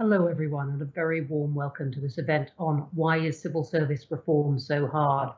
Hello 0.00 0.28
everyone 0.28 0.70
and 0.70 0.80
a 0.80 0.84
very 0.84 1.22
warm 1.22 1.56
welcome 1.56 1.90
to 1.90 1.98
this 1.98 2.18
event 2.18 2.52
on 2.56 2.86
why 2.92 3.16
is 3.16 3.42
civil 3.42 3.64
service 3.64 4.06
reform 4.10 4.56
so 4.56 4.86
hard. 4.86 5.30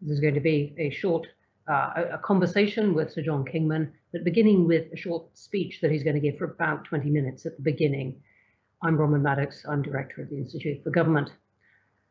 This 0.00 0.12
is 0.12 0.20
going 0.20 0.34
to 0.34 0.40
be 0.40 0.72
a 0.78 0.88
short 0.90 1.26
uh, 1.68 2.04
a 2.12 2.18
conversation 2.18 2.94
with 2.94 3.10
Sir 3.10 3.22
John 3.22 3.44
Kingman, 3.44 3.92
but 4.12 4.22
beginning 4.22 4.68
with 4.68 4.92
a 4.92 4.96
short 4.96 5.36
speech 5.36 5.80
that 5.80 5.90
he's 5.90 6.04
going 6.04 6.14
to 6.14 6.20
give 6.20 6.38
for 6.38 6.44
about 6.44 6.84
20 6.84 7.10
minutes 7.10 7.44
at 7.44 7.56
the 7.56 7.62
beginning. 7.62 8.22
I'm 8.84 8.96
Bronwyn 8.96 9.20
Maddox, 9.20 9.64
I'm 9.68 9.82
Director 9.82 10.22
of 10.22 10.30
the 10.30 10.38
Institute 10.38 10.80
for 10.84 10.90
Government. 10.90 11.32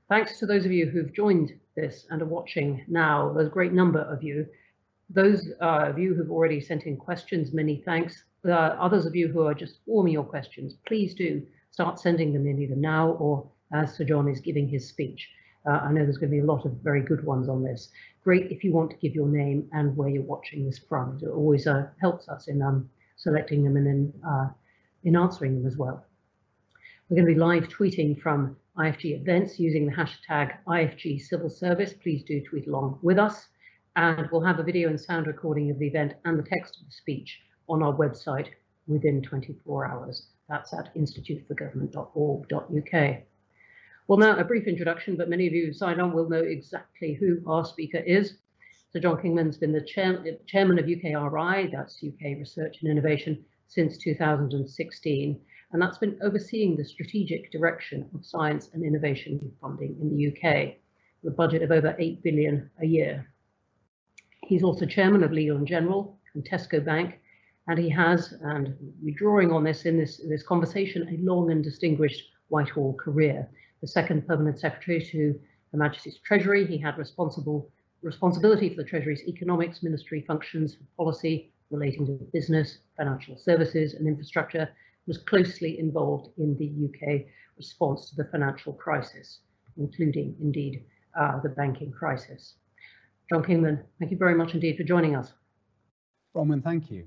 Thanks 0.10 0.40
to 0.40 0.46
those 0.46 0.66
of 0.66 0.74
you 0.74 0.88
who've 0.88 1.14
joined 1.14 1.54
this 1.78 2.06
and 2.10 2.22
are 2.22 2.26
watching 2.26 2.84
now, 2.90 3.32
there's 3.32 3.48
a 3.48 3.50
great 3.50 3.72
number 3.72 4.02
of 4.02 4.22
you. 4.22 4.46
Those 5.10 5.48
uh, 5.62 5.86
of 5.88 5.98
you 5.98 6.16
who've 6.16 6.32
already 6.32 6.60
sent 6.60 6.84
in 6.84 6.98
questions, 6.98 7.54
many 7.54 7.82
thanks. 7.86 8.26
Uh, 8.44 8.50
others 8.52 9.06
of 9.06 9.16
you 9.16 9.30
who 9.30 9.44
are 9.44 9.54
just 9.54 9.78
forming 9.86 10.12
your 10.12 10.26
questions, 10.26 10.76
please 10.86 11.14
do 11.14 11.42
start 11.72 12.00
sending 12.00 12.34
them 12.34 12.48
in 12.48 12.62
either 12.62 12.76
now 12.76 13.12
or 13.12 13.50
as 13.74 13.96
Sir 13.96 14.04
John 14.04 14.28
is 14.28 14.40
giving 14.40 14.68
his 14.68 14.88
speech. 14.88 15.30
Uh, 15.66 15.72
I 15.72 15.92
know 15.92 16.04
there's 16.04 16.18
going 16.18 16.30
to 16.30 16.36
be 16.36 16.40
a 16.40 16.46
lot 16.46 16.66
of 16.66 16.74
very 16.84 17.02
good 17.02 17.24
ones 17.24 17.48
on 17.48 17.64
this. 17.64 17.90
Great 18.24 18.52
if 18.52 18.64
you 18.64 18.74
want 18.74 18.92
to 18.92 18.98
give 18.98 19.16
your 19.16 19.28
name 19.28 19.68
and 19.74 19.96
where 19.96 20.10
you're 20.10 20.24
watching 20.24 20.66
this 20.66 20.80
from. 20.80 21.20
It 21.22 21.28
always 21.28 21.68
uh, 21.68 21.88
helps 22.00 22.28
us 22.30 22.48
in 22.48 22.62
um, 22.62 22.90
selecting 23.16 23.64
them 23.64 23.78
and 23.78 23.88
then 23.88 24.14
uh, 24.28 24.48
in 25.04 25.16
answering 25.16 25.56
them 25.56 25.68
as 25.68 25.78
well. 25.78 26.06
We're 27.10 27.16
going 27.16 27.28
to 27.28 27.34
be 27.34 27.40
live 27.40 27.68
tweeting 27.68 28.20
from 28.20 28.56
IFG 28.78 29.22
events 29.22 29.60
using 29.60 29.86
the 29.86 29.92
hashtag 29.92 30.54
IFG 30.68 31.22
Civil 31.22 31.50
Service. 31.50 31.94
Please 31.94 32.24
do 32.24 32.42
tweet 32.42 32.68
along 32.68 33.00
with 33.02 33.20
us. 33.20 33.48
And 33.96 34.30
we'll 34.32 34.42
have 34.42 34.60
a 34.60 34.64
video 34.64 34.90
and 34.90 35.00
sound 35.00 35.28
recording 35.28 35.70
of 35.70 35.78
the 35.78 35.88
event 35.88 36.14
and 36.24 36.40
the 36.40 36.44
text 36.44 36.78
of 36.78 36.86
the 36.86 36.92
speech 36.92 37.42
on 37.68 37.84
our 37.84 37.94
website 37.94 38.48
within 38.88 39.22
24 39.22 39.86
hours. 39.86 40.30
That's 40.50 40.74
at 40.74 40.92
instituteforgovernment.org.uk. 40.96 43.18
Well, 44.08 44.18
now 44.18 44.36
a 44.38 44.44
brief 44.44 44.68
introduction, 44.68 45.16
but 45.16 45.30
many 45.30 45.46
of 45.48 45.54
you 45.54 45.68
who 45.68 45.74
signed 45.74 46.02
on 46.02 46.12
will 46.12 46.28
know 46.28 46.44
exactly 46.44 47.14
who 47.14 47.42
our 47.48 47.64
speaker 47.64 48.00
is. 48.00 48.40
So 48.92 49.00
John 49.00 49.22
Kingman's 49.22 49.58
been 49.58 49.72
the 49.72 49.80
chair, 49.80 50.22
chairman 50.48 50.78
of 50.78 50.86
UKRI, 50.86 51.72
that's 51.72 52.04
UK 52.04 52.38
Research 52.38 52.82
and 52.82 52.92
Innovation, 52.92 53.46
since 53.68 53.98
2016, 53.98 55.40
and 55.72 55.82
that's 55.82 55.98
been 55.98 56.20
overseeing 56.22 56.76
the 56.76 56.84
strategic 56.84 57.54
direction 57.54 58.10
of 58.14 58.26
science 58.26 58.70
and 58.74 58.84
innovation 58.84 59.50
funding 59.62 59.96
in 60.02 60.10
the 60.10 60.28
UK, 60.28 60.76
with 61.24 61.32
a 61.32 61.36
budget 61.38 61.62
of 61.62 61.72
over 61.72 61.96
8 61.98 62.22
billion 62.22 62.70
a 62.82 62.86
year. 62.86 63.26
He's 64.44 64.64
also 64.64 64.86
chairman 64.86 65.24
of 65.24 65.32
Legal 65.32 65.60
& 65.60 65.66
General 65.66 66.20
and 66.34 66.44
Tesco 66.44 66.84
Bank, 66.84 67.21
and 67.68 67.78
he 67.78 67.90
has, 67.90 68.34
and 68.42 68.76
we're 69.02 69.16
drawing 69.16 69.52
on 69.52 69.64
this 69.64 69.86
in 69.86 69.98
this, 69.98 70.22
this 70.28 70.44
conversation, 70.44 71.08
a 71.10 71.24
long 71.24 71.52
and 71.52 71.64
distinguished 71.64 72.24
Whitehall 72.50 72.94
career. 72.96 73.50
The 73.82 73.88
second 73.88 74.28
permanent 74.28 74.60
secretary 74.60 75.04
to 75.12 75.40
Her 75.72 75.78
Majesty's 75.78 76.20
Treasury, 76.20 76.66
he 76.66 76.78
had 76.78 76.98
responsible 76.98 77.72
responsibility 78.02 78.70
for 78.70 78.78
the 78.78 78.90
Treasury's 78.90 79.24
economics 79.28 79.84
ministry 79.84 80.24
functions 80.28 80.78
policy 80.98 81.54
relating 81.70 82.06
to 82.06 82.14
business, 82.34 82.80
financial 82.98 83.38
services 83.38 83.94
and 83.94 84.08
infrastructure, 84.08 84.68
was 85.08 85.20
closely 85.20 85.80
involved 85.80 86.30
in 86.38 86.58
the 86.58 86.88
UK 86.88 87.26
response 87.58 88.10
to 88.10 88.16
the 88.16 88.26
financial 88.26 88.74
crisis, 88.74 89.40
including 89.78 90.36
indeed 90.42 90.84
uh, 91.20 91.40
the 91.42 91.50
banking 91.50 91.92
crisis. 91.92 92.56
John 93.30 93.44
Kingman, 93.44 93.84
thank 94.00 94.12
you 94.12 94.18
very 94.18 94.36
much 94.36 94.54
indeed 94.54 94.78
for 94.78 94.84
joining 94.84 95.16
us. 95.16 95.32
Bronwyn, 96.36 96.64
thank 96.64 96.92
you. 96.92 97.06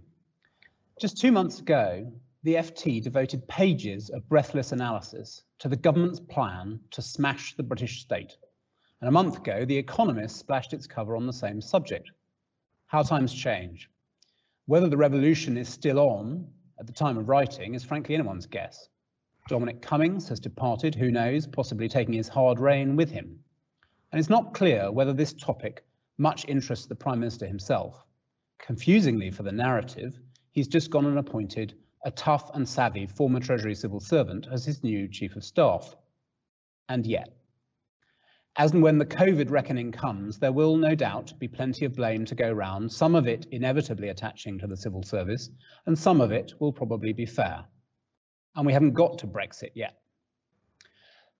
Just 1.01 1.21
two 1.21 1.33
months 1.33 1.59
ago, 1.59 2.13
the 2.45 2.55
FT 2.55 3.03
devoted 3.03 3.49
pages 3.49 4.11
of 4.11 4.29
breathless 4.29 4.71
analysis 4.71 5.43
to 5.59 5.69
the 5.69 5.75
government's 5.75 6.21
plan 6.21 6.79
to 6.93 7.03
smash 7.03 7.57
the 7.57 7.65
British 7.65 8.01
state. 8.01 8.37
And 9.01 9.09
a 9.09 9.13
month 9.13 9.39
ago, 9.39 9.65
The 9.65 9.77
Economist 9.77 10.37
splashed 10.37 10.73
its 10.73 10.87
cover 10.87 11.17
on 11.17 11.27
the 11.27 11.33
same 11.33 11.61
subject. 11.61 12.13
How 12.87 13.03
times 13.03 13.35
change. 13.35 13.91
Whether 14.67 14.89
the 14.89 14.97
revolution 14.97 15.57
is 15.57 15.69
still 15.69 15.99
on 15.99 16.47
at 16.79 16.87
the 16.87 16.93
time 16.93 17.19
of 17.19 17.29
writing 17.29 17.75
is 17.75 17.83
frankly 17.83 18.15
anyone's 18.15 18.47
guess. 18.47 18.89
Dominic 19.49 19.83
Cummings 19.83 20.29
has 20.29 20.39
departed, 20.39 20.95
who 20.95 21.11
knows, 21.11 21.49
possibly 21.49 21.89
taking 21.89 22.15
his 22.15 22.29
hard 22.29 22.61
rain 22.61 22.95
with 22.95 23.11
him. 23.11 23.41
And 24.13 24.21
it's 24.21 24.31
not 24.31 24.55
clear 24.55 24.93
whether 24.93 25.13
this 25.13 25.33
topic 25.33 25.85
much 26.19 26.45
interests 26.47 26.87
the 26.87 26.95
Prime 26.95 27.19
Minister 27.19 27.49
himself. 27.49 28.07
Confusingly 28.59 29.33
for 29.33 29.43
the 29.43 29.51
narrative, 29.51 30.21
he's 30.55 30.69
just 30.69 30.91
gone 30.91 31.05
and 31.05 31.19
appointed 31.19 31.75
a 32.05 32.11
tough 32.11 32.51
and 32.55 32.69
savvy 32.69 33.07
former 33.07 33.41
Treasury 33.41 33.75
civil 33.75 34.01
servant 34.01 34.47
as 34.51 34.65
his 34.65 34.83
new 34.83 35.09
Chief 35.09 35.37
of 35.37 35.45
Staff. 35.45 35.95
And 36.89 37.07
yet, 37.07 37.29
as 38.57 38.73
and 38.73 38.83
when 38.83 38.99
the 38.99 39.07
COVID 39.07 39.51
reckoning 39.51 39.91
comes, 39.91 40.39
there 40.39 40.53
will 40.53 40.77
no 40.77 40.95
doubt 40.95 41.33
be 41.41 41.49
plenty 41.49 41.85
of 41.85 41.97
blame 41.97 42.25
to 42.27 42.37
go 42.37 42.53
round, 42.53 42.93
some 42.93 43.17
of 43.17 43.27
it 43.27 43.47
inevitably 43.51 44.11
attaching 44.11 44.59
to 44.61 44.69
the 44.69 44.77
civil 44.77 45.03
service, 45.03 45.51
and 45.87 45.99
some 45.99 46.21
of 46.21 46.31
it 46.31 46.53
will 46.61 46.73
probably 46.73 47.13
be 47.13 47.27
fair. 47.27 47.65
And 48.55 48.65
we 48.65 48.73
haven't 48.73 48.93
got 48.93 49.19
to 49.19 49.27
Brexit 49.27 49.73
yet. 49.75 49.99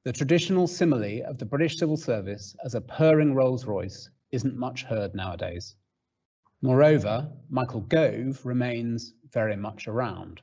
The 0.03 0.13
traditional 0.13 0.67
simile 0.67 1.23
of 1.25 1.39
the 1.39 1.47
British 1.47 1.79
civil 1.79 1.97
service 1.97 2.57
as 2.65 2.75
a 2.75 2.81
purring 2.81 3.35
Rolls 3.35 3.65
Royce 3.65 4.11
isn't 4.33 4.57
much 4.57 4.83
heard 4.83 5.15
nowadays. 5.15 5.77
Moreover, 6.65 7.31
Michael 7.51 7.83
Gove 7.83 8.41
remains 8.43 9.13
very 9.31 9.55
much 9.55 9.87
around. 9.87 10.41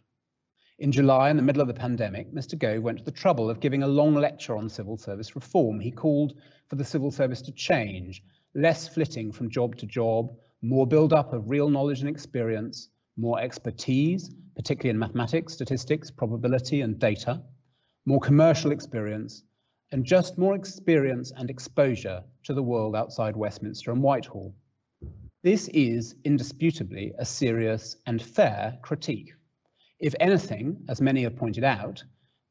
In 0.78 0.92
July, 0.92 1.32
in 1.32 1.36
the 1.36 1.42
middle 1.42 1.64
of 1.64 1.68
the 1.68 1.74
pandemic, 1.74 2.32
Mr. 2.32 2.56
Gove 2.56 2.84
went 2.84 3.00
to 3.00 3.04
the 3.04 3.10
trouble 3.10 3.50
of 3.50 3.60
giving 3.60 3.82
a 3.82 3.88
long 3.88 4.14
lecture 4.14 4.56
on 4.56 4.70
civil 4.70 4.98
service 4.98 5.34
reform. 5.36 5.80
He 5.80 5.90
called 5.90 6.36
for 6.68 6.76
the 6.76 6.86
civil 6.86 7.10
service 7.10 7.42
to 7.42 7.52
change, 7.52 8.22
less 8.54 8.88
flitting 8.88 9.32
from 9.32 9.50
job 9.50 9.78
to 9.78 9.88
job, 9.88 10.32
more 10.62 10.86
build-up 10.86 11.34
of 11.34 11.50
real 11.50 11.72
knowledge 11.72 12.02
and 12.02 12.10
experience, 12.10 12.90
more 13.18 13.42
expertise, 13.42 14.30
particularly 14.56 14.92
in 14.92 15.00
mathematics, 15.00 15.54
statistics, 15.54 16.12
probability 16.12 16.82
and 16.82 17.00
data, 17.00 17.42
more 18.06 18.20
commercial 18.20 18.72
experience, 18.72 19.42
and 19.92 20.06
just 20.06 20.38
more 20.38 20.54
experience 20.54 21.32
and 21.36 21.50
exposure 21.50 22.24
to 22.44 22.54
the 22.54 22.62
world 22.62 22.96
outside 22.96 23.36
Westminster 23.36 23.90
and 23.90 24.04
Whitehall. 24.04 24.54
This 25.44 25.70
is 25.70 26.14
indisputably 26.24 27.14
a 27.18 27.26
serious 27.26 27.96
and 28.06 28.22
fair 28.22 28.78
critique. 28.84 29.34
If 30.00 30.14
anything, 30.20 30.86
as 30.88 31.02
many 31.02 31.24
have 31.24 31.36
pointed 31.36 31.64
out, 31.64 32.04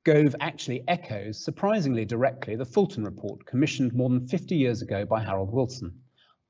Gove 0.02 0.34
actually 0.40 0.82
echoes 0.88 1.44
surprisingly 1.44 2.04
directly 2.04 2.56
the 2.56 2.64
Fulton 2.64 3.04
report 3.04 3.46
commissioned 3.46 3.94
more 3.94 4.08
than 4.08 4.26
50 4.26 4.56
years 4.56 4.82
ago 4.82 5.04
by 5.04 5.22
Harold 5.22 5.52
Wilson. 5.52 6.00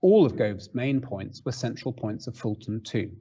All 0.01 0.25
of 0.25 0.37
Gove's 0.37 0.75
main 0.75 1.03
points 1.03 1.45
were 1.45 1.53
central 1.53 1.93
points 1.93 2.27
of 2.27 2.39
Fulton 2.39 2.81
too. 2.81 3.15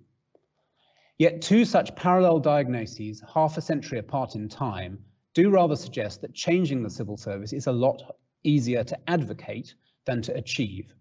Yet 1.18 1.42
two 1.42 1.66
such 1.66 1.94
parallel 1.98 2.40
diagnoses, 2.40 3.22
half 3.34 3.58
a 3.58 3.62
century 3.62 4.00
apart 4.00 4.36
in 4.36 4.48
time, 4.48 5.04
do 5.34 5.50
rather 5.50 5.76
suggest 5.76 6.22
that 6.22 6.34
changing 6.34 6.84
the 6.84 6.90
civil 6.90 7.18
service 7.18 7.52
is 7.52 7.68
a 7.68 7.74
lot 7.74 8.02
easier 8.46 8.86
to 8.86 9.10
advocate 9.10 9.76
than 10.06 10.22
to 10.22 10.34
achieve. 10.36 10.94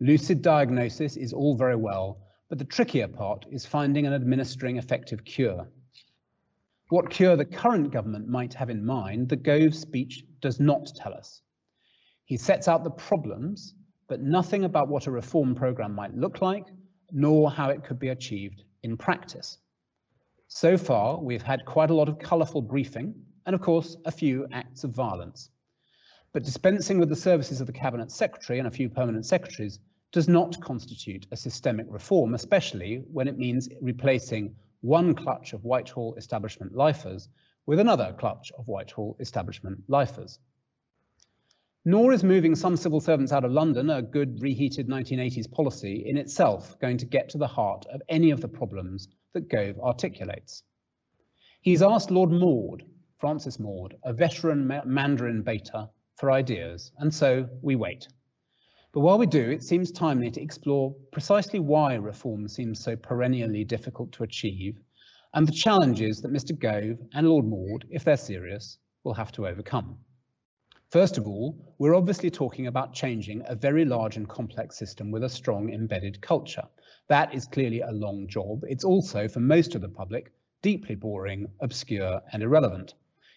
Lucid 0.00 0.42
diagnosis 0.42 1.16
is 1.16 1.32
all 1.32 1.56
very 1.56 1.76
well, 1.76 2.18
but 2.48 2.58
the 2.58 2.64
trickier 2.64 3.08
part 3.08 3.46
is 3.50 3.64
finding 3.64 4.06
and 4.06 4.14
administering 4.14 4.76
effective 4.76 5.24
cure. 5.24 5.68
What 6.88 7.10
cure 7.10 7.36
the 7.36 7.44
current 7.44 7.90
government 7.92 8.28
might 8.28 8.52
have 8.54 8.70
in 8.70 8.84
mind, 8.84 9.28
the 9.28 9.36
Gove 9.36 9.74
speech 9.74 10.24
does 10.40 10.60
not 10.60 10.92
tell 10.96 11.14
us. 11.14 11.42
He 12.24 12.36
sets 12.36 12.68
out 12.68 12.84
the 12.84 12.90
problems, 12.90 13.74
but 14.08 14.20
nothing 14.20 14.64
about 14.64 14.88
what 14.88 15.06
a 15.06 15.10
reform 15.10 15.54
programme 15.54 15.94
might 15.94 16.14
look 16.14 16.42
like, 16.42 16.66
nor 17.10 17.50
how 17.50 17.70
it 17.70 17.84
could 17.84 17.98
be 17.98 18.08
achieved 18.08 18.64
in 18.82 18.96
practice. 18.96 19.58
So 20.48 20.76
far, 20.76 21.20
we've 21.22 21.42
had 21.42 21.64
quite 21.64 21.90
a 21.90 21.94
lot 21.94 22.08
of 22.08 22.18
colourful 22.18 22.62
briefing, 22.62 23.14
and 23.46 23.54
of 23.54 23.60
course, 23.60 23.96
a 24.04 24.10
few 24.10 24.46
acts 24.52 24.84
of 24.84 24.90
violence. 24.90 25.50
But 26.34 26.42
dispensing 26.42 26.98
with 26.98 27.08
the 27.08 27.14
services 27.14 27.60
of 27.60 27.68
the 27.68 27.72
Cabinet 27.72 28.10
Secretary 28.10 28.58
and 28.58 28.66
a 28.66 28.70
few 28.72 28.88
permanent 28.88 29.24
secretaries 29.24 29.78
does 30.10 30.28
not 30.28 30.60
constitute 30.60 31.28
a 31.30 31.36
systemic 31.36 31.86
reform, 31.88 32.34
especially 32.34 33.04
when 33.12 33.28
it 33.28 33.38
means 33.38 33.68
replacing 33.80 34.56
one 34.80 35.14
clutch 35.14 35.52
of 35.52 35.62
Whitehall 35.62 36.16
establishment 36.16 36.74
lifers 36.74 37.28
with 37.66 37.78
another 37.78 38.16
clutch 38.18 38.50
of 38.58 38.66
Whitehall 38.66 39.16
establishment 39.20 39.84
lifers. 39.86 40.40
Nor 41.84 42.12
is 42.12 42.24
moving 42.24 42.56
some 42.56 42.76
civil 42.76 43.00
servants 43.00 43.30
out 43.30 43.44
of 43.44 43.52
London, 43.52 43.88
a 43.88 44.02
good 44.02 44.42
reheated 44.42 44.88
1980s 44.88 45.48
policy, 45.52 46.04
in 46.04 46.16
itself 46.16 46.76
going 46.80 46.98
to 46.98 47.06
get 47.06 47.28
to 47.28 47.38
the 47.38 47.46
heart 47.46 47.86
of 47.86 48.02
any 48.08 48.32
of 48.32 48.40
the 48.40 48.48
problems 48.48 49.06
that 49.34 49.48
Gove 49.48 49.78
articulates. 49.78 50.64
He's 51.60 51.80
asked 51.80 52.10
Lord 52.10 52.32
Maude, 52.32 52.84
Francis 53.18 53.60
Maude, 53.60 53.94
a 54.02 54.12
veteran 54.12 54.66
Mandarin 54.84 55.42
beater, 55.42 55.88
for 56.16 56.30
ideas, 56.30 56.92
and 56.98 57.12
so 57.12 57.48
we 57.62 57.76
wait. 57.76 58.08
But 58.92 59.00
while 59.00 59.18
we 59.18 59.26
do, 59.26 59.50
it 59.50 59.62
seems 59.62 59.90
timely 59.90 60.30
to 60.30 60.40
explore 60.40 60.94
precisely 61.12 61.58
why 61.58 61.94
reform 61.94 62.48
seems 62.48 62.82
so 62.82 62.96
perennially 62.96 63.64
difficult 63.64 64.12
to 64.12 64.22
achieve 64.22 64.78
and 65.34 65.48
the 65.48 65.52
challenges 65.52 66.20
that 66.20 66.32
Mr 66.32 66.56
Gove 66.56 66.96
and 67.12 67.28
Lord 67.28 67.44
Maude, 67.44 67.84
if 67.90 68.04
they're 68.04 68.16
serious, 68.16 68.78
will 69.02 69.14
have 69.14 69.32
to 69.32 69.48
overcome. 69.48 69.98
First 70.90 71.18
of 71.18 71.26
all, 71.26 71.74
we're 71.78 71.96
obviously 71.96 72.30
talking 72.30 72.68
about 72.68 72.94
changing 72.94 73.42
a 73.46 73.56
very 73.56 73.84
large 73.84 74.16
and 74.16 74.28
complex 74.28 74.78
system 74.78 75.10
with 75.10 75.24
a 75.24 75.28
strong 75.28 75.72
embedded 75.72 76.20
culture. 76.20 76.62
That 77.08 77.34
is 77.34 77.46
clearly 77.46 77.80
a 77.80 77.90
long 77.90 78.28
job. 78.28 78.62
It's 78.68 78.84
also, 78.84 79.26
for 79.26 79.40
most 79.40 79.74
of 79.74 79.80
the 79.80 79.88
public, 79.88 80.32
deeply 80.62 80.94
boring, 80.94 81.48
obscure, 81.60 82.22
and 82.32 82.40
irrelevant. 82.40 82.94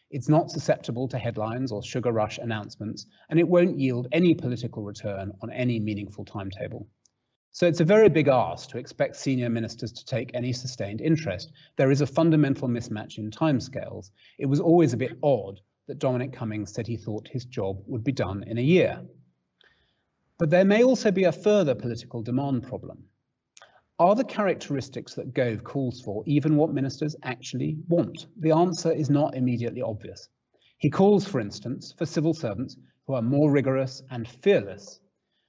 It's 0.10 0.30
not 0.30 0.50
susceptible 0.50 1.08
to 1.10 1.18
headlines 1.18 1.72
or 1.72 1.84
sugar 1.84 2.12
rush 2.12 2.38
announcements, 2.38 3.08
and 3.30 3.40
it 3.40 3.48
won't 3.48 3.80
yield 3.80 4.08
any 4.12 4.34
political 4.34 4.84
return 4.84 5.32
on 5.42 5.52
any 5.52 5.80
meaningful 5.80 6.24
timetable. 6.24 6.88
So 7.52 7.68
it's 7.68 7.82
a 7.82 7.86
very 7.86 8.08
big 8.08 8.28
ask 8.28 8.70
to 8.70 8.78
expect 8.78 9.16
senior 9.16 9.50
ministers 9.50 9.92
to 9.92 10.06
take 10.06 10.32
any 10.34 10.54
sustained 10.54 11.02
interest. 11.02 11.52
There 11.76 11.92
is 11.92 12.02
a 12.02 12.08
fundamental 12.08 12.68
mismatch 12.68 13.18
in 13.18 13.32
timescales. 13.32 14.12
It 14.38 14.46
was 14.46 14.60
always 14.60 14.94
a 14.94 14.98
bit 14.98 15.18
odd 15.24 15.60
that 15.88 16.00
Dominic 16.00 16.34
Cummings 16.34 16.74
said 16.74 16.86
he 16.86 16.98
thought 16.98 17.28
his 17.28 17.46
job 17.46 17.82
would 17.88 18.04
be 18.04 18.12
done 18.12 18.44
in 18.44 18.58
a 18.58 18.62
year. 18.62 19.02
But 20.38 20.52
there 20.52 20.66
may 20.66 20.84
also 20.84 21.12
be 21.12 21.24
a 21.24 21.32
further 21.32 21.74
political 21.74 22.22
demand 22.22 22.64
problem. 22.64 23.06
Are 24.00 24.14
the 24.14 24.24
characteristics 24.24 25.16
that 25.16 25.34
Gove 25.34 25.64
calls 25.64 26.02
for 26.02 26.22
even 26.28 26.56
what 26.56 26.72
ministers 26.72 27.16
actually 27.24 27.80
want? 27.88 28.28
The 28.38 28.52
answer 28.52 28.92
is 28.92 29.10
not 29.10 29.36
immediately 29.36 29.82
obvious. 29.82 30.30
He 30.78 30.92
calls, 30.92 31.28
for 31.28 31.40
instance, 31.40 31.96
for 31.98 32.06
civil 32.06 32.36
servants 32.36 32.78
who 33.08 33.16
are 33.16 33.24
more 33.24 33.50
rigorous 33.50 34.04
and 34.12 34.28
fearless. 34.28 35.00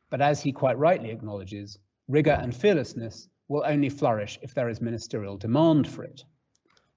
But 0.08 0.22
as 0.22 0.40
he 0.40 0.50
quite 0.50 0.78
rightly 0.78 1.10
acknowledges, 1.10 1.78
rigor 2.08 2.38
and 2.40 2.56
fearlessness 2.56 3.28
will 3.48 3.64
only 3.66 3.90
flourish 3.90 4.38
if 4.40 4.54
there 4.54 4.70
is 4.70 4.80
ministerial 4.80 5.36
demand 5.36 5.86
for 5.86 6.04
it. 6.04 6.24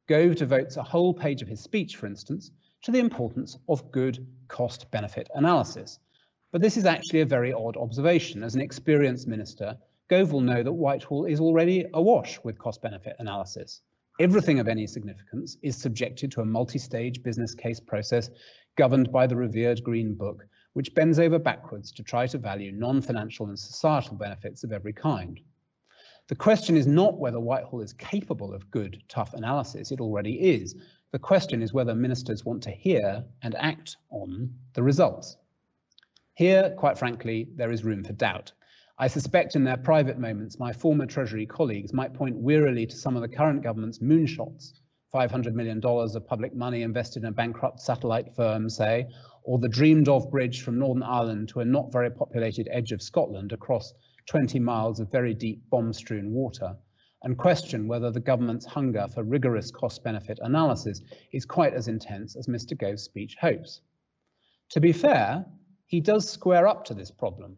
Gove 0.08 0.36
devotes 0.36 0.78
a 0.78 0.84
whole 0.84 1.14
page 1.14 1.42
of 1.42 1.50
his 1.50 1.60
speech, 1.60 1.98
for 1.98 2.08
instance, 2.08 2.52
to 2.84 2.92
the 2.92 3.00
importance 3.00 3.58
of 3.68 3.92
good 3.92 4.26
cost 4.48 4.90
benefit 4.90 5.30
analysis. 5.36 6.00
But 6.54 6.62
this 6.62 6.78
is 6.78 6.86
actually 6.86 7.20
a 7.20 7.26
very 7.26 7.52
odd 7.52 7.76
observation. 7.76 8.42
As 8.42 8.56
an 8.56 8.62
experienced 8.62 9.28
minister, 9.28 9.78
Gove 10.12 10.34
will 10.34 10.42
know 10.42 10.62
that 10.62 10.74
Whitehall 10.74 11.24
is 11.24 11.40
already 11.40 11.86
awash 11.94 12.38
with 12.44 12.60
cost 12.60 12.82
benefit 12.82 13.16
analysis. 13.20 13.80
Everything 14.20 14.60
of 14.60 14.68
any 14.68 14.86
significance 14.86 15.56
is 15.62 15.78
subjected 15.78 16.30
to 16.34 16.42
a 16.42 16.46
multi-stage 16.46 17.24
business 17.24 17.56
case 17.56 17.80
process 17.80 18.30
governed 18.76 19.10
by 19.10 19.26
the 19.26 19.38
revered 19.38 19.82
Green 19.86 20.14
Book, 20.14 20.46
which 20.74 20.94
bends 20.96 21.18
over 21.18 21.40
backwards 21.40 21.94
to 21.94 22.04
try 22.04 22.28
to 22.28 22.38
value 22.38 22.74
non-financial 22.74 23.46
and 23.46 23.58
societal 23.58 24.18
benefits 24.18 24.66
of 24.66 24.74
every 24.74 24.92
kind. 24.92 25.40
The 26.28 26.36
question 26.36 26.76
is 26.76 26.88
not 26.88 27.18
whether 27.18 27.40
Whitehall 27.40 27.80
is 27.80 27.94
capable 27.94 28.54
of 28.54 28.70
good, 28.70 29.02
tough 29.08 29.34
analysis, 29.34 29.94
it 29.94 30.02
already 30.02 30.34
is. 30.34 30.76
The 31.14 31.20
question 31.20 31.62
is 31.62 31.72
whether 31.72 31.96
ministers 31.96 32.44
want 32.44 32.62
to 32.64 32.72
hear 32.72 33.24
and 33.44 33.56
act 33.56 33.96
on 34.10 34.54
the 34.74 34.84
results. 34.84 35.38
Here, 36.34 36.76
quite 36.78 36.98
frankly, 36.98 37.48
there 37.56 37.72
is 37.72 37.86
room 37.86 38.04
for 38.04 38.12
doubt. 38.12 38.52
I 39.02 39.08
suspect 39.08 39.56
in 39.56 39.64
their 39.64 39.78
private 39.78 40.20
moments, 40.20 40.60
my 40.60 40.72
former 40.72 41.08
Treasury 41.08 41.48
colleagues 41.48 41.92
might 41.92 42.14
point 42.14 42.38
wearily 42.38 42.86
to 42.86 42.96
some 42.96 43.16
of 43.16 43.24
the 43.24 43.36
current 43.36 43.64
government's 43.64 43.98
moonshots, 43.98 44.74
$500 45.12 45.54
million 45.54 45.82
of 45.84 46.28
public 46.28 46.54
money 46.54 46.84
invested 46.84 47.24
in 47.24 47.30
a 47.30 47.32
bankrupt 47.32 47.80
satellite 47.80 48.36
firm, 48.36 48.70
say, 48.70 49.08
or 49.44 49.58
the 49.58 49.68
dreamed 49.68 50.08
of 50.08 50.30
bridge 50.30 50.62
from 50.62 50.78
Northern 50.78 51.02
Ireland 51.02 51.50
to 51.50 51.62
a 51.62 51.66
not 51.66 51.92
very 51.92 52.12
populated 52.12 52.70
edge 52.72 52.92
of 52.92 53.02
Scotland 53.02 53.54
across 53.54 53.92
20 54.28 54.60
miles 54.60 55.00
of 55.00 55.12
very 55.12 55.34
deep 55.34 55.68
bomb 55.72 55.94
strewn 55.94 56.32
water, 56.32 56.76
and 57.24 57.40
question 57.40 57.88
whether 57.88 58.12
the 58.12 58.20
government's 58.20 58.68
hunger 58.68 59.08
for 59.08 59.24
rigorous 59.24 59.72
cost 59.72 60.04
benefit 60.04 60.38
analysis 60.44 61.02
is 61.34 61.44
quite 61.44 61.74
as 61.74 61.88
intense 61.88 62.36
as 62.36 62.46
Mr. 62.46 62.78
Gove's 62.78 63.02
speech 63.02 63.36
hopes. 63.42 63.82
To 64.70 64.80
be 64.80 64.94
fair, 64.94 65.44
he 65.88 66.02
does 66.02 66.30
square 66.30 66.68
up 66.68 66.86
to 66.86 66.94
this 66.94 67.10
problem. 67.10 67.58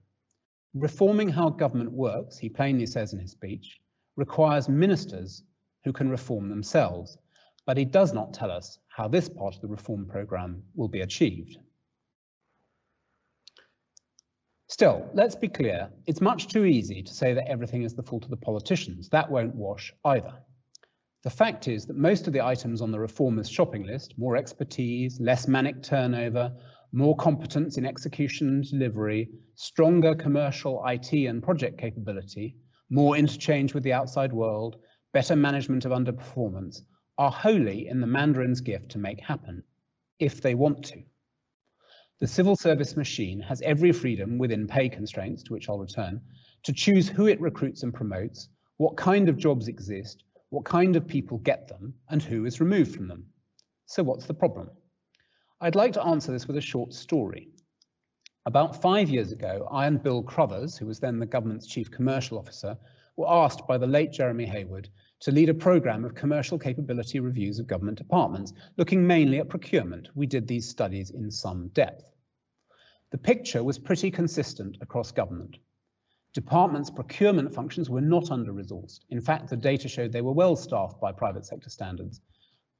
Reforming 0.73 1.29
how 1.29 1.49
government 1.49 1.91
works, 1.91 2.37
he 2.37 2.49
plainly 2.49 2.85
says 2.85 3.13
in 3.13 3.19
his 3.19 3.31
speech, 3.31 3.79
requires 4.15 4.67
ministers 4.67 5.43
who 5.83 5.93
can 5.93 6.09
reform 6.09 6.49
themselves, 6.49 7.17
but 7.65 7.77
he 7.77 7.85
does 7.85 8.13
not 8.13 8.33
tell 8.33 8.51
us 8.51 8.79
how 8.87 9.07
this 9.07 9.29
part 9.29 9.55
of 9.55 9.61
the 9.61 9.67
reform 9.67 10.05
programme 10.05 10.63
will 10.75 10.87
be 10.87 11.01
achieved. 11.01 11.57
Still, 14.67 15.07
let's 15.13 15.35
be 15.35 15.47
clear, 15.47 15.91
it's 16.07 16.21
much 16.21 16.47
too 16.47 16.65
easy 16.65 17.03
to 17.03 17.13
say 17.13 17.33
that 17.35 17.47
everything 17.47 17.83
is 17.83 17.93
the 17.93 18.01
fault 18.01 18.23
of 18.23 18.31
the 18.31 18.37
politicians. 18.37 19.09
That 19.09 19.29
won't 19.29 19.53
wash 19.53 19.93
either. 20.05 20.33
The 21.23 21.29
fact 21.29 21.67
is 21.67 21.85
that 21.85 21.95
most 21.95 22.25
of 22.25 22.33
the 22.33 22.43
items 22.43 22.81
on 22.81 22.91
the 22.91 22.99
reformers' 22.99 23.49
shopping 23.49 23.83
list, 23.83 24.17
more 24.17 24.35
expertise, 24.35 25.19
less 25.19 25.47
manic 25.47 25.83
turnover, 25.83 26.51
more 26.93 27.15
competence 27.17 27.77
in 27.77 27.85
execution 27.85 28.47
and 28.47 28.69
delivery, 28.69 29.27
stronger 29.55 30.13
commercial 30.13 30.81
IT 30.85 31.11
and 31.11 31.41
project 31.41 31.79
capability, 31.79 32.55
more 32.91 33.17
interchange 33.17 33.73
with 33.73 33.81
the 33.81 33.91
outside 33.91 34.31
world, 34.31 34.77
better 35.11 35.35
management 35.35 35.85
of 35.85 35.91
underperformance, 35.91 36.81
are 37.17 37.31
wholly 37.31 37.87
in 37.87 37.99
the 37.99 38.07
Mandarin's 38.07 38.61
gift 38.61 38.89
to 38.89 38.99
make 38.99 39.19
happen, 39.19 39.63
if 40.19 40.39
they 40.39 40.53
want 40.53 40.85
to. 40.85 41.01
The 42.19 42.27
civil 42.27 42.55
service 42.55 42.95
machine 42.95 43.39
has 43.41 43.61
every 43.63 43.91
freedom 43.91 44.37
within 44.37 44.67
pay 44.67 44.87
constraints, 44.87 45.41
to 45.43 45.53
which 45.53 45.67
I'll 45.67 45.79
return, 45.79 46.21
to 46.61 46.73
choose 46.73 47.09
who 47.09 47.25
it 47.25 47.41
recruits 47.41 47.81
and 47.81 47.91
promotes, 47.91 48.49
what 48.77 48.97
kind 48.97 49.29
of 49.29 49.37
jobs 49.37 49.67
exist, 49.67 50.23
what 50.49 50.63
kind 50.63 50.95
of 50.95 51.07
people 51.07 51.39
get 51.39 51.67
them, 51.67 51.95
and 52.09 52.21
who 52.21 52.45
is 52.45 52.61
removed 52.61 52.95
from 52.95 53.07
them. 53.07 53.25
So 53.87 54.03
what's 54.03 54.27
the 54.27 54.33
problem? 54.35 54.69
I'd 55.63 55.75
like 55.75 55.93
to 55.93 56.03
answer 56.03 56.33
this 56.33 56.45
with 56.45 56.57
a 56.57 56.61
short 56.61 56.93
story. 56.93 57.47
About 58.45 58.81
five 58.81 59.09
years 59.09 59.31
ago, 59.31 59.65
I 59.71 59.87
and 59.87 60.03
Bill 60.03 60.21
Crothers, 60.21 60.77
who 60.77 60.85
was 60.85 60.99
then 60.99 61.19
the 61.19 61.25
government's 61.25 61.67
chief 61.67 61.89
commercial 61.89 62.37
officer, 62.37 62.77
were 63.15 63.29
asked 63.29 63.65
by 63.65 63.77
the 63.77 63.87
late 63.87 64.11
Jeremy 64.11 64.45
Heywood 64.45 64.89
to 65.21 65.31
lead 65.31 65.47
a 65.47 65.53
program 65.53 66.03
of 66.03 66.15
commercial 66.15 66.59
capability 66.59 67.21
reviews 67.21 67.59
of 67.59 67.67
government 67.67 67.97
departments, 67.97 68.51
looking 68.75 69.07
mainly 69.07 69.39
at 69.39 69.47
procurement. 69.47 70.09
We 70.15 70.25
did 70.25 70.49
these 70.49 70.67
studies 70.67 71.11
in 71.11 71.31
some 71.31 71.69
depth. 71.69 72.11
The 73.11 73.17
picture 73.17 73.63
was 73.63 73.79
pretty 73.79 74.11
consistent 74.11 74.75
across 74.81 75.13
government. 75.13 75.59
Departments' 76.33 76.89
procurement 76.89 77.55
functions 77.55 77.89
were 77.89 78.01
not 78.01 78.31
under-resourced. 78.31 79.05
In 79.11 79.21
fact, 79.21 79.49
the 79.49 79.55
data 79.55 79.87
showed 79.87 80.11
they 80.11 80.19
were 80.19 80.33
well 80.33 80.57
staffed 80.57 80.99
by 80.99 81.13
private 81.13 81.45
sector 81.45 81.69
standards. 81.69 82.19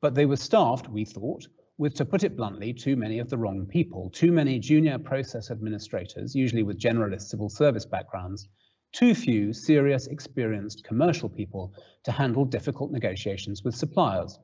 But 0.01 0.15
they 0.15 0.25
were 0.25 0.35
staffed, 0.35 0.89
we 0.89 1.05
thought, 1.05 1.47
with, 1.77 1.95
to 1.95 2.05
put 2.05 2.23
it 2.23 2.37
bluntly, 2.37 2.73
too 2.73 2.95
many 2.95 3.19
of 3.19 3.29
the 3.29 3.37
wrong 3.37 3.65
people, 3.65 4.09
too 4.11 4.31
many 4.31 4.59
junior 4.59 4.99
process 4.99 5.49
administrators, 5.49 6.35
usually 6.35 6.63
with 6.63 6.79
generalist 6.79 7.23
civil 7.23 7.49
service 7.49 7.85
backgrounds, 7.85 8.47
too 8.91 9.15
few 9.15 9.51
serious, 9.53 10.07
experienced 10.07 10.83
commercial 10.83 11.27
people 11.27 11.73
to 12.03 12.11
handle 12.11 12.45
difficult 12.45 12.91
negotiations 12.91 13.63
with 13.63 13.75
suppliers. 13.75 14.39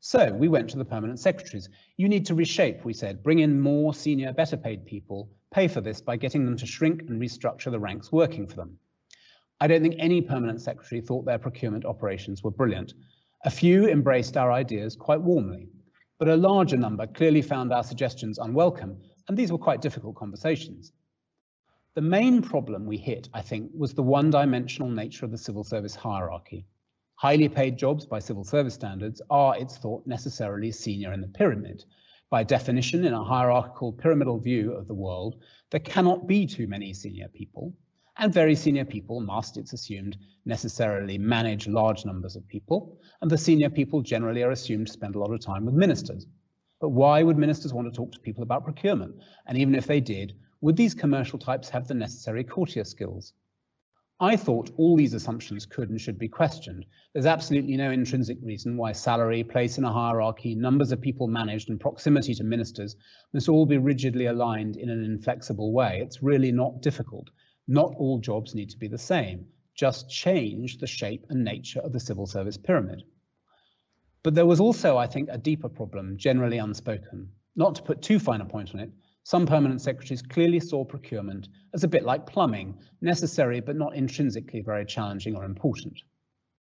So 0.00 0.32
we 0.32 0.48
went 0.48 0.68
to 0.70 0.78
the 0.78 0.84
permanent 0.84 1.18
secretaries. 1.18 1.68
You 1.96 2.08
need 2.08 2.26
to 2.26 2.34
reshape, 2.34 2.84
we 2.84 2.92
said, 2.92 3.22
bring 3.22 3.40
in 3.40 3.58
more 3.58 3.94
senior, 3.94 4.32
better 4.32 4.56
paid 4.56 4.86
people, 4.86 5.30
pay 5.52 5.66
for 5.66 5.80
this 5.80 6.00
by 6.00 6.16
getting 6.16 6.44
them 6.44 6.56
to 6.58 6.66
shrink 6.66 7.02
and 7.08 7.20
restructure 7.20 7.70
the 7.70 7.80
ranks 7.80 8.12
working 8.12 8.46
for 8.46 8.56
them. 8.56 8.78
I 9.60 9.66
don't 9.66 9.82
think 9.82 9.96
any 9.98 10.20
permanent 10.20 10.60
secretary 10.60 11.00
thought 11.00 11.24
their 11.24 11.38
procurement 11.38 11.84
operations 11.84 12.44
were 12.44 12.50
brilliant. 12.50 12.92
A 13.44 13.50
few 13.50 13.88
embraced 13.88 14.36
our 14.36 14.52
ideas 14.52 14.94
quite 14.94 15.20
warmly, 15.20 15.68
but 16.18 16.28
a 16.28 16.36
larger 16.36 16.76
number 16.76 17.06
clearly 17.06 17.42
found 17.42 17.72
our 17.72 17.84
suggestions 17.84 18.38
unwelcome, 18.38 18.96
and 19.28 19.36
these 19.36 19.52
were 19.52 19.58
quite 19.58 19.80
difficult 19.80 20.16
conversations. 20.16 20.92
The 21.94 22.02
main 22.02 22.42
problem 22.42 22.86
we 22.86 22.96
hit, 22.96 23.28
I 23.32 23.42
think, 23.42 23.70
was 23.74 23.94
the 23.94 24.02
one-dimensional 24.02 24.90
nature 24.90 25.24
of 25.24 25.30
the 25.30 25.38
civil 25.38 25.64
service 25.64 25.94
hierarchy. 25.94 26.66
Highly 27.16 27.48
paid 27.48 27.76
jobs 27.76 28.06
by 28.06 28.20
civil 28.20 28.44
service 28.44 28.74
standards 28.74 29.20
are, 29.30 29.56
it's 29.58 29.76
thought, 29.76 30.06
necessarily 30.06 30.70
senior 30.70 31.12
in 31.12 31.20
the 31.20 31.28
pyramid. 31.28 31.84
By 32.30 32.44
definition, 32.44 33.04
in 33.04 33.14
a 33.14 33.24
hierarchical 33.24 33.92
pyramidal 33.92 34.38
view 34.38 34.72
of 34.72 34.86
the 34.86 34.94
world, 34.94 35.42
there 35.70 35.80
cannot 35.80 36.26
be 36.26 36.46
too 36.46 36.68
many 36.68 36.92
senior 36.94 37.28
people, 37.28 37.74
and 38.18 38.34
very 38.34 38.54
senior 38.54 38.84
people 38.84 39.20
must, 39.20 39.56
it's 39.56 39.72
assumed, 39.72 40.16
necessarily 40.44 41.18
manage 41.18 41.68
large 41.68 42.04
numbers 42.04 42.34
of 42.34 42.46
people, 42.48 42.98
and 43.20 43.30
the 43.30 43.38
senior 43.38 43.70
people 43.70 44.02
generally 44.02 44.42
are 44.42 44.50
assumed 44.50 44.88
to 44.88 44.92
spend 44.92 45.14
a 45.14 45.18
lot 45.18 45.32
of 45.32 45.40
time 45.40 45.64
with 45.64 45.74
ministers. 45.74 46.26
But 46.80 46.90
why 46.90 47.22
would 47.22 47.38
ministers 47.38 47.72
want 47.72 47.92
to 47.92 47.96
talk 47.96 48.12
to 48.12 48.20
people 48.20 48.42
about 48.42 48.64
procurement? 48.64 49.14
And 49.46 49.56
even 49.56 49.74
if 49.74 49.86
they 49.86 50.00
did, 50.00 50.34
would 50.60 50.76
these 50.76 50.94
commercial 50.94 51.38
types 51.38 51.68
have 51.68 51.86
the 51.86 51.94
necessary 51.94 52.42
courtier 52.42 52.84
skills? 52.84 53.32
I 54.20 54.34
thought 54.34 54.72
all 54.76 54.96
these 54.96 55.14
assumptions 55.14 55.64
could 55.64 55.90
and 55.90 56.00
should 56.00 56.18
be 56.18 56.26
questioned. 56.26 56.84
There's 57.12 57.26
absolutely 57.26 57.76
no 57.76 57.92
intrinsic 57.92 58.38
reason 58.42 58.76
why 58.76 58.90
salary, 58.90 59.44
place 59.44 59.78
in 59.78 59.84
a 59.84 59.92
hierarchy, 59.92 60.56
numbers 60.56 60.90
of 60.90 61.00
people 61.00 61.28
managed, 61.28 61.70
and 61.70 61.78
proximity 61.78 62.34
to 62.34 62.42
ministers 62.42 62.96
must 63.32 63.48
all 63.48 63.64
be 63.64 63.78
rigidly 63.78 64.26
aligned 64.26 64.76
in 64.76 64.90
an 64.90 65.04
inflexible 65.04 65.72
way. 65.72 66.00
It's 66.02 66.20
really 66.20 66.50
not 66.50 66.82
difficult. 66.82 67.30
Not 67.68 67.94
all 67.96 68.18
jobs 68.18 68.54
need 68.54 68.70
to 68.70 68.78
be 68.78 68.88
the 68.88 68.98
same. 68.98 69.46
Just 69.74 70.08
change 70.10 70.78
the 70.78 70.86
shape 70.86 71.26
and 71.28 71.44
nature 71.44 71.80
of 71.80 71.92
the 71.92 72.00
civil 72.00 72.26
service 72.26 72.56
pyramid. 72.56 73.04
But 74.22 74.34
there 74.34 74.46
was 74.46 74.58
also, 74.58 74.96
I 74.96 75.06
think, 75.06 75.28
a 75.30 75.38
deeper 75.38 75.68
problem, 75.68 76.16
generally 76.16 76.58
unspoken. 76.58 77.28
Not 77.56 77.74
to 77.76 77.82
put 77.82 78.02
too 78.02 78.18
fine 78.18 78.40
a 78.40 78.46
point 78.46 78.74
on 78.74 78.80
it, 78.80 78.90
some 79.22 79.46
permanent 79.46 79.82
secretaries 79.82 80.22
clearly 80.22 80.60
saw 80.60 80.84
procurement 80.84 81.50
as 81.74 81.84
a 81.84 81.88
bit 81.88 82.04
like 82.04 82.26
plumbing, 82.26 82.78
necessary 83.02 83.60
but 83.60 83.76
not 83.76 83.94
intrinsically 83.94 84.62
very 84.62 84.86
challenging 84.86 85.36
or 85.36 85.44
important. 85.44 86.00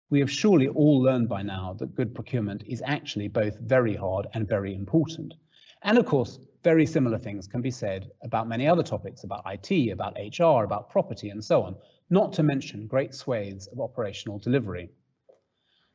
We 0.10 0.20
have 0.22 0.32
surely 0.32 0.68
all 0.70 1.00
learned 1.00 1.30
by 1.30 1.44
now 1.44 1.76
that 1.78 1.94
good 1.94 2.16
procurement 2.16 2.64
is 2.66 2.82
actually 2.84 3.28
both 3.28 3.60
very 3.60 3.96
hard 3.96 4.26
and 4.34 4.48
very 4.48 4.74
important. 4.74 5.36
And 5.84 6.00
of 6.00 6.08
course, 6.08 6.40
very 6.64 6.86
similar 6.86 7.18
things 7.18 7.48
can 7.48 7.62
be 7.62 7.72
said 7.72 8.12
about 8.24 8.48
many 8.48 8.68
other 8.68 8.84
topics, 8.84 9.24
about 9.24 9.44
IT, 9.46 9.92
about 9.92 10.18
HR, 10.18 10.64
about 10.64 10.90
property, 10.90 11.30
and 11.30 11.44
so 11.44 11.64
on, 11.64 11.76
not 12.10 12.34
to 12.34 12.44
mention 12.44 12.88
great 12.88 13.14
swathes 13.14 13.68
of 13.68 13.80
operational 13.80 14.40
delivery. 14.40 14.90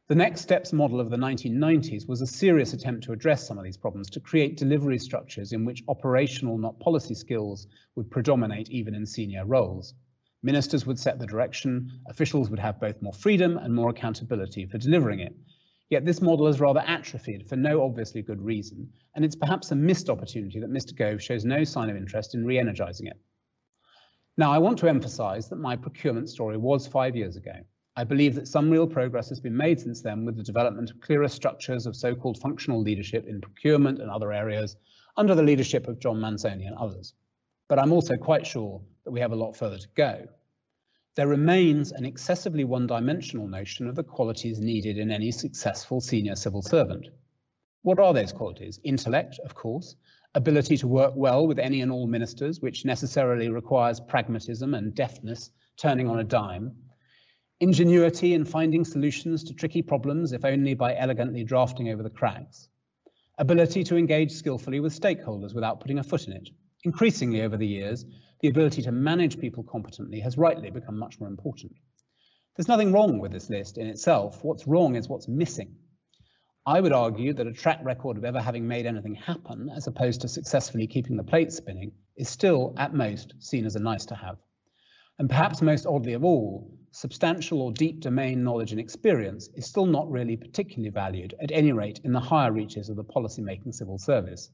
The 0.06 0.14
Next 0.14 0.42
Steps 0.42 0.73
model 0.73 1.00
of 1.00 1.09
the 1.11 1.16
1990s 1.16 2.06
was 2.06 2.21
a 2.21 2.26
serious 2.26 2.75
attempt 2.75 3.04
to 3.04 3.12
address 3.12 3.47
some 3.47 3.56
of 3.56 3.64
these 3.64 3.78
problems, 3.78 4.11
to 4.11 4.21
create 4.21 4.59
delivery 4.59 4.99
structures 4.99 5.52
in 5.52 5.64
which 5.64 5.83
operational, 5.88 6.59
not 6.59 6.78
policy 6.78 7.14
skills 7.14 7.66
would 7.94 8.11
predominate 8.11 8.71
even 8.71 8.94
in 8.94 9.06
senior 9.06 9.47
roles. 9.47 9.94
Ministers 10.42 10.85
would 10.85 10.99
set 10.99 11.18
the 11.18 11.26
direction, 11.26 11.90
officials 12.06 12.50
would 12.50 12.59
have 12.59 12.78
both 12.78 13.00
more 13.00 13.14
freedom 13.14 13.56
and 13.56 13.75
more 13.75 13.88
accountability 13.88 14.66
for 14.66 14.76
delivering 14.76 15.21
it. 15.21 15.35
Yet 15.91 16.05
this 16.05 16.23
model 16.23 16.47
has 16.47 16.61
rather 16.61 16.83
atrophied 16.87 17.49
for 17.49 17.57
no 17.57 17.85
obviously 17.85 18.23
good 18.23 18.41
reason, 18.41 18.91
and 19.14 19.25
it's 19.25 19.37
perhaps 19.37 19.71
a 19.71 19.76
missed 19.76 20.09
opportunity 20.09 20.59
that 20.61 20.73
Mr 20.73 20.97
Gove 20.97 21.23
shows 21.23 21.45
no 21.45 21.62
sign 21.64 21.91
of 21.91 21.97
interest 21.97 22.35
in 22.35 22.45
re-energising 22.45 23.07
it. 23.07 23.19
Now, 24.37 24.50
I 24.50 24.59
want 24.59 24.79
to 24.79 24.88
emphasise 24.88 25.47
that 25.49 25.57
my 25.57 25.76
procurement 25.76 26.29
story 26.29 26.57
was 26.57 26.87
five 26.87 27.14
years 27.14 27.37
ago. 27.37 27.55
I 27.97 28.03
believe 28.03 28.35
that 28.35 28.49
some 28.49 28.71
real 28.71 28.88
progress 28.88 29.29
has 29.29 29.38
been 29.38 29.57
made 29.57 29.79
since 29.79 30.03
then 30.03 30.25
with 30.25 30.37
the 30.37 30.43
development 30.43 30.91
of 30.91 31.00
clearer 31.00 31.29
structures 31.29 31.87
of 31.87 31.95
so-called 31.95 32.38
functional 32.38 32.81
leadership 32.81 33.29
in 33.29 33.41
procurement 33.41 34.00
and 34.00 34.11
other 34.11 34.33
areas 34.33 34.76
under 35.17 35.37
the 35.37 35.43
leadership 35.45 35.87
of 35.87 36.00
John 36.00 36.17
Manzoni 36.17 36.67
and 36.67 36.75
others. 36.76 37.14
But 37.69 37.79
I'm 37.79 37.93
also 37.93 38.17
quite 38.17 38.45
sure 38.45 38.81
that 39.05 39.12
we 39.12 39.21
have 39.21 39.31
a 39.31 39.37
lot 39.37 39.57
further 39.57 39.79
to 39.79 39.88
go. 39.95 40.26
There 41.16 41.28
remains 41.28 41.92
an 41.92 42.04
excessively 42.04 42.64
one-dimensional 42.64 43.47
notion 43.47 43.87
of 43.87 43.94
the 43.94 44.02
qualities 44.02 44.59
needed 44.59 44.99
in 44.99 45.12
any 45.12 45.30
successful 45.30 46.00
senior 46.00 46.35
civil 46.35 46.61
servant. 46.61 47.06
What 47.83 48.00
are 48.00 48.12
those 48.12 48.33
qualities? 48.33 48.80
Intellect, 48.83 49.38
of 49.44 49.54
course, 49.54 49.94
ability 50.35 50.76
to 50.78 50.88
work 50.88 51.12
well 51.14 51.47
with 51.47 51.61
any 51.61 51.83
and 51.83 51.92
all 51.92 52.09
ministers, 52.09 52.61
which 52.61 52.85
necessarily 52.85 53.49
requires 53.49 54.00
pragmatism 54.00 54.75
and 54.75 54.92
deftness, 54.92 55.50
turning 55.76 56.09
on 56.09 56.18
a 56.18 56.25
dime, 56.25 56.73
ingenuity 57.61 58.35
in 58.35 58.44
finding 58.44 58.85
solutions 58.85 59.44
to 59.44 59.54
tricky 59.54 59.83
problems, 59.83 60.33
if 60.33 60.44
only 60.44 60.75
by 60.75 60.97
elegantly 60.97 61.44
drafting 61.44 61.90
over 61.90 62.02
the 62.02 62.11
cracks, 62.11 62.68
ability 63.38 63.85
to 63.85 63.97
engage 63.97 64.33
skillfully 64.33 64.80
with 64.80 64.99
stakeholders 64.99 65.54
without 65.54 65.78
putting 65.78 66.00
a 66.00 66.02
foot 66.02 66.26
in 66.26 66.33
it. 66.33 66.49
Increasingly 66.83 67.42
over 67.42 67.56
the 67.56 67.66
years, 67.66 68.04
the 68.41 68.49
ability 68.49 68.83
to 68.83 68.93
manage 68.93 69.38
people 69.38 69.62
competently 69.62 70.21
has 70.21 70.37
rightly 70.38 70.71
become 70.71 70.99
much 70.99 71.19
more 71.21 71.29
important. 71.29 71.73
There's 72.57 72.69
nothing 72.69 72.93
wrong 72.93 73.19
with 73.19 73.33
this 73.33 73.50
list 73.50 73.79
in 73.79 73.87
itself. 73.87 74.45
What's 74.45 74.67
wrong 74.67 74.97
is 74.97 75.09
what's 75.09 75.26
missing. 75.26 75.76
I 76.67 76.81
would 76.81 76.93
argue 76.93 77.35
that 77.35 77.47
a 77.47 77.53
track 77.53 77.81
record 77.83 78.17
of 78.17 78.25
ever 78.25 78.41
having 78.41 78.67
made 78.67 78.87
anything 78.87 79.17
happen, 79.17 79.69
as 79.75 79.87
opposed 79.87 80.23
to 80.23 80.29
successfully 80.29 80.87
keeping 80.87 81.17
the 81.17 81.25
plate 81.25 81.53
spinning, 81.53 81.93
is 82.17 82.29
still, 82.29 82.75
at 82.79 82.95
most, 82.95 83.35
seen 83.38 83.67
as 83.67 83.76
a 83.76 83.81
nice 83.81 84.07
to 84.07 84.14
have. 84.14 84.38
And 85.19 85.29
perhaps 85.29 85.61
most 85.61 85.87
oddly 85.87 86.14
of 86.14 86.25
all, 86.25 86.79
substantial 86.91 87.61
or 87.61 87.73
deep 87.73 88.00
domain 88.00 88.45
knowledge 88.45 88.71
and 88.71 88.81
experience 88.81 89.49
is 89.55 89.67
still 89.67 89.85
not 89.85 90.11
really 90.11 90.37
particularly 90.37 90.91
valued, 90.91 91.35
at 91.43 91.53
any 91.53 91.73
rate 91.73 92.00
in 92.05 92.12
the 92.12 92.21
higher 92.21 92.53
reaches 92.53 92.88
of 92.88 92.97
the 92.97 93.05
policy-making 93.05 93.73
civil 93.73 93.99
service. 93.99 94.50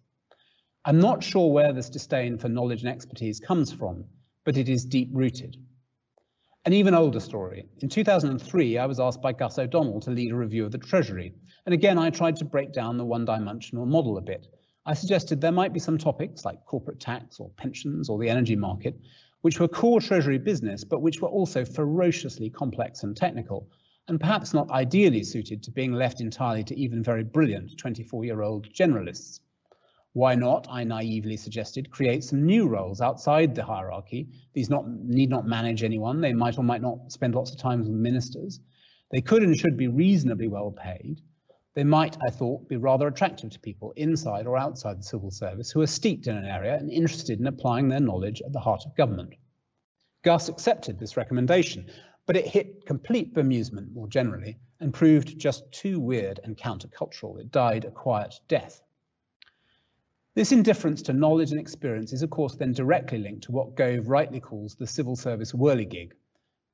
I'm 0.86 0.98
not 0.98 1.22
sure 1.22 1.52
where 1.52 1.74
this 1.74 1.90
disdain 1.90 2.38
for 2.38 2.48
knowledge 2.48 2.80
and 2.80 2.88
expertise 2.88 3.38
comes 3.38 3.70
from, 3.70 4.06
but 4.44 4.56
it 4.56 4.68
is 4.70 4.86
deep-rooted. 4.86 5.58
An 6.64 6.72
even 6.72 6.94
older 6.94 7.20
story. 7.20 7.66
In 7.80 7.90
2003, 7.90 8.78
I 8.78 8.86
was 8.86 8.98
asked 8.98 9.20
by 9.20 9.34
Gus 9.34 9.58
O'Donnell 9.58 10.00
to 10.00 10.10
lead 10.10 10.32
a 10.32 10.36
review 10.36 10.64
of 10.64 10.72
the 10.72 10.78
Treasury, 10.78 11.34
and 11.66 11.74
again 11.74 11.98
I 11.98 12.08
tried 12.08 12.36
to 12.36 12.46
break 12.46 12.72
down 12.72 12.96
the 12.96 13.04
one-dimensional 13.04 13.84
model 13.84 14.16
a 14.16 14.22
bit. 14.22 14.46
I 14.86 14.94
suggested 14.94 15.38
there 15.38 15.52
might 15.52 15.74
be 15.74 15.80
some 15.80 15.98
topics 15.98 16.46
like 16.46 16.64
corporate 16.64 16.98
tax 16.98 17.40
or 17.40 17.50
pensions 17.58 18.08
or 18.08 18.18
the 18.18 18.30
energy 18.30 18.56
market 18.56 18.98
which 19.42 19.60
were 19.60 19.68
core 19.68 20.00
treasury 20.00 20.38
business, 20.38 20.82
but 20.82 21.02
which 21.02 21.20
were 21.20 21.28
also 21.28 21.62
ferociously 21.62 22.48
complex 22.48 23.02
and 23.02 23.16
technical, 23.16 23.68
and 24.08 24.18
perhaps 24.18 24.54
not 24.54 24.70
ideally 24.70 25.24
suited 25.24 25.62
to 25.62 25.70
being 25.70 25.92
left 25.92 26.22
entirely 26.22 26.64
to 26.64 26.78
even 26.78 27.02
very 27.02 27.24
brilliant 27.24 27.76
24-year-old 27.76 28.72
generalists. 28.72 29.40
Why 30.12 30.34
not, 30.34 30.66
I 30.68 30.82
naively 30.82 31.36
suggested, 31.36 31.90
create 31.90 32.24
some 32.24 32.44
new 32.44 32.66
roles 32.66 33.00
outside 33.00 33.54
the 33.54 33.64
hierarchy? 33.64 34.28
These 34.54 34.68
not, 34.68 34.88
need 34.88 35.30
not 35.30 35.46
manage 35.46 35.84
anyone. 35.84 36.20
They 36.20 36.32
might 36.32 36.58
or 36.58 36.64
might 36.64 36.82
not 36.82 37.12
spend 37.12 37.36
lots 37.36 37.52
of 37.52 37.58
time 37.58 37.78
with 37.78 37.88
ministers. 37.88 38.60
They 39.12 39.20
could 39.20 39.44
and 39.44 39.56
should 39.56 39.76
be 39.76 39.86
reasonably 39.86 40.48
well 40.48 40.72
paid. 40.72 41.20
They 41.74 41.84
might, 41.84 42.16
I 42.20 42.30
thought, 42.30 42.68
be 42.68 42.76
rather 42.76 43.06
attractive 43.06 43.50
to 43.50 43.60
people 43.60 43.92
inside 43.92 44.46
or 44.48 44.58
outside 44.58 44.98
the 44.98 45.04
civil 45.04 45.30
service 45.30 45.70
who 45.70 45.80
are 45.80 45.86
steeped 45.86 46.26
in 46.26 46.36
an 46.36 46.44
area 46.44 46.76
and 46.76 46.90
interested 46.90 47.38
in 47.38 47.46
applying 47.46 47.88
their 47.88 48.00
knowledge 48.00 48.42
at 48.42 48.52
the 48.52 48.58
heart 48.58 48.84
of 48.86 48.96
government. 48.96 49.34
Gus 50.22 50.48
accepted 50.48 50.98
this 50.98 51.16
recommendation, 51.16 51.86
but 52.26 52.36
it 52.36 52.46
hit 52.46 52.84
complete 52.84 53.32
bemusement 53.32 53.92
more 53.92 54.08
generally 54.08 54.58
and 54.80 54.92
proved 54.92 55.38
just 55.38 55.70
too 55.70 56.00
weird 56.00 56.40
and 56.42 56.56
countercultural. 56.56 57.38
It 57.38 57.52
died 57.52 57.84
a 57.84 57.90
quiet 57.92 58.34
death. 58.48 58.82
This 60.34 60.52
indifference 60.52 61.02
to 61.02 61.12
knowledge 61.12 61.50
and 61.50 61.60
experience 61.60 62.12
is, 62.12 62.22
of 62.22 62.30
course, 62.30 62.54
then 62.54 62.72
directly 62.72 63.18
linked 63.18 63.44
to 63.44 63.52
what 63.52 63.74
Gove 63.74 64.08
rightly 64.08 64.40
calls 64.40 64.76
the 64.76 64.86
civil 64.86 65.16
service 65.16 65.52
whirligig, 65.52 66.12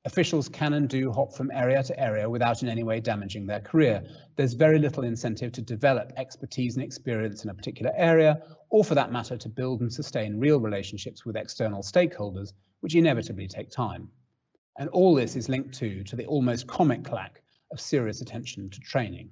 officials 0.07 0.47
can 0.47 0.73
and 0.73 0.87
do 0.87 1.11
hop 1.11 1.33
from 1.33 1.51
area 1.51 1.83
to 1.83 1.99
area 1.99 2.29
without 2.29 2.63
in 2.63 2.69
any 2.69 2.81
way 2.81 2.99
damaging 2.99 3.45
their 3.45 3.59
career. 3.59 4.01
There's 4.37 4.53
very 4.53 4.79
little 4.79 5.03
incentive 5.03 5.51
to 5.51 5.61
develop 5.61 6.13
expertise 6.15 6.75
and 6.75 6.83
experience 6.83 7.43
in 7.43 7.49
a 7.49 7.53
particular 7.53 7.91
area, 7.93 8.41
or 8.69 8.85
for 8.85 8.95
that 8.95 9.11
matter, 9.11 9.35
to 9.37 9.49
build 9.49 9.81
and 9.81 9.91
sustain 9.91 10.39
real 10.39 10.61
relationships 10.61 11.25
with 11.25 11.35
external 11.35 11.81
stakeholders, 11.81 12.53
which 12.79 12.95
inevitably 12.95 13.47
take 13.49 13.69
time. 13.69 14.07
And 14.77 14.87
all 14.89 15.13
this 15.13 15.35
is 15.35 15.49
linked 15.49 15.73
to, 15.79 16.03
to 16.05 16.15
the 16.15 16.25
almost 16.25 16.67
comic 16.67 17.11
lack 17.11 17.41
of 17.71 17.81
serious 17.81 18.21
attention 18.21 18.69
to 18.69 18.79
training. 18.79 19.29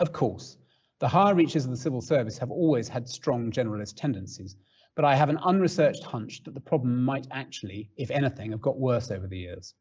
Of 0.00 0.12
course, 0.12 0.56
the 1.00 1.08
higher 1.08 1.34
reaches 1.34 1.64
of 1.64 1.70
the 1.70 1.76
civil 1.76 2.00
service 2.00 2.38
have 2.38 2.50
always 2.50 2.88
had 2.88 3.08
strong 3.08 3.52
generalist 3.52 3.94
tendencies, 3.96 4.56
but 4.96 5.04
I 5.04 5.14
have 5.14 5.28
an 5.28 5.38
unresearched 5.44 6.02
hunch 6.02 6.42
that 6.42 6.54
the 6.54 6.60
problem 6.60 7.04
might 7.04 7.26
actually, 7.30 7.90
if 7.96 8.10
anything, 8.10 8.50
have 8.50 8.60
got 8.60 8.80
worse 8.80 9.10
over 9.12 9.28
the 9.28 9.38
years. 9.38 9.74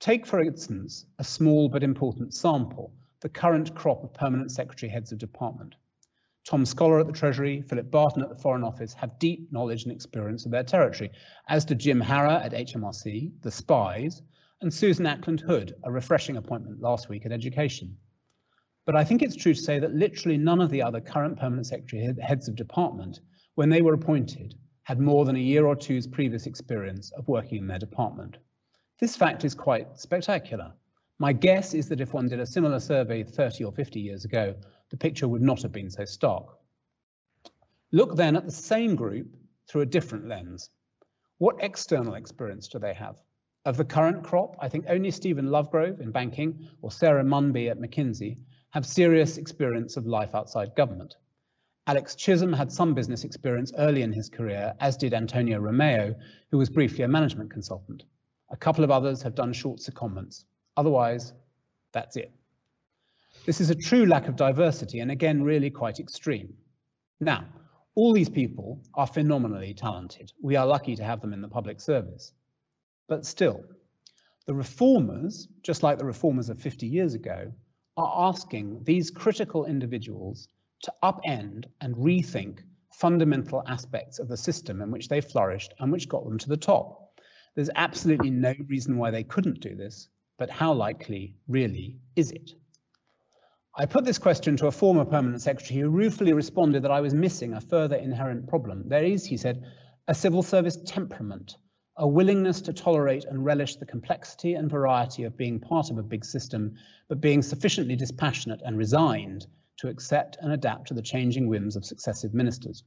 Take, 0.00 0.26
for 0.26 0.40
instance, 0.40 1.06
a 1.20 1.24
small 1.24 1.68
but 1.68 1.84
important 1.84 2.34
sample, 2.34 2.92
the 3.20 3.28
current 3.28 3.72
crop 3.76 4.02
of 4.02 4.12
permanent 4.12 4.50
secretary 4.50 4.90
heads 4.90 5.12
of 5.12 5.18
department. 5.18 5.76
Tom 6.44 6.66
Scholar 6.66 6.98
at 6.98 7.06
the 7.06 7.12
Treasury, 7.12 7.62
Philip 7.62 7.88
Barton 7.88 8.20
at 8.20 8.28
the 8.28 8.34
Foreign 8.34 8.64
Office 8.64 8.94
have 8.94 9.20
deep 9.20 9.52
knowledge 9.52 9.84
and 9.84 9.92
experience 9.92 10.44
of 10.44 10.50
their 10.50 10.64
territory, 10.64 11.12
as 11.48 11.64
do 11.64 11.76
Jim 11.76 12.02
Harra 12.02 12.44
at 12.44 12.52
HMRC, 12.52 13.30
the 13.42 13.50
Spies, 13.52 14.22
and 14.60 14.74
Susan 14.74 15.06
Acland-Hood, 15.06 15.76
a 15.84 15.92
refreshing 15.92 16.36
appointment 16.36 16.80
last 16.80 17.08
week 17.08 17.24
at 17.24 17.30
Education. 17.30 17.96
But 18.84 18.96
I 18.96 19.04
think 19.04 19.22
it's 19.22 19.36
true 19.36 19.54
to 19.54 19.60
say 19.60 19.78
that 19.78 19.94
literally 19.94 20.36
none 20.36 20.60
of 20.60 20.70
the 20.70 20.82
other 20.82 21.00
current 21.00 21.38
permanent 21.38 21.66
secretary 21.66 22.14
heads 22.20 22.48
of 22.48 22.56
department 22.56 23.20
when 23.54 23.68
they 23.68 23.82
were 23.82 23.94
appointed, 23.94 24.54
had 24.84 24.98
more 24.98 25.24
than 25.24 25.36
a 25.36 25.40
year 25.40 25.66
or 25.66 25.76
two's 25.76 26.06
previous 26.06 26.46
experience 26.46 27.12
of 27.12 27.28
working 27.28 27.58
in 27.58 27.66
their 27.66 27.78
department. 27.78 28.38
This 28.98 29.14
fact 29.14 29.44
is 29.44 29.54
quite 29.54 29.98
spectacular. 29.98 30.72
My 31.18 31.32
guess 31.32 31.74
is 31.74 31.88
that 31.88 32.00
if 32.00 32.12
one 32.12 32.28
did 32.28 32.40
a 32.40 32.46
similar 32.46 32.80
survey 32.80 33.22
30 33.22 33.64
or 33.64 33.72
50 33.72 34.00
years 34.00 34.24
ago, 34.24 34.54
the 34.90 34.96
picture 34.96 35.28
would 35.28 35.42
not 35.42 35.62
have 35.62 35.72
been 35.72 35.90
so 35.90 36.04
stark. 36.04 36.58
Look 37.92 38.16
then 38.16 38.36
at 38.36 38.46
the 38.46 38.50
same 38.50 38.96
group 38.96 39.36
through 39.68 39.82
a 39.82 39.86
different 39.86 40.26
lens. 40.26 40.70
What 41.38 41.56
external 41.60 42.14
experience 42.14 42.66
do 42.68 42.78
they 42.78 42.94
have? 42.94 43.20
Of 43.64 43.76
the 43.76 43.84
current 43.84 44.24
crop, 44.24 44.56
I 44.58 44.68
think 44.68 44.86
only 44.88 45.12
Stephen 45.12 45.46
Lovegrove 45.46 46.00
in 46.00 46.10
banking 46.10 46.68
or 46.80 46.90
Sarah 46.90 47.22
Munby 47.22 47.70
at 47.70 47.78
McKinsey 47.78 48.38
have 48.72 48.86
serious 48.86 49.36
experience 49.36 49.96
of 49.96 50.06
life 50.06 50.34
outside 50.34 50.74
government. 50.74 51.16
Alex 51.86 52.14
Chisholm 52.14 52.52
had 52.52 52.72
some 52.72 52.94
business 52.94 53.24
experience 53.24 53.72
early 53.76 54.02
in 54.02 54.12
his 54.12 54.28
career, 54.28 54.72
as 54.80 54.96
did 54.96 55.12
Antonia 55.12 55.60
Romeo, 55.60 56.14
who 56.50 56.58
was 56.58 56.70
briefly 56.70 57.04
a 57.04 57.08
management 57.08 57.50
consultant. 57.50 58.04
A 58.50 58.56
couple 58.56 58.84
of 58.84 58.90
others 58.90 59.20
have 59.22 59.34
done 59.34 59.52
short 59.52 59.80
secondments. 59.80 60.44
Otherwise, 60.76 61.34
that's 61.92 62.16
it. 62.16 62.32
This 63.44 63.60
is 63.60 63.70
a 63.70 63.74
true 63.74 64.06
lack 64.06 64.28
of 64.28 64.36
diversity 64.36 65.00
and 65.00 65.10
again, 65.10 65.42
really 65.42 65.70
quite 65.70 65.98
extreme. 65.98 66.54
Now, 67.20 67.44
all 67.94 68.12
these 68.12 68.30
people 68.30 68.80
are 68.94 69.06
phenomenally 69.06 69.74
talented. 69.74 70.32
We 70.40 70.56
are 70.56 70.66
lucky 70.66 70.96
to 70.96 71.04
have 71.04 71.20
them 71.20 71.32
in 71.32 71.42
the 71.42 71.48
public 71.48 71.80
service. 71.80 72.32
But 73.08 73.26
still, 73.26 73.64
the 74.46 74.54
reformers, 74.54 75.48
just 75.62 75.82
like 75.82 75.98
the 75.98 76.06
reformers 76.06 76.48
of 76.48 76.58
50 76.58 76.86
years 76.86 77.14
ago, 77.14 77.52
are 77.96 78.28
asking 78.28 78.82
these 78.84 79.10
critical 79.10 79.66
individuals 79.66 80.48
to 80.82 80.92
upend 81.02 81.66
and 81.80 81.94
rethink 81.96 82.60
fundamental 82.92 83.62
aspects 83.66 84.18
of 84.18 84.28
the 84.28 84.36
system 84.36 84.80
in 84.82 84.90
which 84.90 85.08
they 85.08 85.20
flourished 85.20 85.74
and 85.78 85.92
which 85.92 86.08
got 86.08 86.24
them 86.24 86.38
to 86.38 86.48
the 86.48 86.56
top. 86.56 87.18
There's 87.54 87.70
absolutely 87.74 88.30
no 88.30 88.54
reason 88.68 88.96
why 88.96 89.10
they 89.10 89.24
couldn't 89.24 89.60
do 89.60 89.74
this, 89.74 90.08
but 90.38 90.50
how 90.50 90.72
likely 90.72 91.34
really 91.48 91.98
is 92.16 92.30
it? 92.30 92.52
I 93.74 93.86
put 93.86 94.04
this 94.04 94.18
question 94.18 94.56
to 94.58 94.66
a 94.66 94.72
former 94.72 95.04
permanent 95.04 95.40
secretary 95.40 95.80
who 95.80 95.88
ruefully 95.88 96.32
responded 96.32 96.82
that 96.82 96.90
I 96.90 97.00
was 97.00 97.14
missing 97.14 97.54
a 97.54 97.60
further 97.60 97.96
inherent 97.96 98.46
problem. 98.46 98.88
There 98.88 99.04
is, 99.04 99.24
he 99.24 99.36
said, 99.36 99.64
a 100.08 100.14
civil 100.14 100.42
service 100.42 100.76
temperament, 100.84 101.56
a 101.96 102.08
willingness 102.08 102.60
to 102.62 102.72
tolerate 102.72 103.26
and 103.26 103.44
relish 103.44 103.76
the 103.76 103.86
complexity 103.86 104.54
and 104.54 104.70
variety 104.70 105.24
of 105.24 105.36
being 105.36 105.60
part 105.60 105.90
of 105.90 105.98
a 105.98 106.02
big 106.02 106.24
system, 106.24 106.74
but 107.08 107.20
being 107.20 107.42
sufficiently 107.42 107.94
dispassionate 107.96 108.62
and 108.64 108.78
resigned 108.78 109.46
to 109.76 109.88
accept 109.88 110.38
and 110.40 110.52
adapt 110.52 110.88
to 110.88 110.94
the 110.94 111.02
changing 111.02 111.48
whims 111.48 111.76
of 111.76 111.84
successive 111.84 112.32
ministers. 112.32 112.82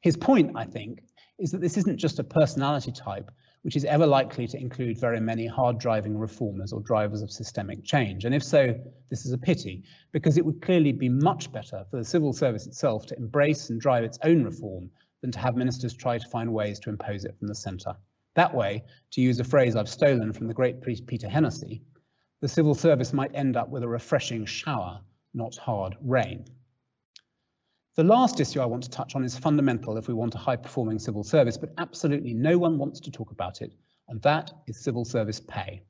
His 0.00 0.16
point, 0.16 0.52
I 0.56 0.64
think, 0.64 1.04
is 1.38 1.50
that 1.52 1.60
this 1.60 1.76
isn't 1.76 1.96
just 1.96 2.18
a 2.18 2.24
personality 2.24 2.92
type, 2.92 3.30
which 3.62 3.76
is 3.76 3.84
ever 3.84 4.06
likely 4.06 4.46
to 4.48 4.60
include 4.60 5.00
very 5.00 5.20
many 5.20 5.46
hard 5.46 5.78
driving 5.78 6.18
reformers 6.18 6.72
or 6.72 6.80
drivers 6.80 7.22
of 7.22 7.30
systemic 7.30 7.84
change. 7.84 8.24
And 8.24 8.34
if 8.34 8.42
so, 8.42 8.74
this 9.10 9.24
is 9.24 9.32
a 9.32 9.38
pity, 9.38 9.84
because 10.12 10.36
it 10.36 10.44
would 10.44 10.60
clearly 10.60 10.92
be 10.92 11.08
much 11.08 11.50
better 11.52 11.84
for 11.90 11.96
the 11.96 12.04
civil 12.04 12.32
service 12.32 12.66
itself 12.66 13.06
to 13.06 13.16
embrace 13.16 13.70
and 13.70 13.80
drive 13.80 14.04
its 14.04 14.18
own 14.22 14.44
reform 14.44 14.90
than 15.22 15.32
to 15.32 15.38
have 15.38 15.56
ministers 15.56 15.94
try 15.94 16.18
to 16.18 16.28
find 16.28 16.52
ways 16.52 16.78
to 16.80 16.90
impose 16.90 17.24
it 17.24 17.34
from 17.38 17.48
the 17.48 17.54
centre. 17.54 17.96
That 18.34 18.54
way, 18.54 18.84
to 19.12 19.20
use 19.20 19.38
a 19.40 19.44
phrase 19.44 19.76
I've 19.76 19.88
stolen 19.88 20.32
from 20.32 20.48
the 20.48 20.54
great 20.54 20.80
priest 20.80 21.06
Peter 21.06 21.28
Hennessy, 21.28 21.82
the 22.40 22.48
civil 22.48 22.74
service 22.74 23.12
might 23.12 23.34
end 23.34 23.56
up 23.56 23.68
with 23.68 23.82
a 23.84 23.88
refreshing 23.88 24.44
shower, 24.44 25.00
not 25.32 25.56
hard 25.56 25.96
rain. 26.02 26.44
The 27.94 28.04
last 28.04 28.40
issue 28.40 28.60
I 28.60 28.66
want 28.66 28.82
to 28.82 28.90
touch 28.90 29.14
on 29.14 29.24
is 29.24 29.38
fundamental 29.38 29.96
if 29.96 30.08
we 30.08 30.14
want 30.14 30.34
a 30.34 30.38
high 30.38 30.56
performing 30.56 30.98
civil 30.98 31.22
service, 31.22 31.56
but 31.56 31.72
absolutely 31.78 32.34
no 32.34 32.58
one 32.58 32.76
wants 32.76 32.98
to 33.00 33.10
talk 33.10 33.30
about 33.30 33.62
it, 33.62 33.72
and 34.08 34.20
that 34.22 34.52
is 34.66 34.80
civil 34.80 35.04
service 35.04 35.38
pay. 35.38 35.84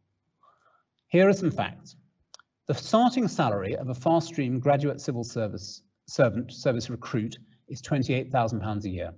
Here 1.09 1.29
are 1.29 1.33
some 1.33 1.51
facts. 1.51 1.97
The 2.67 2.75
starting 2.75 3.27
salary 3.27 3.75
of 3.77 3.89
a 3.89 3.95
fast 3.95 4.29
stream 4.29 4.61
graduate 4.61 5.01
civil 5.01 5.25
service 5.25 5.83
servant 6.07 6.53
service 6.53 6.91
recruit 6.91 7.39
is 7.69 7.81
£28,000 7.81 8.85
a 8.85 8.89
year. 8.89 9.15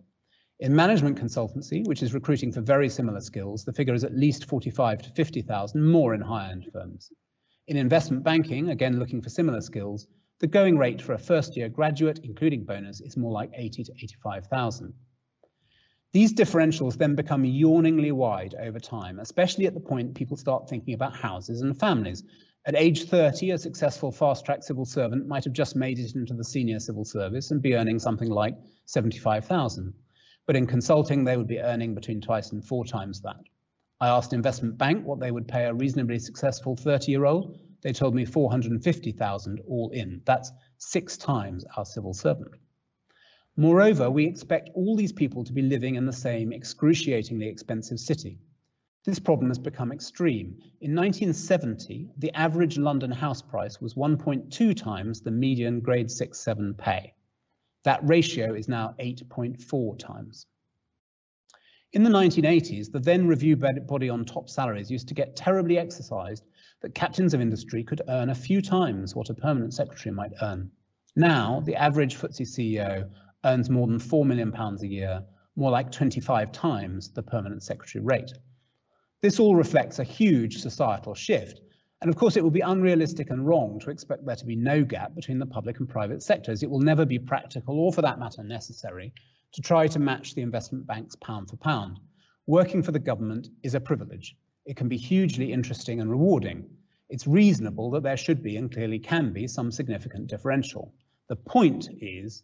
In 0.59 0.75
management 0.75 1.21
consultancy, 1.21 1.87
which 1.87 2.03
is 2.03 2.15
recruiting 2.15 2.51
for 2.51 2.63
very 2.63 2.89
similar 2.89 3.21
skills, 3.21 3.63
the 3.63 3.75
figure 3.75 3.93
is 3.93 4.05
at 4.05 4.17
least 4.17 4.47
45 4.47 5.03
to 5.03 5.11
50,000 5.11 5.87
more 5.87 6.15
in 6.15 6.23
high-end 6.23 6.71
firms. 6.73 7.13
In 7.67 7.77
investment 7.77 8.25
banking, 8.25 8.71
again 8.71 8.99
looking 8.99 9.21
for 9.21 9.29
similar 9.29 9.61
skills, 9.61 10.07
the 10.39 10.47
going 10.47 10.79
rate 10.79 11.03
for 11.03 11.13
a 11.13 11.19
first 11.19 11.59
year 11.59 11.69
graduate, 11.69 12.21
including 12.23 12.65
bonus, 12.65 13.03
is 13.03 13.19
more 13.19 13.33
like 13.33 13.51
80 13.55 13.85
to 13.85 13.93
85,000. 14.03 14.95
These 16.15 16.33
differentials 16.33 16.97
then 16.97 17.15
become 17.15 17.45
yawningly 17.45 18.13
wide 18.13 18.55
over 18.59 18.81
time, 18.81 19.19
especially 19.19 19.67
at 19.67 19.75
the 19.75 19.81
point 19.81 20.15
people 20.15 20.39
start 20.39 20.71
thinking 20.71 20.95
about 20.95 21.15
houses 21.15 21.61
and 21.61 21.79
families. 21.79 22.25
At 22.65 22.77
age 22.77 23.05
30, 23.05 23.51
a 23.51 23.59
successful 23.59 24.11
fast-track 24.11 24.63
civil 24.63 24.87
servant 24.87 25.27
might 25.27 25.45
have 25.45 25.53
just 25.53 25.77
made 25.77 25.99
it 25.99 26.15
into 26.15 26.33
the 26.33 26.45
senior 26.45 26.81
civil 26.81 27.05
service 27.05 27.51
and 27.51 27.61
be 27.61 27.75
earning 27.75 27.99
something 27.99 28.31
like 28.31 28.57
75,000. 28.87 29.93
But 30.47 30.57
in 30.57 30.67
consulting, 30.67 31.25
they 31.25 31.37
would 31.37 31.49
be 31.49 31.61
earning 31.61 31.95
between 31.95 32.21
twice 32.21 32.53
and 32.53 32.65
four 32.65 32.85
times 32.85 33.21
that. 33.23 33.41
I 34.01 34.09
asked 34.09 34.33
Investment 34.33 34.79
Bank 34.79 35.07
what 35.07 35.21
they 35.21 35.31
would 35.31 35.49
pay 35.49 35.65
a 35.65 35.75
reasonably 35.75 36.19
successful 36.19 36.77
30-year-old, 36.77 37.59
they 37.83 37.93
told 37.93 38.15
me 38.15 38.25
450,000 38.25 39.61
all 39.69 39.91
in. 39.91 40.21
That's 40.25 40.51
six 40.79 41.17
times 41.17 41.65
our 41.77 41.85
civil 41.85 42.13
servant. 42.13 42.51
Moreover, 43.57 44.11
we 44.11 44.27
expect 44.27 44.71
all 44.75 44.97
these 44.97 45.13
people 45.13 45.45
to 45.45 45.53
be 45.53 45.63
living 45.63 45.95
in 45.95 46.05
the 46.05 46.13
same 46.13 46.53
excruciatingly 46.53 47.47
expensive 47.47 48.01
city. 48.01 48.39
This 49.05 49.19
problem 49.19 49.51
has 49.51 49.59
become 49.59 49.93
extreme. 49.93 50.59
In 50.81 50.95
1970, 50.95 52.11
the 52.19 52.33
average 52.35 52.77
London 52.77 53.13
house 53.13 53.41
price 53.41 53.81
was 53.81 53.95
1.2 53.95 54.77
times 54.77 55.21
the 55.21 55.31
median 55.31 55.81
grade 55.81 56.11
6 56.11 56.39
7 56.39 56.75
pay. 56.75 57.15
That 57.87 58.01
ratio 58.03 58.55
is 58.55 58.67
now 58.67 58.97
8.4 58.99 59.97
times. 59.97 60.47
In 61.93 62.03
the 62.03 62.11
1980s, 62.11 62.91
the 62.91 62.99
then 62.99 63.29
review 63.29 63.57
body 63.57 64.09
on 64.09 64.25
top 64.25 64.49
salaries 64.49 64.91
used 64.91 65.07
to 65.07 65.15
get 65.15 65.37
terribly 65.37 65.79
exercised 65.79 66.47
that 66.83 66.97
captains 66.97 67.33
of 67.33 67.41
industry 67.41 67.85
could 67.85 68.03
earn 68.09 68.31
a 68.31 68.35
few 68.35 68.61
times 68.61 69.15
what 69.15 69.31
a 69.31 69.35
permanent 69.35 69.73
secretary 69.73 70.13
might 70.13 70.33
earn. 70.43 70.69
Now, 71.15 71.63
the 71.65 71.77
average 71.77 72.17
FTSE 72.17 72.59
CEO 72.59 73.09
earns 73.45 73.71
more 73.71 73.87
than 73.87 74.01
£4 74.01 74.27
million 74.27 74.53
a 74.53 74.85
year, 74.85 75.23
more 75.55 75.71
like 75.71 75.93
25 75.93 76.51
times 76.51 77.13
the 77.13 77.23
permanent 77.23 77.63
secretary 77.63 78.05
rate. 78.05 78.33
This 79.23 79.39
all 79.39 79.55
reflects 79.55 80.01
a 80.01 80.05
huge 80.05 80.59
societal 80.59 81.15
shift. 81.15 81.61
And 82.03 82.11
of 82.11 82.17
course, 82.17 82.37
it 82.37 82.45
would 82.45 82.53
be 82.53 82.61
unrealistic 82.61 83.31
and 83.31 83.47
wrong 83.47 83.81
to 83.81 83.91
expect 83.91 84.27
there 84.27 84.37
to 84.37 84.45
be 84.45 84.57
no 84.57 84.85
gap 84.85 85.15
between 85.15 85.39
the 85.39 85.47
public 85.47 85.79
and 85.79 85.89
private 85.89 86.23
sectors. 86.23 86.63
It 86.63 86.71
will 86.71 86.81
never 86.81 87.07
be 87.07 87.19
practical 87.19 87.79
or, 87.79 87.93
for 87.93 88.03
that 88.03 88.19
matter, 88.19 88.43
necessary 88.45 89.15
to 89.53 89.63
try 89.63 89.87
to 89.89 89.99
match 89.99 90.35
the 90.35 90.43
investment 90.43 90.87
banks 90.87 91.17
pound 91.17 91.49
for 91.49 91.57
pound. 91.57 91.99
Working 92.47 92.83
for 92.83 92.93
the 92.93 92.99
government 92.99 93.49
is 93.63 93.75
a 93.75 93.81
privilege. 93.81 94.37
It 94.67 94.77
can 94.77 94.89
be 94.89 94.99
hugely 94.99 95.53
interesting 95.53 96.01
and 96.01 96.11
rewarding. 96.11 96.69
It's 97.09 97.27
reasonable 97.27 97.91
that 97.93 98.03
there 98.03 98.17
should 98.17 98.43
be 98.43 98.57
and 98.57 98.71
clearly 98.71 98.99
can 98.99 99.33
be 99.33 99.47
some 99.47 99.71
significant 99.71 100.27
differential. 100.27 100.93
The 101.29 101.37
point 101.37 101.89
is 102.01 102.43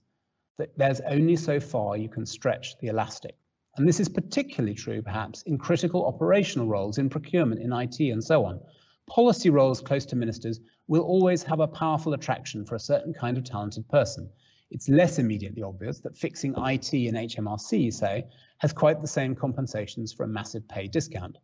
that 0.59 0.77
there's 0.79 1.01
only 1.03 1.37
so 1.37 1.61
far 1.61 1.97
you 1.97 2.09
can 2.09 2.25
stretch 2.25 2.79
the 2.79 2.88
elastic. 2.88 3.37
And 3.77 3.88
this 3.88 4.01
is 4.01 4.09
particularly 4.09 4.75
true, 4.75 5.03
perhaps, 5.03 5.43
in 5.43 5.59
critical 5.59 6.07
operational 6.07 6.69
roles 6.69 6.99
in 6.99 7.09
procurement, 7.09 7.61
in 7.61 7.73
IT, 7.73 8.01
and 8.01 8.23
so 8.23 8.45
on. 8.45 8.61
Policy 9.09 9.51
roles 9.51 9.81
close 9.81 10.07
to 10.07 10.17
ministers 10.17 10.61
will 10.87 11.03
always 11.03 11.43
have 11.43 11.61
a 11.61 11.69
powerful 11.69 12.15
attraction 12.15 12.65
for 12.65 12.77
a 12.77 12.81
certain 12.81 13.12
kind 13.12 13.37
of 13.37 13.45
talented 13.45 13.88
person. 13.88 14.31
It's 14.71 14.88
less 14.88 15.19
immediately 15.19 15.62
obvious 15.62 16.01
that 16.01 16.17
fixing 16.17 16.53
IT 16.57 16.93
and 16.93 17.17
HMRC, 17.17 17.93
say, 17.93 18.25
has 18.59 18.73
quite 18.73 19.03
the 19.03 19.07
same 19.07 19.35
compensations 19.35 20.12
for 20.12 20.25
a 20.25 20.29
massive 20.29 20.67
pay 20.67 20.88
discount. 20.88 21.37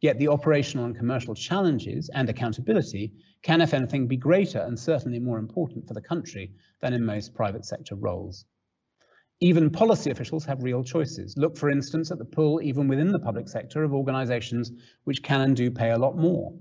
Yet 0.00 0.18
the 0.18 0.28
operational 0.28 0.86
and 0.86 0.96
commercial 0.96 1.34
challenges 1.34 2.10
and 2.12 2.28
accountability 2.28 3.12
can, 3.42 3.60
if 3.60 3.74
anything, 3.74 4.08
be 4.08 4.16
greater 4.16 4.58
and 4.58 4.78
certainly 4.78 5.18
more 5.18 5.38
important 5.38 5.86
for 5.86 5.94
the 5.94 6.00
country 6.00 6.52
than 6.80 6.94
in 6.94 7.04
most 7.04 7.32
private 7.32 7.64
sector 7.64 7.94
roles. 7.94 8.44
Even 9.40 9.70
policy 9.70 10.10
officials 10.10 10.44
have 10.46 10.62
real 10.62 10.82
choices. 10.82 11.36
Look, 11.36 11.56
for 11.56 11.70
instance, 11.70 12.10
at 12.10 12.18
the 12.18 12.24
pull, 12.24 12.60
even 12.62 12.88
within 12.88 13.12
the 13.12 13.20
public 13.20 13.48
sector, 13.48 13.84
of 13.84 13.94
organisations 13.94 14.72
which 15.04 15.22
can 15.22 15.42
and 15.42 15.56
do 15.56 15.70
pay 15.70 15.90
a 15.90 15.98
lot 15.98 16.16
more. 16.16 16.52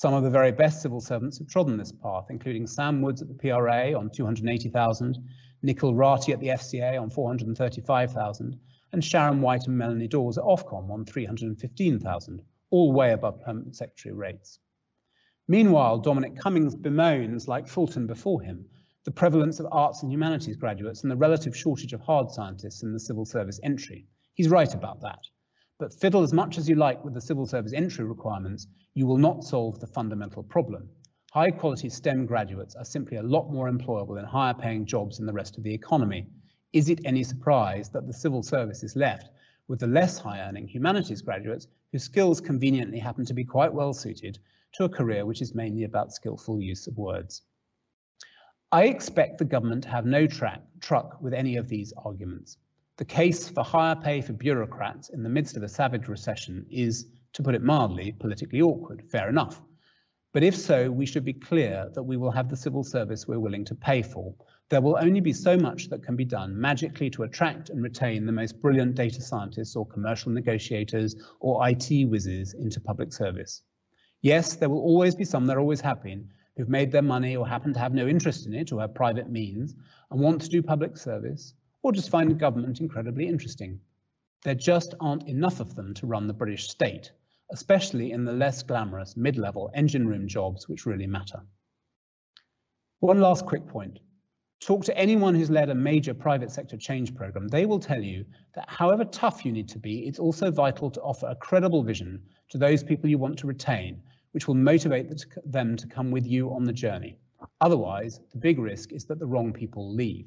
Some 0.00 0.14
of 0.14 0.22
the 0.22 0.30
very 0.30 0.50
best 0.50 0.80
civil 0.80 1.02
servants 1.02 1.36
have 1.36 1.48
trodden 1.48 1.76
this 1.76 1.92
path, 1.92 2.28
including 2.30 2.66
Sam 2.66 3.02
Woods 3.02 3.20
at 3.20 3.28
the 3.28 3.34
PRA 3.34 3.92
on 3.92 4.08
280,000, 4.08 5.18
Nikhil 5.60 5.92
Rathi 5.92 6.32
at 6.32 6.40
the 6.40 6.46
FCA 6.46 6.98
on 6.98 7.10
435,000, 7.10 8.58
and 8.92 9.04
Sharon 9.04 9.42
White 9.42 9.66
and 9.66 9.76
Melanie 9.76 10.08
Dawes 10.08 10.38
at 10.38 10.44
Ofcom 10.44 10.88
on 10.90 11.04
315,000 11.04 12.42
all 12.70 12.92
way 12.92 13.12
above 13.12 13.42
permanent 13.42 13.76
secretary 13.76 14.14
rates. 14.14 14.58
Meanwhile, 15.48 15.98
Dominic 15.98 16.34
Cummings 16.34 16.74
bemoans, 16.74 17.46
like 17.46 17.68
Fulton 17.68 18.06
before 18.06 18.40
him, 18.40 18.64
the 19.04 19.10
prevalence 19.10 19.60
of 19.60 19.68
arts 19.70 20.02
and 20.02 20.10
humanities 20.10 20.56
graduates 20.56 21.02
and 21.02 21.10
the 21.10 21.16
relative 21.16 21.54
shortage 21.54 21.92
of 21.92 22.00
hard 22.00 22.30
scientists 22.30 22.82
in 22.82 22.94
the 22.94 23.00
civil 23.00 23.26
service 23.26 23.60
entry. 23.62 24.06
He's 24.32 24.48
right 24.48 24.72
about 24.72 25.02
that. 25.02 25.20
But 25.80 25.94
fiddle 25.94 26.22
as 26.22 26.34
much 26.34 26.58
as 26.58 26.68
you 26.68 26.74
like 26.74 27.02
with 27.02 27.14
the 27.14 27.22
civil 27.22 27.46
service 27.46 27.72
entry 27.72 28.04
requirements, 28.04 28.66
you 28.92 29.06
will 29.06 29.16
not 29.16 29.44
solve 29.44 29.80
the 29.80 29.86
fundamental 29.86 30.42
problem. 30.42 30.90
High 31.32 31.52
quality 31.52 31.88
STEM 31.88 32.26
graduates 32.26 32.74
are 32.74 32.84
simply 32.84 33.16
a 33.16 33.22
lot 33.22 33.50
more 33.50 33.66
employable 33.66 34.18
in 34.18 34.26
higher 34.26 34.52
paying 34.52 34.84
jobs 34.84 35.20
in 35.20 35.24
the 35.24 35.32
rest 35.32 35.56
of 35.56 35.64
the 35.64 35.72
economy. 35.72 36.26
Is 36.74 36.90
it 36.90 37.00
any 37.06 37.22
surprise 37.22 37.88
that 37.92 38.06
the 38.06 38.12
civil 38.12 38.42
service 38.42 38.82
is 38.82 38.94
left 38.94 39.30
with 39.68 39.80
the 39.80 39.86
less 39.86 40.18
high 40.18 40.40
earning 40.40 40.68
humanities 40.68 41.22
graduates 41.22 41.66
whose 41.92 42.04
skills 42.04 42.42
conveniently 42.42 42.98
happen 42.98 43.24
to 43.24 43.32
be 43.32 43.44
quite 43.44 43.72
well 43.72 43.94
suited 43.94 44.38
to 44.74 44.84
a 44.84 44.88
career 44.90 45.24
which 45.24 45.40
is 45.40 45.54
mainly 45.54 45.84
about 45.84 46.12
skillful 46.12 46.60
use 46.60 46.88
of 46.88 46.98
words. 46.98 47.40
I 48.70 48.84
expect 48.84 49.38
the 49.38 49.46
government 49.46 49.84
to 49.84 49.88
have 49.88 50.04
no 50.04 50.26
track, 50.26 50.60
truck 50.80 51.22
with 51.22 51.32
any 51.32 51.56
of 51.56 51.68
these 51.68 51.94
arguments. 52.04 52.58
The 53.00 53.06
case 53.06 53.48
for 53.48 53.64
higher 53.64 53.96
pay 53.96 54.20
for 54.20 54.34
bureaucrats 54.34 55.08
in 55.08 55.22
the 55.22 55.30
midst 55.30 55.56
of 55.56 55.62
a 55.62 55.68
savage 55.70 56.06
recession 56.06 56.66
is, 56.70 57.06
to 57.32 57.42
put 57.42 57.54
it 57.54 57.62
mildly, 57.62 58.12
politically 58.12 58.60
awkward, 58.60 59.10
fair 59.10 59.30
enough. 59.30 59.62
But 60.34 60.42
if 60.42 60.54
so, 60.54 60.90
we 60.90 61.06
should 61.06 61.24
be 61.24 61.32
clear 61.32 61.90
that 61.94 62.02
we 62.02 62.18
will 62.18 62.30
have 62.30 62.50
the 62.50 62.58
civil 62.58 62.84
service 62.84 63.26
we're 63.26 63.38
willing 63.38 63.64
to 63.64 63.74
pay 63.74 64.02
for, 64.02 64.34
there 64.68 64.82
will 64.82 64.98
only 65.00 65.20
be 65.20 65.32
so 65.32 65.56
much 65.56 65.88
that 65.88 66.02
can 66.02 66.14
be 66.14 66.26
done 66.26 66.60
magically 66.60 67.08
to 67.08 67.22
attract 67.22 67.70
and 67.70 67.82
retain 67.82 68.26
the 68.26 68.32
most 68.32 68.60
brilliant 68.60 68.96
data 68.96 69.22
scientists 69.22 69.76
or 69.76 69.86
commercial 69.86 70.30
negotiators 70.30 71.16
or 71.40 71.66
IT 71.70 72.04
whizzes 72.04 72.52
into 72.52 72.82
public 72.82 73.14
service. 73.14 73.62
Yes, 74.20 74.56
there 74.56 74.68
will 74.68 74.82
always 74.82 75.14
be 75.14 75.24
some, 75.24 75.46
there 75.46 75.58
always 75.58 75.80
have 75.80 76.02
been, 76.02 76.28
who've 76.54 76.68
made 76.68 76.92
their 76.92 77.00
money 77.00 77.34
or 77.34 77.48
happen 77.48 77.72
to 77.72 77.80
have 77.80 77.94
no 77.94 78.06
interest 78.06 78.44
in 78.44 78.52
it 78.52 78.72
or 78.72 78.80
have 78.82 78.92
private 78.94 79.30
means 79.30 79.74
and 80.10 80.20
want 80.20 80.42
to 80.42 80.50
do 80.50 80.62
public 80.62 80.98
service 80.98 81.54
or 81.82 81.92
just 81.92 82.10
find 82.10 82.38
government 82.38 82.80
incredibly 82.80 83.26
interesting. 83.26 83.80
There 84.42 84.54
just 84.54 84.94
aren't 85.00 85.28
enough 85.28 85.60
of 85.60 85.74
them 85.74 85.94
to 85.94 86.06
run 86.06 86.26
the 86.26 86.32
British 86.32 86.68
state, 86.68 87.12
especially 87.52 88.12
in 88.12 88.24
the 88.24 88.32
less 88.32 88.62
glamorous 88.62 89.16
mid-level 89.16 89.70
engine 89.74 90.06
room 90.06 90.28
jobs 90.28 90.68
which 90.68 90.86
really 90.86 91.06
matter. 91.06 91.40
One 93.00 93.20
last 93.20 93.46
quick 93.46 93.66
point. 93.66 93.98
Talk 94.60 94.84
to 94.84 94.96
anyone 94.96 95.34
who's 95.34 95.50
led 95.50 95.70
a 95.70 95.74
major 95.74 96.12
private 96.12 96.50
sector 96.50 96.76
change 96.76 97.14
program. 97.14 97.48
They 97.48 97.64
will 97.64 97.80
tell 97.80 98.02
you 98.02 98.26
that 98.54 98.68
however 98.68 99.06
tough 99.06 99.46
you 99.46 99.52
need 99.52 99.68
to 99.70 99.78
be, 99.78 100.06
it's 100.06 100.18
also 100.18 100.50
vital 100.50 100.90
to 100.90 101.00
offer 101.00 101.28
a 101.28 101.36
credible 101.36 101.82
vision 101.82 102.22
to 102.50 102.58
those 102.58 102.84
people 102.84 103.08
you 103.08 103.16
want 103.16 103.38
to 103.38 103.46
retain, 103.46 104.02
which 104.32 104.46
will 104.46 104.54
motivate 104.54 105.24
them 105.46 105.76
to 105.76 105.86
come 105.86 106.10
with 106.10 106.26
you 106.26 106.52
on 106.52 106.64
the 106.64 106.74
journey. 106.74 107.16
Otherwise, 107.62 108.20
the 108.32 108.38
big 108.38 108.58
risk 108.58 108.92
is 108.92 109.06
that 109.06 109.18
the 109.18 109.26
wrong 109.26 109.50
people 109.50 109.94
leave. 109.94 110.26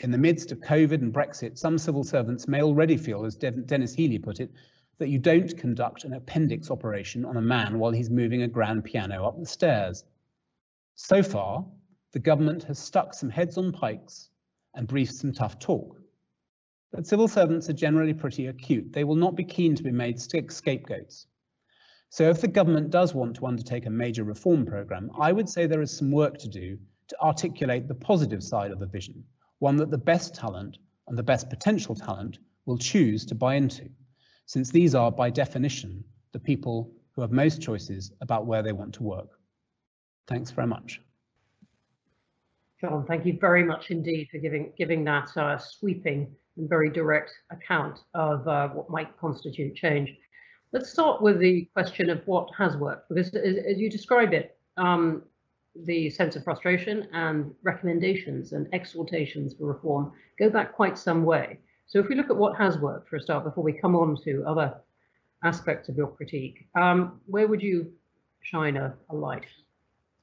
In 0.00 0.12
the 0.12 0.18
midst 0.18 0.52
of 0.52 0.60
COVID 0.60 1.02
and 1.02 1.12
Brexit, 1.12 1.58
some 1.58 1.76
civil 1.76 2.04
servants 2.04 2.46
may 2.46 2.62
already 2.62 2.96
feel, 2.96 3.24
as 3.24 3.34
Denis 3.34 3.94
Healey 3.94 4.18
put 4.18 4.38
it, 4.38 4.52
that 4.98 5.08
you 5.08 5.18
don't 5.18 5.56
conduct 5.56 6.04
an 6.04 6.12
appendix 6.12 6.70
operation 6.70 7.24
on 7.24 7.36
a 7.36 7.42
man 7.42 7.78
while 7.78 7.90
he's 7.90 8.08
moving 8.08 8.42
a 8.42 8.48
grand 8.48 8.84
piano 8.84 9.26
up 9.26 9.38
the 9.38 9.46
stairs. 9.46 10.04
So 10.94 11.22
far, 11.22 11.64
the 12.12 12.20
government 12.20 12.62
has 12.64 12.78
stuck 12.78 13.12
some 13.12 13.28
heads 13.28 13.58
on 13.58 13.72
pikes 13.72 14.30
and 14.74 14.86
briefed 14.86 15.14
some 15.14 15.32
tough 15.32 15.58
talk. 15.58 16.00
But 16.92 17.06
civil 17.06 17.28
servants 17.28 17.68
are 17.68 17.74
generally 17.74 18.14
pretty 18.14 18.46
acute. 18.46 18.92
They 18.92 19.04
will 19.04 19.16
not 19.16 19.34
be 19.34 19.44
keen 19.44 19.74
to 19.74 19.82
be 19.82 19.92
made 19.92 20.20
scapegoats. 20.20 21.26
So 22.10 22.30
if 22.30 22.40
the 22.40 22.48
government 22.48 22.90
does 22.90 23.14
want 23.14 23.36
to 23.36 23.46
undertake 23.46 23.86
a 23.86 23.90
major 23.90 24.24
reform 24.24 24.64
programme, 24.64 25.10
I 25.18 25.32
would 25.32 25.48
say 25.48 25.66
there 25.66 25.82
is 25.82 25.96
some 25.96 26.10
work 26.10 26.38
to 26.38 26.48
do 26.48 26.78
to 27.08 27.20
articulate 27.20 27.88
the 27.88 27.94
positive 27.94 28.42
side 28.42 28.70
of 28.70 28.78
the 28.78 28.86
vision, 28.86 29.24
one 29.58 29.76
that 29.76 29.90
the 29.90 29.98
best 29.98 30.34
talent 30.34 30.78
and 31.06 31.16
the 31.16 31.22
best 31.22 31.48
potential 31.50 31.94
talent 31.94 32.38
will 32.66 32.78
choose 32.78 33.24
to 33.26 33.34
buy 33.34 33.54
into, 33.54 33.88
since 34.46 34.70
these 34.70 34.94
are 34.94 35.10
by 35.10 35.30
definition 35.30 36.04
the 36.32 36.38
people 36.38 36.90
who 37.12 37.22
have 37.22 37.32
most 37.32 37.60
choices 37.60 38.12
about 38.20 38.46
where 38.46 38.62
they 38.62 38.72
want 38.72 38.92
to 38.94 39.02
work. 39.02 39.30
Thanks 40.26 40.50
very 40.50 40.66
much. 40.66 41.00
John, 42.80 43.04
thank 43.06 43.26
you 43.26 43.36
very 43.40 43.64
much 43.64 43.90
indeed 43.90 44.28
for 44.30 44.38
giving 44.38 44.72
giving 44.76 45.02
that 45.04 45.36
uh, 45.36 45.58
sweeping 45.58 46.28
and 46.56 46.68
very 46.68 46.90
direct 46.90 47.32
account 47.50 48.00
of 48.14 48.46
uh, 48.46 48.68
what 48.68 48.88
might 48.90 49.16
constitute 49.18 49.74
change. 49.74 50.14
Let's 50.72 50.90
start 50.90 51.22
with 51.22 51.40
the 51.40 51.68
question 51.72 52.10
of 52.10 52.20
what 52.26 52.48
has 52.56 52.76
worked, 52.76 53.08
because 53.08 53.34
as, 53.34 53.56
as 53.56 53.78
you 53.78 53.90
describe 53.90 54.32
it, 54.32 54.56
um, 54.76 55.22
the 55.84 56.10
sense 56.10 56.36
of 56.36 56.44
frustration 56.44 57.08
and 57.12 57.54
recommendations 57.62 58.52
and 58.52 58.68
exhortations 58.72 59.54
for 59.54 59.66
reform 59.66 60.12
go 60.38 60.50
back 60.50 60.72
quite 60.72 60.98
some 60.98 61.24
way. 61.24 61.58
So 61.86 61.98
if 61.98 62.08
we 62.08 62.14
look 62.14 62.30
at 62.30 62.36
what 62.36 62.56
has 62.56 62.78
worked 62.78 63.08
for 63.08 63.16
a 63.16 63.20
start 63.20 63.44
before 63.44 63.64
we 63.64 63.72
come 63.72 63.96
on 63.96 64.16
to 64.24 64.44
other 64.46 64.74
aspects 65.44 65.88
of 65.88 65.96
your 65.96 66.08
critique, 66.08 66.66
um, 66.74 67.20
where 67.26 67.46
would 67.46 67.62
you 67.62 67.92
shine 68.42 68.76
a, 68.76 68.94
a 69.10 69.14
light? 69.14 69.46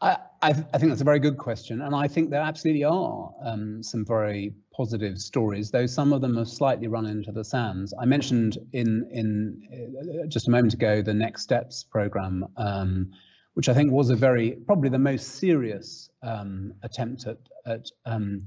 I, 0.01 0.17
I, 0.41 0.49
I, 0.49 0.77
think 0.77 0.89
that's 0.89 1.01
a 1.01 1.05
very 1.05 1.19
good 1.19 1.37
question, 1.37 1.81
and 1.81 1.95
I 1.95 2.07
think 2.07 2.29
there 2.29 2.41
absolutely 2.41 2.83
are 2.83 3.31
um, 3.41 3.81
some 3.81 4.05
very 4.05 4.53
positive 4.75 5.17
stories, 5.19 5.71
though 5.71 5.85
some 5.85 6.11
of 6.11 6.21
them 6.21 6.35
have 6.37 6.49
slightly 6.49 6.87
run 6.87 7.05
into 7.05 7.31
the 7.31 7.43
sands. 7.43 7.93
I 7.99 8.05
mentioned 8.05 8.57
in 8.73 9.07
in 9.11 10.23
uh, 10.23 10.27
just 10.27 10.47
a 10.47 10.51
moment 10.51 10.73
ago 10.73 11.01
the 11.01 11.13
Next 11.13 11.43
Steps 11.43 11.83
program, 11.83 12.45
um, 12.57 13.11
which 13.55 13.67
I 13.67 13.73
think 13.73 13.91
was 13.91 14.09
a 14.09 14.15
very 14.15 14.51
probably 14.51 14.89
the 14.89 14.99
most 14.99 15.35
serious 15.35 16.09
um, 16.21 16.73
attempt 16.83 17.25
at 17.25 17.37
at 17.65 17.87
um, 18.05 18.43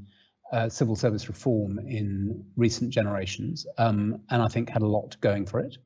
uh, 0.53 0.69
civil 0.69 0.97
service 0.97 1.29
reform 1.29 1.79
in 1.81 2.45
recent 2.57 2.91
generations, 2.91 3.67
um, 3.77 4.21
and 4.31 4.41
I 4.41 4.49
think 4.49 4.71
had 4.71 4.83
a 4.83 4.87
lot 4.87 5.17
going 5.21 5.45
for 5.45 5.61
it. 5.61 5.77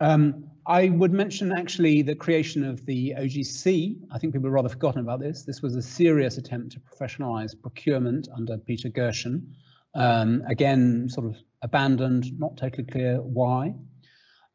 Um, 0.00 0.50
I 0.66 0.88
would 0.88 1.12
mention 1.12 1.52
actually 1.56 2.02
the 2.02 2.14
creation 2.14 2.64
of 2.64 2.84
the 2.84 3.14
OGC. 3.16 3.96
I 4.10 4.18
think 4.18 4.32
people 4.34 4.48
have 4.48 4.52
rather 4.52 4.68
forgotten 4.68 5.00
about 5.00 5.20
this. 5.20 5.44
This 5.44 5.62
was 5.62 5.74
a 5.74 5.82
serious 5.82 6.36
attempt 6.36 6.72
to 6.72 6.80
professionalize 6.80 7.58
procurement 7.58 8.28
under 8.36 8.58
Peter 8.58 8.90
Gershon. 8.90 9.54
Um, 9.94 10.42
again, 10.46 11.08
sort 11.08 11.26
of 11.26 11.36
abandoned, 11.62 12.38
not 12.38 12.58
totally 12.58 12.84
clear 12.84 13.16
why. 13.22 13.74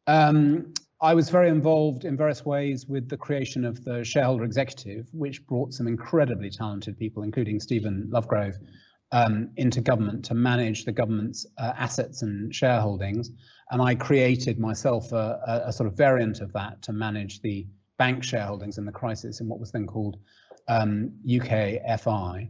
Um, 0.05 0.73
I 1.03 1.15
was 1.15 1.31
very 1.31 1.49
involved 1.49 2.05
in 2.05 2.15
various 2.15 2.45
ways 2.45 2.85
with 2.87 3.09
the 3.09 3.17
creation 3.17 3.65
of 3.65 3.83
the 3.83 4.03
shareholder 4.03 4.43
executive, 4.43 5.07
which 5.13 5.45
brought 5.47 5.73
some 5.73 5.87
incredibly 5.87 6.51
talented 6.51 6.97
people, 6.97 7.23
including 7.23 7.59
Stephen 7.59 8.07
Lovegrove, 8.13 8.59
um, 9.11 9.49
into 9.57 9.81
government 9.81 10.23
to 10.25 10.35
manage 10.35 10.85
the 10.85 10.91
government's 10.91 11.45
uh, 11.57 11.73
assets 11.75 12.21
and 12.21 12.51
shareholdings. 12.53 13.29
And 13.71 13.81
I 13.81 13.95
created 13.95 14.59
myself 14.59 15.11
a, 15.11 15.39
a, 15.47 15.69
a, 15.69 15.73
sort 15.73 15.87
of 15.87 15.97
variant 15.97 16.39
of 16.39 16.53
that 16.53 16.81
to 16.83 16.93
manage 16.93 17.41
the 17.41 17.67
bank 17.97 18.23
shareholdings 18.23 18.77
in 18.77 18.85
the 18.85 18.91
crisis 18.91 19.41
in 19.41 19.47
what 19.47 19.59
was 19.59 19.71
then 19.71 19.87
called 19.87 20.17
um, 20.67 21.11
UKFI. 21.27 22.49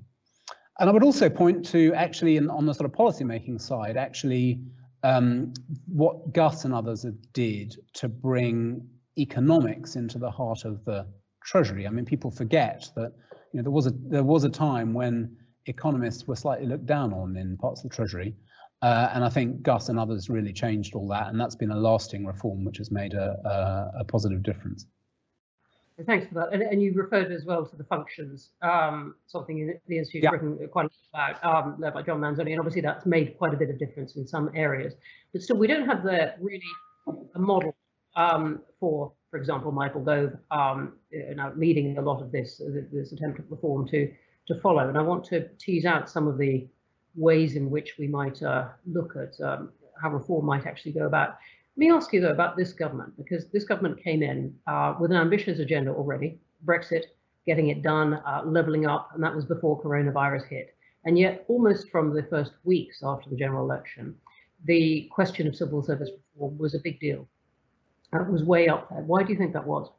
And 0.80 0.90
I 0.90 0.94
would 0.94 1.04
also 1.04 1.30
point 1.30 1.66
to 1.68 1.94
actually 1.94 2.38
in, 2.38 2.50
on 2.50 2.66
the 2.66 2.74
sort 2.74 2.86
of 2.86 2.94
policy 2.94 3.24
making 3.24 3.60
side, 3.60 3.98
actually 3.98 4.62
um, 5.04 5.54
what 5.88 6.34
Gus 6.34 6.66
and 6.66 6.74
others 6.74 7.04
have 7.04 7.34
did 7.34 7.76
to 7.94 8.08
bring 8.08 8.88
economics 9.18 9.96
into 9.96 10.18
the 10.18 10.30
heart 10.30 10.66
of 10.66 10.84
the 10.86 11.08
Treasury. 11.44 11.88
I 11.88 11.90
mean, 11.90 12.06
people 12.06 12.32
forget 12.32 12.88
that 12.96 13.14
you 13.52 13.58
know 13.58 13.64
there 13.64 13.72
was 13.72 13.88
a 13.88 13.94
there 14.08 14.24
was 14.24 14.44
a 14.44 14.50
time 14.50 14.94
when 14.94 15.36
economists 15.66 16.28
were 16.28 16.36
slightly 16.36 16.68
looked 16.68 16.86
down 16.86 17.14
on 17.14 17.36
in 17.36 17.58
parts 17.58 17.84
of 17.84 17.90
the 17.90 17.96
Treasury. 17.96 18.36
Uh, 18.82 19.10
and 19.14 19.24
I 19.24 19.30
think 19.30 19.62
Gus 19.62 19.90
and 19.90 20.00
others 20.00 20.28
really 20.28 20.54
changed 20.54 20.96
all 20.96 21.08
that, 21.10 21.28
and 21.28 21.40
that's 21.40 21.56
been 21.56 21.70
a 21.70 21.80
lasting 21.80 22.26
reform 22.26 22.66
which 22.66 22.78
has 22.78 22.90
made 22.90 23.14
a, 23.14 23.38
a, 23.46 24.00
a 24.02 24.06
positive 24.06 24.42
difference. 24.42 24.88
Thanks 26.06 26.28
for 26.28 26.36
that. 26.36 26.54
And, 26.54 26.62
and, 26.62 26.82
you 26.82 26.94
referred 26.94 27.32
as 27.32 27.46
well 27.46 27.66
to 27.66 27.76
the 27.76 27.84
functions, 27.84 28.52
um, 28.62 29.16
something 29.28 29.78
the 29.88 29.98
Institute's 29.98 30.24
yeah. 30.24 30.30
written 30.32 30.58
quite 30.72 30.86
a 30.86 31.18
lot 31.18 31.36
about, 31.42 31.66
um, 31.66 31.76
led 31.80 31.94
by 31.94 32.02
John 32.02 32.20
Manzoni, 32.20 32.52
and 32.52 32.60
obviously 32.60 32.82
that's 32.82 33.06
made 33.06 33.38
quite 33.38 33.54
a 33.54 33.58
bit 33.58 33.70
of 33.70 33.80
difference 33.80 34.16
in 34.16 34.26
some 34.28 34.50
areas. 34.56 34.94
But 35.34 35.42
still, 35.42 35.58
we 35.58 35.68
don't 35.68 35.88
have 35.88 36.04
the 36.04 36.34
really 36.40 36.62
a 37.36 37.40
model 37.40 37.76
um, 38.16 38.62
for, 38.80 39.14
for 39.30 39.38
example, 39.38 39.72
Michael 39.72 40.02
Gove 40.02 40.34
um, 40.52 40.94
now 41.12 41.54
leading 41.56 41.98
a 41.98 42.02
lot 42.02 42.22
of 42.22 42.32
this 42.32 42.62
this 42.92 43.12
attempt 43.12 43.40
at 43.40 43.50
reform 43.50 43.88
to 43.90 44.12
to 44.48 44.60
follow. 44.62 44.88
And 44.88 44.98
I 44.98 45.02
want 45.02 45.24
to 45.26 45.48
tease 45.60 45.86
out 45.86 46.10
some 46.10 46.28
of 46.28 46.38
the 46.38 46.68
ways 47.16 47.56
in 47.56 47.70
which 47.70 47.96
we 47.98 48.08
might 48.08 48.42
uh, 48.42 48.70
look 48.86 49.16
at 49.16 49.40
um, 49.46 49.72
how 50.02 50.10
reform 50.10 50.46
might 50.46 50.66
actually 50.66 50.94
go 50.94 51.06
about. 51.06 51.38
Let 51.82 51.88
me 51.88 51.94
ask 51.96 52.14
you 52.14 52.22
though 52.22 52.30
about 52.30 52.58
this 52.58 52.74
government, 52.74 53.18
because 53.18 53.48
this 53.48 53.64
government 53.64 54.04
came 54.04 54.22
in 54.22 54.54
uh, 54.68 54.94
with 55.00 55.10
an 55.10 55.18
ambitious 55.18 55.58
agenda 55.58 55.90
already, 55.90 56.38
Brexit, 56.64 57.06
getting 57.48 57.70
it 57.70 57.82
done, 57.82 58.14
uh, 58.14 58.44
levelling 58.46 58.86
up, 58.86 59.10
and 59.16 59.24
that 59.24 59.34
was 59.34 59.46
before 59.46 59.82
coronavirus 59.82 60.48
hit. 60.48 60.76
And 61.06 61.18
yet, 61.18 61.44
almost 61.48 61.90
from 61.90 62.14
the 62.14 62.22
first 62.22 62.52
weeks 62.66 63.02
after 63.04 63.32
the 63.32 63.36
general 63.36 63.66
election, 63.66 64.14
the 64.66 65.10
question 65.12 65.48
of 65.48 65.56
civil 65.56 65.82
service 65.82 66.12
reform 66.36 66.56
was 66.60 66.76
a 66.76 66.80
big 66.84 67.00
deal. 67.00 67.28
It 68.14 68.32
was 68.32 68.44
way 68.44 68.68
up 68.68 68.88
there. 68.92 69.02
Why 69.02 69.24
do 69.24 69.34
you 69.34 69.40
think 69.40 69.52
that 69.54 69.66
was? 69.66 69.90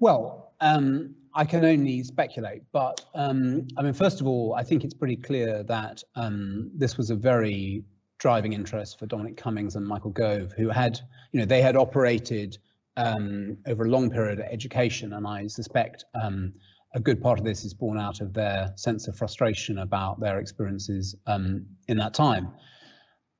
Well, 0.00 0.54
um, 0.60 1.14
I 1.34 1.44
can 1.44 1.64
only 1.64 2.02
speculate, 2.02 2.64
but 2.72 3.00
um, 3.14 3.68
I 3.76 3.82
mean, 3.82 3.92
first 3.92 4.20
of 4.20 4.26
all, 4.26 4.54
I 4.54 4.64
think 4.64 4.82
it's 4.82 4.92
pretty 4.92 5.18
clear 5.18 5.62
that 5.62 6.02
um, 6.16 6.68
this 6.74 6.96
was 6.96 7.10
a 7.10 7.14
very 7.14 7.84
driving 8.18 8.52
interest 8.52 8.98
for 8.98 9.06
Dominic 9.06 9.36
Cummings 9.36 9.76
and 9.76 9.86
Michael 9.86 10.10
Gove, 10.10 10.52
who 10.52 10.68
had, 10.68 10.98
you 11.32 11.40
know, 11.40 11.46
they 11.46 11.62
had 11.62 11.76
operated 11.76 12.58
um, 12.96 13.58
over 13.66 13.84
a 13.84 13.88
long 13.88 14.10
period 14.10 14.40
of 14.40 14.46
education, 14.46 15.12
and 15.12 15.26
I 15.26 15.46
suspect 15.46 16.04
um, 16.20 16.52
a 16.94 17.00
good 17.00 17.20
part 17.20 17.38
of 17.38 17.44
this 17.44 17.64
is 17.64 17.74
born 17.74 17.98
out 17.98 18.20
of 18.20 18.32
their 18.32 18.72
sense 18.76 19.06
of 19.06 19.16
frustration 19.16 19.78
about 19.78 20.18
their 20.18 20.38
experiences 20.38 21.14
um, 21.26 21.66
in 21.88 21.98
that 21.98 22.14
time. 22.14 22.48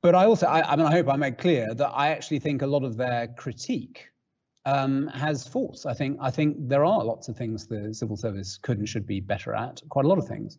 But 0.02 0.14
I 0.14 0.26
also, 0.26 0.46
I, 0.46 0.72
I 0.72 0.76
mean, 0.76 0.86
I 0.86 0.92
hope 0.92 1.08
I 1.08 1.16
made 1.16 1.38
clear 1.38 1.74
that 1.74 1.90
I 1.94 2.08
actually 2.08 2.38
think 2.38 2.62
a 2.62 2.66
lot 2.66 2.84
of 2.84 2.96
their 2.96 3.28
critique 3.28 4.10
um, 4.66 5.06
has 5.08 5.48
faults. 5.48 5.86
I 5.86 5.94
think 5.94 6.18
I 6.20 6.30
think 6.30 6.56
there 6.68 6.84
are 6.84 7.02
lots 7.02 7.28
of 7.28 7.36
things 7.36 7.66
the 7.66 7.94
civil 7.94 8.16
service 8.16 8.58
could 8.58 8.78
and 8.78 8.88
should 8.88 9.06
be 9.06 9.20
better 9.20 9.54
at. 9.54 9.80
Quite 9.88 10.04
a 10.04 10.08
lot 10.08 10.18
of 10.18 10.28
things. 10.28 10.58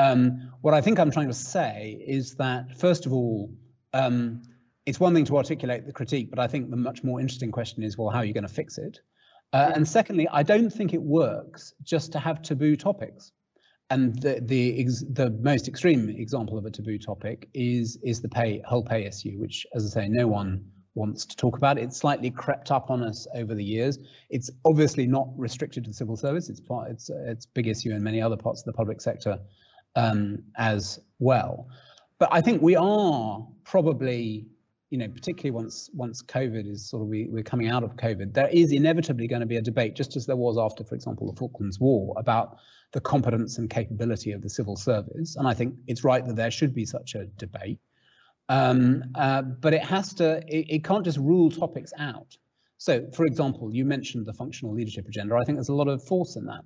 Um, 0.00 0.52
what 0.62 0.72
I 0.72 0.80
think 0.80 0.98
I'm 0.98 1.10
trying 1.10 1.28
to 1.28 1.34
say 1.34 2.02
is 2.06 2.34
that 2.36 2.78
first 2.78 3.06
of 3.06 3.12
all, 3.12 3.52
um, 3.92 4.42
it's 4.86 4.98
one 4.98 5.14
thing 5.14 5.26
to 5.26 5.36
articulate 5.36 5.86
the 5.86 5.92
critique, 5.92 6.30
but 6.30 6.38
I 6.38 6.46
think 6.46 6.70
the 6.70 6.76
much 6.76 7.04
more 7.04 7.20
interesting 7.20 7.52
question 7.52 7.82
is, 7.82 7.98
well, 7.98 8.08
how 8.08 8.20
are 8.20 8.24
you 8.24 8.32
going 8.32 8.48
to 8.48 8.54
fix 8.62 8.78
it? 8.78 8.98
Uh, 9.52 9.72
and 9.74 9.86
secondly, 9.86 10.26
I 10.28 10.42
don't 10.42 10.70
think 10.70 10.94
it 10.94 11.02
works 11.02 11.74
just 11.82 12.12
to 12.12 12.18
have 12.18 12.40
taboo 12.40 12.76
topics. 12.76 13.32
And 13.90 14.14
the 14.22 14.40
the 14.40 14.86
the 15.10 15.30
most 15.42 15.66
extreme 15.66 16.08
example 16.08 16.56
of 16.56 16.64
a 16.64 16.70
taboo 16.70 16.98
topic 16.98 17.48
is 17.52 17.98
is 18.04 18.22
the 18.22 18.28
pay 18.28 18.62
whole 18.64 18.84
pay 18.84 19.04
issue, 19.04 19.36
which, 19.40 19.66
as 19.74 19.84
I 19.84 20.02
say, 20.02 20.08
no 20.08 20.28
one 20.28 20.64
wants 20.94 21.26
to 21.26 21.36
talk 21.36 21.56
about. 21.56 21.76
It's 21.76 21.98
slightly 21.98 22.30
crept 22.30 22.70
up 22.70 22.90
on 22.90 23.02
us 23.02 23.26
over 23.34 23.54
the 23.54 23.64
years. 23.64 23.98
It's 24.30 24.48
obviously 24.64 25.06
not 25.06 25.28
restricted 25.36 25.84
to 25.84 25.90
the 25.90 25.94
civil 25.94 26.16
service. 26.16 26.48
It's 26.48 26.60
part, 26.60 26.90
it's 26.92 27.10
it's 27.10 27.46
big 27.46 27.66
issue 27.66 27.90
in 27.90 28.02
many 28.02 28.22
other 28.22 28.36
parts 28.36 28.60
of 28.60 28.66
the 28.66 28.72
public 28.72 29.00
sector 29.00 29.40
um, 29.96 30.42
as 30.56 31.00
well. 31.18 31.68
But 32.18 32.28
I 32.32 32.40
think 32.40 32.62
we 32.62 32.76
are 32.76 33.46
probably, 33.64 34.46
you 34.90 34.98
know, 34.98 35.08
particularly 35.08 35.52
once 35.52 35.90
once 35.94 36.22
COVID 36.22 36.70
is 36.70 36.88
sort 36.88 37.02
of 37.02 37.08
we, 37.08 37.28
we're 37.28 37.42
coming 37.42 37.68
out 37.68 37.82
of 37.82 37.96
COVID, 37.96 38.34
there 38.34 38.48
is 38.48 38.72
inevitably 38.72 39.26
going 39.26 39.40
to 39.40 39.46
be 39.46 39.56
a 39.56 39.62
debate, 39.62 39.94
just 39.94 40.16
as 40.16 40.26
there 40.26 40.36
was 40.36 40.58
after, 40.58 40.84
for 40.84 40.94
example, 40.94 41.30
the 41.30 41.38
Falklands 41.38 41.80
War, 41.80 42.14
about 42.18 42.58
the 42.92 43.00
competence 43.00 43.58
and 43.58 43.70
capability 43.70 44.32
of 44.32 44.42
the 44.42 44.50
civil 44.50 44.76
service. 44.76 45.36
And 45.36 45.46
I 45.46 45.54
think 45.54 45.74
it's 45.86 46.04
right 46.04 46.24
that 46.26 46.36
there 46.36 46.50
should 46.50 46.74
be 46.74 46.84
such 46.84 47.14
a 47.14 47.26
debate. 47.26 47.78
Um, 48.48 49.04
uh, 49.14 49.42
but 49.42 49.74
it 49.74 49.84
has 49.84 50.12
to, 50.14 50.38
it, 50.48 50.66
it, 50.68 50.84
can't 50.84 51.04
just 51.04 51.18
rule 51.18 51.50
topics 51.50 51.92
out. 52.00 52.36
So, 52.78 53.08
for 53.14 53.24
example, 53.24 53.72
you 53.72 53.84
mentioned 53.84 54.26
the 54.26 54.32
functional 54.32 54.74
leadership 54.74 55.06
agenda. 55.06 55.36
I 55.36 55.44
think 55.44 55.56
there's 55.56 55.68
a 55.68 55.74
lot 55.74 55.86
of 55.86 56.02
force 56.02 56.34
in 56.34 56.46
that, 56.46 56.62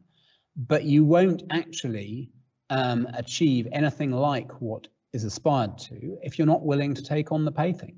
but 0.56 0.84
you 0.84 1.04
won't 1.04 1.42
actually 1.50 2.30
um, 2.74 3.06
achieve 3.14 3.68
anything 3.70 4.10
like 4.10 4.50
what 4.60 4.88
is 5.12 5.22
aspired 5.22 5.78
to 5.78 6.18
if 6.22 6.38
you're 6.38 6.46
not 6.54 6.62
willing 6.62 6.92
to 6.92 7.02
take 7.02 7.30
on 7.30 7.44
the 7.44 7.52
pay 7.52 7.72
thing 7.72 7.96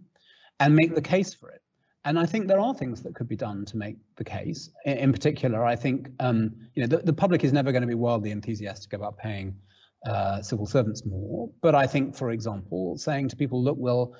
and 0.61 0.77
make 0.77 0.95
the 0.95 1.01
case 1.01 1.33
for 1.33 1.51
it. 1.51 1.62
And 2.05 2.19
I 2.19 2.27
think 2.27 2.47
there 2.47 2.61
are 2.61 2.75
things 2.75 3.03
that 3.03 3.15
could 3.15 3.27
be 3.27 3.37
done 3.37 3.65
to 3.65 3.77
make 3.77 3.97
the 4.17 4.23
case. 4.23 4.71
In, 4.85 4.99
in 4.99 5.12
particular, 5.12 5.65
I 5.65 5.77
think 5.77 6.11
um, 6.21 6.55
you 6.75 6.83
know 6.83 6.87
the, 6.87 6.99
the 6.99 7.12
public 7.12 7.43
is 7.43 7.53
never 7.53 7.73
going 7.73 7.81
to 7.81 7.89
be 7.89 7.95
wildly 7.95 8.31
enthusiastic 8.31 8.93
about 8.93 9.17
paying 9.17 9.57
uh, 10.05 10.43
civil 10.43 10.67
servants 10.67 11.05
more. 11.07 11.51
But 11.62 11.75
I 11.75 11.87
think, 11.87 12.15
for 12.15 12.31
example, 12.31 12.97
saying 12.99 13.29
to 13.31 13.37
people, 13.37 13.61
look, 13.62 13.79
well, 13.79 14.15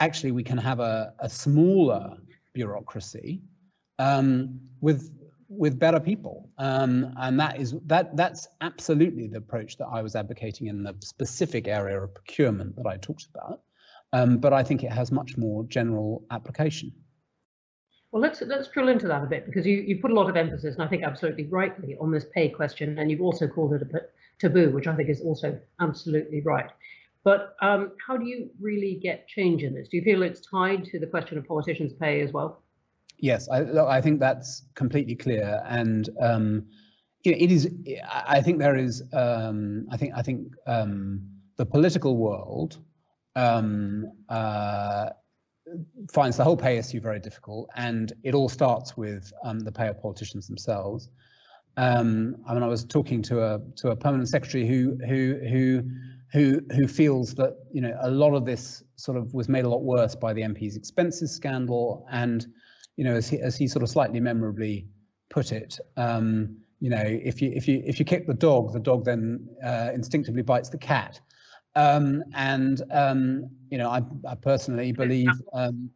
actually, 0.00 0.32
we 0.32 0.44
can 0.44 0.58
have 0.58 0.80
a, 0.80 1.14
a 1.18 1.28
smaller 1.28 2.16
bureaucracy 2.52 3.40
um, 3.98 4.60
with 4.80 5.10
with 5.56 5.78
better 5.78 6.00
people, 6.00 6.50
um, 6.58 7.14
and 7.18 7.38
that 7.40 7.58
is 7.58 7.74
that 7.86 8.16
that's 8.16 8.48
absolutely 8.60 9.28
the 9.28 9.38
approach 9.38 9.76
that 9.78 9.86
I 9.86 10.02
was 10.02 10.16
advocating 10.16 10.66
in 10.66 10.82
the 10.82 10.94
specific 11.00 11.68
area 11.68 12.00
of 12.02 12.14
procurement 12.14 12.76
that 12.76 12.86
I 12.86 12.96
talked 12.96 13.26
about. 13.34 13.60
Um, 14.12 14.38
but 14.38 14.52
I 14.52 14.62
think 14.62 14.84
it 14.84 14.92
has 14.92 15.10
much 15.10 15.36
more 15.36 15.64
general 15.64 16.24
application. 16.30 16.92
Well, 18.12 18.22
let's 18.22 18.40
let's 18.42 18.68
drill 18.68 18.88
into 18.88 19.08
that 19.08 19.24
a 19.24 19.26
bit 19.26 19.46
because 19.46 19.66
you 19.66 19.78
you 19.78 20.00
put 20.00 20.10
a 20.10 20.14
lot 20.14 20.30
of 20.30 20.36
emphasis, 20.36 20.74
and 20.74 20.84
I 20.84 20.86
think 20.86 21.02
absolutely 21.02 21.46
rightly, 21.46 21.96
on 22.00 22.12
this 22.12 22.26
pay 22.32 22.48
question, 22.48 22.98
and 22.98 23.10
you've 23.10 23.22
also 23.22 23.48
called 23.48 23.74
it 23.74 23.82
a 23.82 24.00
taboo, 24.38 24.70
which 24.70 24.86
I 24.86 24.94
think 24.94 25.08
is 25.08 25.20
also 25.20 25.58
absolutely 25.80 26.40
right. 26.42 26.70
But 27.24 27.56
um, 27.62 27.92
how 28.06 28.16
do 28.16 28.26
you 28.26 28.50
really 28.60 29.00
get 29.02 29.26
change 29.26 29.62
in 29.62 29.74
this? 29.74 29.88
Do 29.88 29.96
you 29.96 30.04
feel 30.04 30.22
it's 30.22 30.40
tied 30.40 30.84
to 30.86 31.00
the 31.00 31.06
question 31.06 31.38
of 31.38 31.46
politicians' 31.46 31.94
pay 31.94 32.20
as 32.20 32.32
well? 32.32 32.62
Yes, 33.18 33.48
I, 33.48 33.60
I 33.86 34.00
think 34.00 34.20
that's 34.20 34.62
completely 34.74 35.14
clear, 35.14 35.62
and 35.66 36.08
um, 36.20 36.66
it 37.24 37.50
is. 37.50 37.70
I 38.10 38.40
think 38.42 38.58
there 38.58 38.76
is. 38.76 39.02
Um, 39.12 39.86
I 39.90 39.96
think. 39.96 40.12
I 40.14 40.22
think 40.22 40.48
um, 40.66 41.22
the 41.56 41.64
political 41.64 42.16
world 42.16 42.78
um, 43.36 44.06
uh, 44.28 45.10
finds 46.12 46.36
the 46.36 46.44
whole 46.44 46.56
pay 46.56 46.76
issue 46.76 47.00
very 47.00 47.20
difficult, 47.20 47.70
and 47.76 48.12
it 48.22 48.34
all 48.34 48.48
starts 48.48 48.96
with 48.96 49.32
um, 49.42 49.60
the 49.60 49.72
pay 49.72 49.88
of 49.88 50.00
politicians 50.00 50.46
themselves. 50.46 51.08
Um, 51.76 52.36
I 52.46 52.54
mean, 52.54 52.62
I 52.62 52.68
was 52.68 52.84
talking 52.84 53.22
to 53.22 53.42
a 53.42 53.60
to 53.76 53.88
a 53.90 53.96
permanent 53.96 54.28
secretary 54.28 54.66
who 54.66 54.96
who 55.06 55.40
who 55.48 55.82
who 56.32 56.60
who 56.74 56.86
feels 56.86 57.34
that 57.36 57.56
you 57.72 57.80
know 57.80 57.96
a 58.00 58.10
lot 58.10 58.34
of 58.34 58.44
this 58.44 58.82
sort 58.96 59.16
of 59.16 59.32
was 59.34 59.48
made 59.48 59.64
a 59.64 59.68
lot 59.68 59.82
worse 59.82 60.14
by 60.14 60.32
the 60.32 60.42
MP's 60.42 60.76
expenses 60.76 61.32
scandal, 61.32 62.06
and 62.10 62.46
you 62.96 63.04
know 63.04 63.14
as 63.14 63.28
he 63.28 63.40
as 63.40 63.56
he 63.56 63.68
sort 63.68 63.82
of 63.82 63.88
slightly 63.88 64.20
memorably 64.20 64.86
put 65.30 65.52
it, 65.52 65.78
um, 65.96 66.56
you 66.80 66.90
know 66.90 67.02
if 67.04 67.40
you 67.42 67.52
if 67.54 67.66
you 67.68 67.82
if 67.84 67.98
you 67.98 68.04
kick 68.04 68.26
the 68.26 68.34
dog, 68.34 68.72
the 68.72 68.80
dog 68.80 69.04
then 69.04 69.48
uh, 69.64 69.90
instinctively 69.94 70.42
bites 70.42 70.68
the 70.68 70.78
cat. 70.78 71.20
Um, 71.76 72.22
and 72.34 72.80
um, 72.92 73.50
you 73.68 73.78
know, 73.78 73.90
I, 73.90 74.02
I 74.28 74.34
personally 74.36 74.92
believe. 74.92 75.28
Um, 75.52 75.90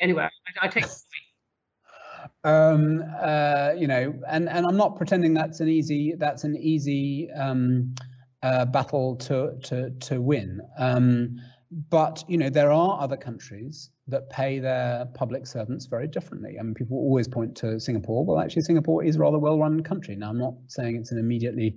anyway, 0.00 0.28
I, 0.62 0.66
I 0.66 0.68
take 0.68 0.86
um, 2.44 3.04
uh, 3.20 3.72
you 3.76 3.86
know, 3.86 4.14
and 4.28 4.48
and 4.48 4.66
I'm 4.66 4.76
not 4.76 4.96
pretending 4.96 5.34
that's 5.34 5.60
an 5.60 5.68
easy 5.68 6.14
that's 6.16 6.44
an 6.44 6.56
easy 6.56 7.30
um, 7.32 7.94
uh, 8.42 8.64
battle 8.66 9.16
to 9.16 9.58
to 9.64 9.90
to 9.90 10.20
win. 10.20 10.60
Um, 10.78 11.40
but 11.88 12.24
you 12.28 12.38
know, 12.38 12.50
there 12.50 12.72
are 12.72 13.00
other 13.00 13.16
countries 13.16 13.90
that 14.10 14.30
pay 14.30 14.58
their 14.58 15.06
public 15.14 15.46
servants 15.46 15.86
very 15.86 16.06
differently. 16.06 16.56
I 16.58 16.62
mean, 16.62 16.74
people 16.74 16.98
always 16.98 17.28
point 17.28 17.56
to 17.58 17.80
Singapore. 17.80 18.24
Well, 18.24 18.38
actually, 18.38 18.62
Singapore 18.62 19.04
is 19.04 19.16
a 19.16 19.18
rather 19.18 19.38
well-run 19.38 19.82
country. 19.82 20.16
Now, 20.16 20.30
I'm 20.30 20.38
not 20.38 20.54
saying 20.66 20.96
it's 20.96 21.12
an 21.12 21.18
immediately 21.18 21.76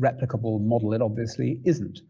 replicable 0.00 0.60
model. 0.60 0.92
It 0.94 1.02
obviously 1.02 1.60
isn't. 1.64 2.00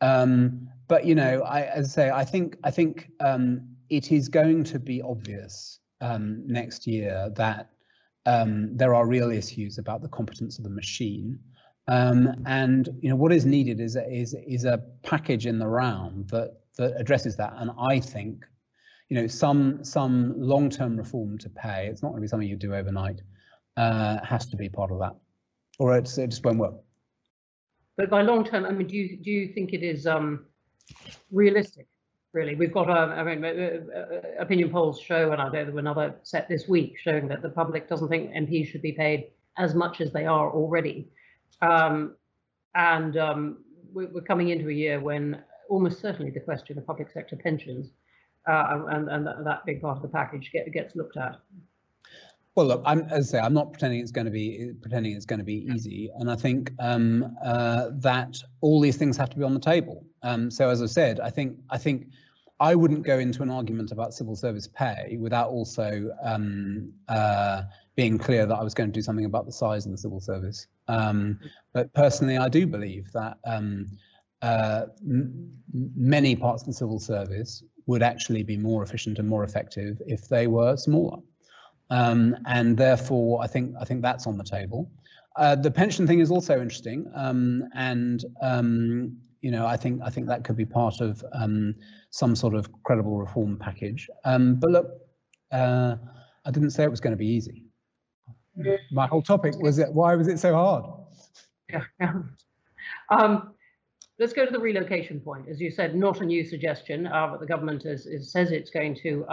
Um, 0.00 0.68
but 0.88 1.04
you 1.04 1.14
know, 1.14 1.42
I, 1.42 1.62
as 1.62 1.86
I 1.86 1.88
say, 1.88 2.10
I 2.10 2.24
think 2.24 2.56
I 2.64 2.70
think 2.70 3.10
um, 3.20 3.68
it 3.88 4.12
is 4.12 4.28
going 4.28 4.64
to 4.64 4.78
be 4.78 5.02
obvious 5.02 5.78
um, 6.00 6.46
next 6.46 6.86
year 6.86 7.30
that 7.36 7.70
um, 8.26 8.76
there 8.76 8.94
are 8.94 9.06
real 9.06 9.30
issues 9.30 9.78
about 9.78 10.02
the 10.02 10.08
competence 10.08 10.58
of 10.58 10.64
the 10.64 10.70
machine. 10.70 11.38
Um, 11.88 12.42
and 12.46 12.88
you 13.00 13.08
know 13.08 13.16
what 13.16 13.32
is 13.32 13.44
needed 13.44 13.80
is 13.80 13.96
a, 13.96 14.08
is 14.08 14.34
is 14.46 14.64
a 14.64 14.82
package 15.02 15.46
in 15.46 15.58
the 15.58 15.66
round 15.66 16.28
that 16.28 16.60
that 16.76 16.94
addresses 16.98 17.36
that. 17.36 17.52
And 17.56 17.70
I 17.78 18.00
think, 18.00 18.44
you 19.10 19.20
know, 19.20 19.26
some 19.26 19.84
some 19.84 20.34
long-term 20.40 20.96
reform 20.96 21.36
to 21.38 21.50
pay. 21.50 21.88
It's 21.88 22.02
not 22.02 22.10
going 22.10 22.20
to 22.20 22.22
be 22.22 22.28
something 22.28 22.48
you 22.48 22.56
do 22.56 22.74
overnight. 22.74 23.20
Uh, 23.76 24.24
has 24.24 24.46
to 24.46 24.56
be 24.56 24.68
part 24.68 24.90
of 24.90 24.98
that, 25.00 25.14
or 25.78 25.96
it 25.96 26.04
just 26.04 26.44
won't 26.44 26.58
work. 26.58 26.74
But 27.96 28.08
by 28.08 28.22
long-term, 28.22 28.64
I 28.64 28.70
mean, 28.70 28.86
do 28.86 28.96
you 28.96 29.18
do 29.18 29.30
you 29.30 29.52
think 29.52 29.72
it 29.72 29.82
is 29.82 30.06
um, 30.06 30.46
realistic 31.30 31.86
really. 32.32 32.54
We've 32.54 32.72
got, 32.72 32.88
um, 32.88 33.10
I 33.10 33.22
mean, 33.24 33.44
uh, 33.44 33.98
uh, 33.98 34.20
opinion 34.42 34.70
polls 34.70 35.00
show, 35.00 35.32
and 35.32 35.40
I 35.40 35.46
know 35.46 35.64
there 35.64 35.72
were 35.72 35.80
another 35.80 36.14
set 36.22 36.48
this 36.48 36.68
week 36.68 36.96
showing 37.02 37.28
that 37.28 37.42
the 37.42 37.48
public 37.48 37.88
doesn't 37.88 38.08
think 38.08 38.30
MPs 38.30 38.68
should 38.68 38.82
be 38.82 38.92
paid 38.92 39.30
as 39.58 39.74
much 39.74 40.00
as 40.00 40.12
they 40.12 40.26
are 40.26 40.50
already. 40.50 41.08
Um, 41.60 42.14
and 42.74 43.16
um, 43.16 43.64
we're 43.92 44.22
coming 44.22 44.50
into 44.50 44.68
a 44.68 44.72
year 44.72 45.00
when 45.00 45.42
almost 45.68 46.00
certainly 46.00 46.30
the 46.30 46.40
question 46.40 46.78
of 46.78 46.86
public 46.86 47.10
sector 47.10 47.36
pensions 47.36 47.90
uh, 48.48 48.84
and, 48.88 49.08
and 49.08 49.26
that 49.26 49.64
big 49.66 49.80
part 49.80 49.96
of 49.96 50.02
the 50.02 50.08
package 50.08 50.50
get, 50.52 50.70
gets 50.72 50.96
looked 50.96 51.16
at. 51.16 51.36
Well, 52.56 52.66
look, 52.66 52.82
I'm, 52.84 53.02
as 53.02 53.28
I 53.28 53.38
say, 53.38 53.38
I'm 53.38 53.54
not 53.54 53.72
pretending 53.72 54.00
it's 54.00 54.10
going 54.10 54.24
to 54.24 54.30
be 54.30 54.72
pretending 54.82 55.12
it's 55.12 55.24
going 55.24 55.38
to 55.38 55.44
be 55.44 55.66
easy, 55.72 56.10
and 56.18 56.30
I 56.30 56.34
think 56.34 56.72
um, 56.80 57.36
uh, 57.42 57.90
that 57.94 58.36
all 58.60 58.80
these 58.80 58.96
things 58.96 59.16
have 59.16 59.30
to 59.30 59.36
be 59.36 59.44
on 59.44 59.54
the 59.54 59.60
table. 59.60 60.04
Um, 60.22 60.50
so, 60.50 60.68
as 60.68 60.82
I 60.82 60.86
said, 60.86 61.20
I 61.20 61.30
think 61.30 61.56
I 61.70 61.78
think 61.78 62.08
I 62.58 62.74
wouldn't 62.74 63.04
go 63.04 63.18
into 63.18 63.42
an 63.42 63.50
argument 63.50 63.92
about 63.92 64.14
civil 64.14 64.34
service 64.34 64.66
pay 64.66 65.16
without 65.18 65.48
also 65.48 66.10
um, 66.22 66.92
uh, 67.08 67.62
being 67.94 68.18
clear 68.18 68.46
that 68.46 68.54
I 68.54 68.62
was 68.62 68.74
going 68.74 68.90
to 68.90 68.92
do 68.92 69.00
something 69.02 69.24
about 69.24 69.46
the 69.46 69.52
size 69.52 69.86
of 69.86 69.92
the 69.92 69.98
civil 69.98 70.20
service. 70.20 70.66
Um, 70.88 71.38
but 71.72 71.92
personally, 71.94 72.36
I 72.36 72.48
do 72.48 72.66
believe 72.66 73.10
that 73.12 73.38
um, 73.44 73.86
uh, 74.42 74.86
many 75.72 76.36
parts 76.36 76.62
of 76.62 76.66
the 76.66 76.74
civil 76.74 76.98
service 76.98 77.62
would 77.86 78.02
actually 78.02 78.42
be 78.42 78.56
more 78.56 78.82
efficient 78.82 79.18
and 79.18 79.28
more 79.28 79.44
effective 79.44 80.00
if 80.06 80.28
they 80.28 80.46
were 80.46 80.76
smaller. 80.76 81.18
Um, 81.90 82.36
and 82.46 82.76
therefore, 82.76 83.42
I 83.42 83.46
think 83.46 83.74
I 83.80 83.84
think 83.84 84.02
that's 84.02 84.26
on 84.26 84.38
the 84.38 84.44
table. 84.44 84.90
Uh, 85.36 85.56
the 85.56 85.70
pension 85.70 86.06
thing 86.06 86.20
is 86.20 86.30
also 86.30 86.60
interesting, 86.60 87.10
um, 87.14 87.64
and 87.74 88.24
um, 88.40 89.16
you 89.40 89.50
know 89.50 89.66
I 89.66 89.76
think 89.76 90.00
I 90.04 90.10
think 90.10 90.28
that 90.28 90.44
could 90.44 90.56
be 90.56 90.64
part 90.64 91.00
of 91.00 91.24
um, 91.32 91.74
some 92.10 92.36
sort 92.36 92.54
of 92.54 92.70
credible 92.84 93.18
reform 93.18 93.56
package. 93.56 94.08
Um, 94.24 94.56
but 94.56 94.70
look, 94.70 94.86
uh, 95.52 95.96
I 96.44 96.50
didn't 96.50 96.70
say 96.70 96.84
it 96.84 96.90
was 96.90 97.00
going 97.00 97.12
to 97.12 97.16
be 97.16 97.26
easy. 97.26 97.64
My 98.92 99.06
whole 99.06 99.22
topic 99.22 99.56
was 99.58 99.78
it. 99.78 99.92
Why 99.92 100.14
was 100.14 100.28
it 100.28 100.38
so 100.38 100.54
hard? 100.54 100.84
Yeah. 101.68 101.84
yeah. 102.00 103.40
Um, 104.20 104.24
let's 104.24 104.32
go 104.32 104.44
to 104.44 104.52
the 104.52 104.60
relocation 104.60 105.20
point. 105.20 105.48
As 105.48 105.60
you 105.60 105.70
said, 105.70 105.94
not 105.94 106.20
a 106.20 106.24
new 106.24 106.44
suggestion, 106.44 107.06
uh, 107.06 107.28
but 107.30 107.40
the 107.40 107.46
government 107.46 107.86
is, 107.86 108.06
is, 108.06 108.30
says 108.30 108.50
it's 108.50 108.70
going 108.70 108.94
to 108.96 109.24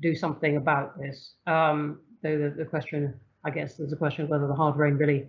do 0.00 0.14
something 0.14 0.56
about 0.56 0.98
this. 0.98 1.34
Um, 1.46 2.00
though 2.22 2.38
the, 2.38 2.54
the, 2.56 2.64
question, 2.64 3.14
I 3.44 3.50
guess, 3.50 3.74
there's 3.74 3.92
a 3.92 3.96
question 3.96 4.24
of 4.24 4.30
whether 4.30 4.46
the 4.46 4.54
hard 4.54 4.76
rain 4.76 4.94
really 4.94 5.28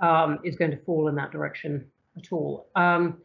um, 0.00 0.38
is 0.44 0.56
going 0.56 0.70
to 0.70 0.76
fall 0.84 1.08
in 1.08 1.14
that 1.16 1.32
direction 1.32 1.86
at 2.16 2.32
all. 2.32 2.68
Um, 2.76 3.18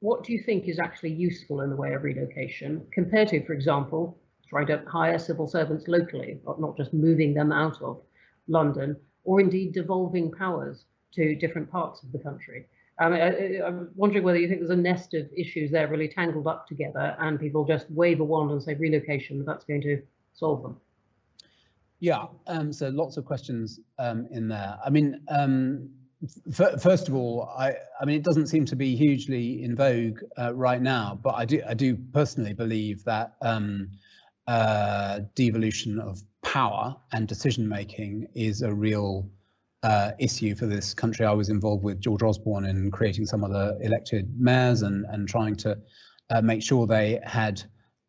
what 0.00 0.24
do 0.24 0.32
you 0.32 0.42
think 0.42 0.66
is 0.66 0.78
actually 0.78 1.12
useful 1.12 1.60
in 1.60 1.70
the 1.70 1.76
way 1.76 1.92
of 1.92 2.02
relocation 2.02 2.84
compared 2.92 3.28
to, 3.28 3.44
for 3.44 3.52
example, 3.52 4.18
trying 4.48 4.66
to 4.66 4.82
hire 4.86 5.18
civil 5.18 5.46
servants 5.46 5.86
locally, 5.88 6.40
not 6.58 6.76
just 6.76 6.92
moving 6.92 7.34
them 7.34 7.52
out 7.52 7.80
of 7.82 8.00
London, 8.48 8.96
or 9.24 9.40
indeed 9.40 9.72
devolving 9.72 10.32
powers 10.32 10.84
to 11.14 11.36
different 11.36 11.70
parts 11.70 12.02
of 12.02 12.10
the 12.12 12.18
country? 12.18 12.66
I 13.02 13.08
mean, 13.08 13.20
I, 13.20 13.66
am 13.66 13.90
wondering 13.94 14.24
whether 14.24 14.38
you 14.38 14.48
think 14.48 14.60
there's 14.60 14.70
a 14.70 14.76
nest 14.76 15.14
of 15.14 15.28
issues 15.36 15.70
there 15.70 15.88
really 15.88 16.08
tangled 16.08 16.46
up 16.46 16.66
together 16.66 17.16
and 17.18 17.38
people 17.38 17.64
just 17.64 17.90
wave 17.90 18.20
a 18.20 18.24
wand 18.24 18.50
and 18.50 18.62
say 18.62 18.74
relocation, 18.74 19.44
that's 19.44 19.64
going 19.64 19.82
to 19.82 20.02
solve 20.32 20.62
them? 20.62 20.76
Yeah, 22.00 22.26
um, 22.46 22.72
so 22.72 22.88
lots 22.88 23.16
of 23.16 23.24
questions 23.24 23.80
um, 23.98 24.26
in 24.30 24.48
there. 24.48 24.78
I 24.84 24.90
mean, 24.90 25.20
um, 25.28 25.90
first 26.52 27.08
of 27.08 27.14
all, 27.14 27.52
I, 27.56 27.74
I 28.00 28.04
mean, 28.04 28.16
it 28.16 28.24
doesn't 28.24 28.46
seem 28.46 28.64
to 28.66 28.76
be 28.76 28.96
hugely 28.96 29.62
in 29.62 29.76
vogue 29.76 30.20
uh, 30.38 30.54
right 30.54 30.82
now, 30.82 31.18
but 31.22 31.34
I 31.34 31.44
do, 31.44 31.62
I 31.66 31.74
do 31.74 31.96
personally 32.12 32.54
believe 32.54 33.04
that 33.04 33.34
um, 33.40 33.90
uh, 34.46 35.20
devolution 35.34 35.98
of 36.00 36.22
power 36.42 36.96
and 37.12 37.28
decision 37.28 37.68
making 37.68 38.26
is 38.34 38.62
a 38.62 38.72
real 38.72 39.28
uh, 39.82 40.12
issue 40.18 40.54
for 40.54 40.66
this 40.66 40.94
country. 40.94 41.26
I 41.26 41.32
was 41.32 41.48
involved 41.48 41.82
with 41.82 42.00
George 42.00 42.22
Osborne 42.22 42.66
in 42.66 42.90
creating 42.90 43.26
some 43.26 43.44
of 43.44 43.50
the 43.50 43.78
elected 43.80 44.32
mayors 44.38 44.82
and, 44.82 45.04
and 45.10 45.28
trying 45.28 45.56
to 45.56 45.78
uh, 46.30 46.40
make 46.40 46.62
sure 46.62 46.86
they 46.86 47.20
had 47.24 47.62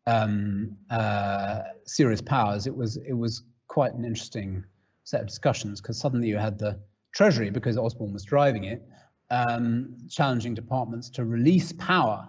um, 0.06 0.76
uh, 0.90 1.62
serious 1.84 2.20
powers. 2.20 2.66
It 2.66 2.74
was 2.74 2.96
it 2.98 3.14
was 3.14 3.42
quite 3.68 3.94
an 3.94 4.04
interesting 4.04 4.64
set 5.04 5.20
of 5.20 5.26
discussions 5.26 5.80
because 5.80 5.98
suddenly 5.98 6.28
you 6.28 6.36
had 6.36 6.58
the 6.58 6.78
Treasury, 7.14 7.50
because 7.50 7.78
Osborne 7.78 8.12
was 8.12 8.24
driving 8.24 8.64
it, 8.64 8.82
um, 9.30 9.96
challenging 10.10 10.52
departments 10.52 11.08
to 11.10 11.24
release 11.24 11.72
power, 11.72 12.28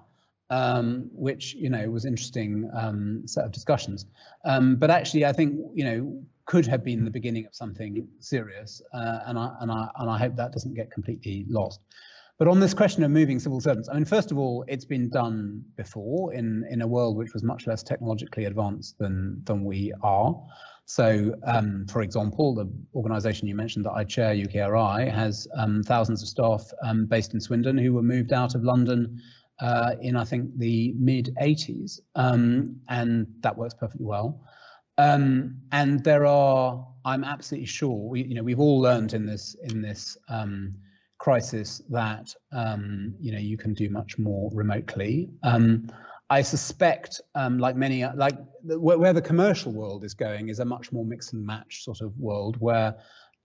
um, 0.52 1.10
which 1.12 1.56
you 1.56 1.70
know 1.70 1.90
was 1.90 2.06
interesting 2.06 2.70
um, 2.74 3.24
set 3.26 3.46
of 3.46 3.52
discussions. 3.52 4.06
Um, 4.46 4.76
but 4.76 4.92
actually, 4.92 5.26
I 5.26 5.34
think 5.34 5.60
you 5.74 5.84
know 5.84 6.24
could 6.46 6.68
have 6.68 6.84
been 6.84 7.04
the 7.04 7.12
beginning 7.12 7.46
of 7.46 7.56
something 7.56 8.08
serious, 8.20 8.82
uh, 8.94 9.20
and 9.26 9.38
I 9.38 9.56
and 9.62 9.72
I 9.72 9.88
and 10.00 10.10
I 10.10 10.18
hope 10.18 10.36
that 10.36 10.52
doesn't 10.52 10.74
get 10.74 10.92
completely 10.92 11.46
lost. 11.50 11.80
But 12.38 12.50
on 12.50 12.60
this 12.60 12.74
question 12.74 13.04
of 13.04 13.12
moving 13.12 13.40
civil 13.40 13.62
servants, 13.62 13.88
I 13.88 13.94
mean, 13.94 14.04
first 14.04 14.30
of 14.32 14.38
all, 14.38 14.66
it's 14.68 14.84
been 14.84 15.10
done 15.10 15.64
before 15.78 16.34
in 16.34 16.66
in 16.70 16.82
a 16.82 16.88
world 16.88 17.18
which 17.18 17.34
was 17.34 17.44
much 17.44 17.66
less 17.66 17.82
technologically 17.82 18.46
advanced 18.46 18.98
than 19.00 19.42
than 19.46 19.64
we 19.64 19.94
are. 20.04 20.36
So, 20.88 21.34
um, 21.48 21.88
for 21.90 22.04
example, 22.04 22.54
the 22.54 22.70
organisation 22.94 23.48
you 23.48 23.56
mentioned 23.56 23.86
that 23.86 23.94
I 23.94 24.04
chair, 24.04 24.36
UKRI, 24.36 25.12
has 25.12 25.48
um, 25.58 25.82
thousands 25.82 26.22
of 26.22 26.28
staff 26.28 26.72
um, 26.84 27.08
based 27.08 27.34
in 27.34 27.42
Swindon 27.42 27.76
who 27.76 27.94
were 27.94 28.04
moved 28.04 28.32
out 28.32 28.54
of 28.54 28.64
London 28.64 29.20
uh, 29.60 29.96
in, 30.00 30.16
I 30.16 30.26
think, 30.26 30.56
the 30.58 30.94
mid 31.00 31.36
80s, 31.42 32.02
um, 32.16 32.76
and 32.88 33.26
that 33.40 33.58
works 33.58 33.74
perfectly 33.74 34.06
well. 34.06 34.42
Um, 34.98 35.58
and 35.72 36.04
there 36.04 36.26
are, 36.26 36.88
I'm 37.04 37.24
absolutely 37.24 37.68
sure, 37.68 38.10
we, 38.10 38.24
you 38.24 38.36
know, 38.36 38.44
we've 38.44 38.60
all 38.60 38.80
learned 38.80 39.14
in 39.14 39.26
this 39.26 39.56
in 39.64 39.82
this 39.82 40.18
um, 40.30 40.76
crisis 41.18 41.82
that 41.90 42.34
you 43.20 43.32
know 43.32 43.40
you 43.40 43.58
can 43.58 43.74
do 43.74 43.90
much 43.90 44.18
more 44.18 44.50
remotely. 44.54 45.30
I 46.30 46.42
suspect, 46.42 47.22
um, 47.36 47.60
like 47.60 47.76
many, 47.76 48.04
like 48.04 48.36
where, 48.64 48.98
where, 48.98 49.14
the 49.14 49.22
commercial 49.22 49.72
world 49.72 50.04
is 50.04 50.16
going 50.16 50.50
is 50.50 50.60
a 50.60 50.66
much 50.66 50.92
more 50.92 51.06
mix 51.06 51.34
and 51.34 51.46
match 51.46 51.84
sort 51.84 52.02
of 52.02 52.18
world 52.18 52.58
where 52.60 52.96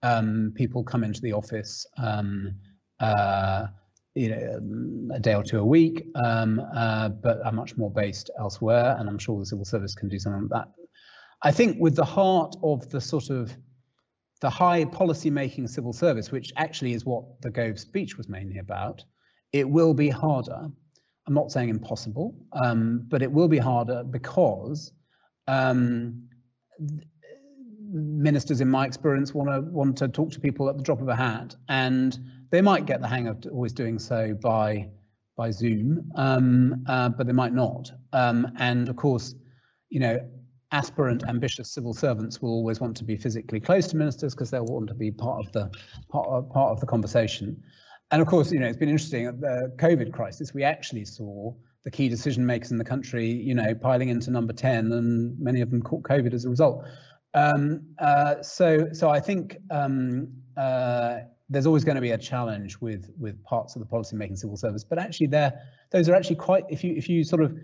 um, 0.01 0.51
people 0.55 0.83
come 0.83 1.03
into 1.03 1.21
the 1.21 1.33
office, 1.33 1.85
um, 1.97 2.55
uh, 2.99 3.67
you 4.15 4.29
know, 4.29 5.13
a 5.13 5.19
day 5.19 5.35
or 5.35 5.43
two 5.43 5.59
a 5.59 5.65
week, 5.65 6.07
um, 6.15 6.59
uh, 6.75 7.09
but 7.09 7.45
are 7.45 7.51
much 7.51 7.77
more 7.77 7.91
based 7.91 8.31
elsewhere. 8.39 8.95
And 8.97 9.07
I'm 9.07 9.19
sure 9.19 9.37
the 9.37 9.45
civil 9.45 9.65
service 9.65 9.93
can 9.93 10.09
do 10.09 10.17
something 10.17 10.49
like 10.49 10.65
that. 10.65 10.80
I 11.43 11.51
think 11.51 11.77
with 11.79 11.95
the 11.95 12.05
heart 12.05 12.55
of 12.63 12.89
the 12.89 13.01
sort 13.01 13.29
of 13.29 13.55
the 14.41 14.49
high 14.49 14.85
policy 14.85 15.29
making 15.29 15.67
civil 15.67 15.93
service, 15.93 16.31
which 16.31 16.51
actually 16.55 16.93
is 16.93 17.05
what 17.05 17.23
the 17.41 17.51
Gove 17.51 17.79
speech 17.79 18.17
was 18.17 18.27
mainly 18.27 18.57
about, 18.57 19.03
it 19.51 19.69
will 19.69 19.93
be 19.93 20.09
harder 20.09 20.71
I'm 21.27 21.33
not 21.33 21.51
saying 21.51 21.69
impossible, 21.69 22.35
um, 22.53 23.05
but 23.07 23.21
it 23.21 23.31
will 23.31 23.47
be 23.47 23.57
harder 23.57 24.03
because 24.03 24.91
um, 25.47 26.27
ministers, 27.89 28.61
in 28.61 28.69
my 28.69 28.85
experience, 28.85 29.33
want 29.33 29.49
to 29.49 29.61
want 29.71 29.97
to 29.99 30.07
talk 30.07 30.31
to 30.31 30.39
people 30.39 30.69
at 30.69 30.77
the 30.77 30.83
drop 30.83 31.01
of 31.01 31.07
a 31.07 31.15
hat, 31.15 31.55
and 31.69 32.17
they 32.49 32.61
might 32.61 32.85
get 32.85 33.01
the 33.01 33.07
hang 33.07 33.27
of 33.27 33.45
always 33.51 33.73
doing 33.73 33.99
so 33.99 34.33
by 34.41 34.89
by 35.37 35.51
Zoom, 35.51 36.11
um, 36.15 36.83
uh, 36.87 37.09
but 37.09 37.27
they 37.27 37.33
might 37.33 37.53
not. 37.53 37.91
Um, 38.13 38.51
and 38.57 38.89
of 38.89 38.95
course, 38.95 39.35
you 39.89 39.99
know, 39.99 40.19
aspirant, 40.71 41.23
ambitious 41.27 41.71
civil 41.71 41.93
servants 41.93 42.41
will 42.41 42.51
always 42.51 42.79
want 42.79 42.95
to 42.97 43.03
be 43.03 43.17
physically 43.17 43.59
close 43.59 43.87
to 43.87 43.97
ministers 43.97 44.33
because 44.33 44.49
they'll 44.49 44.65
want 44.65 44.87
to 44.87 44.93
be 44.93 45.11
part 45.11 45.45
of 45.45 45.51
the 45.51 45.69
part 46.09 46.27
of, 46.27 46.49
part 46.49 46.71
of 46.71 46.79
the 46.79 46.85
conversation. 46.85 47.61
And 48.11 48.21
of 48.21 48.27
course, 48.27 48.51
you 48.51 48.59
know, 48.59 48.67
it's 48.67 48.77
been 48.77 48.89
interesting 48.89 49.25
at 49.25 49.39
the 49.39 49.73
COVID 49.77 50.11
crisis, 50.11 50.53
we 50.53 50.63
actually 50.63 51.05
saw 51.05 51.53
the 51.83 51.91
key 51.91 52.09
decision 52.09 52.45
makers 52.45 52.71
in 52.71 52.77
the 52.77 52.83
country, 52.83 53.25
you 53.25 53.55
know, 53.55 53.73
piling 53.73 54.09
into 54.09 54.29
number 54.29 54.53
10 54.53 54.91
and 54.91 55.39
many 55.39 55.61
of 55.61 55.71
them 55.71 55.81
caught 55.81 56.03
COVID 56.03 56.33
as 56.33 56.45
a 56.45 56.49
result. 56.49 56.85
Um, 57.33 57.81
uh, 57.99 58.41
so, 58.41 58.89
so 58.91 59.09
I 59.09 59.19
think 59.19 59.57
um, 59.71 60.27
uh, 60.57 61.19
there's 61.49 61.65
always 61.65 61.83
going 61.83 61.95
to 61.95 62.01
be 62.01 62.11
a 62.11 62.17
challenge 62.17 62.79
with 62.79 63.09
with 63.17 63.41
parts 63.43 63.75
of 63.75 63.81
the 63.81 63.85
policy 63.85 64.15
making 64.15 64.37
civil 64.37 64.57
service, 64.57 64.83
but 64.83 64.99
actually 64.99 65.27
there, 65.27 65.53
those 65.91 66.07
are 66.07 66.15
actually 66.15 66.35
quite, 66.35 66.63
if 66.69 66.83
you 66.83 66.93
if 66.95 67.09
you 67.09 67.23
sort 67.23 67.41
of, 67.41 67.57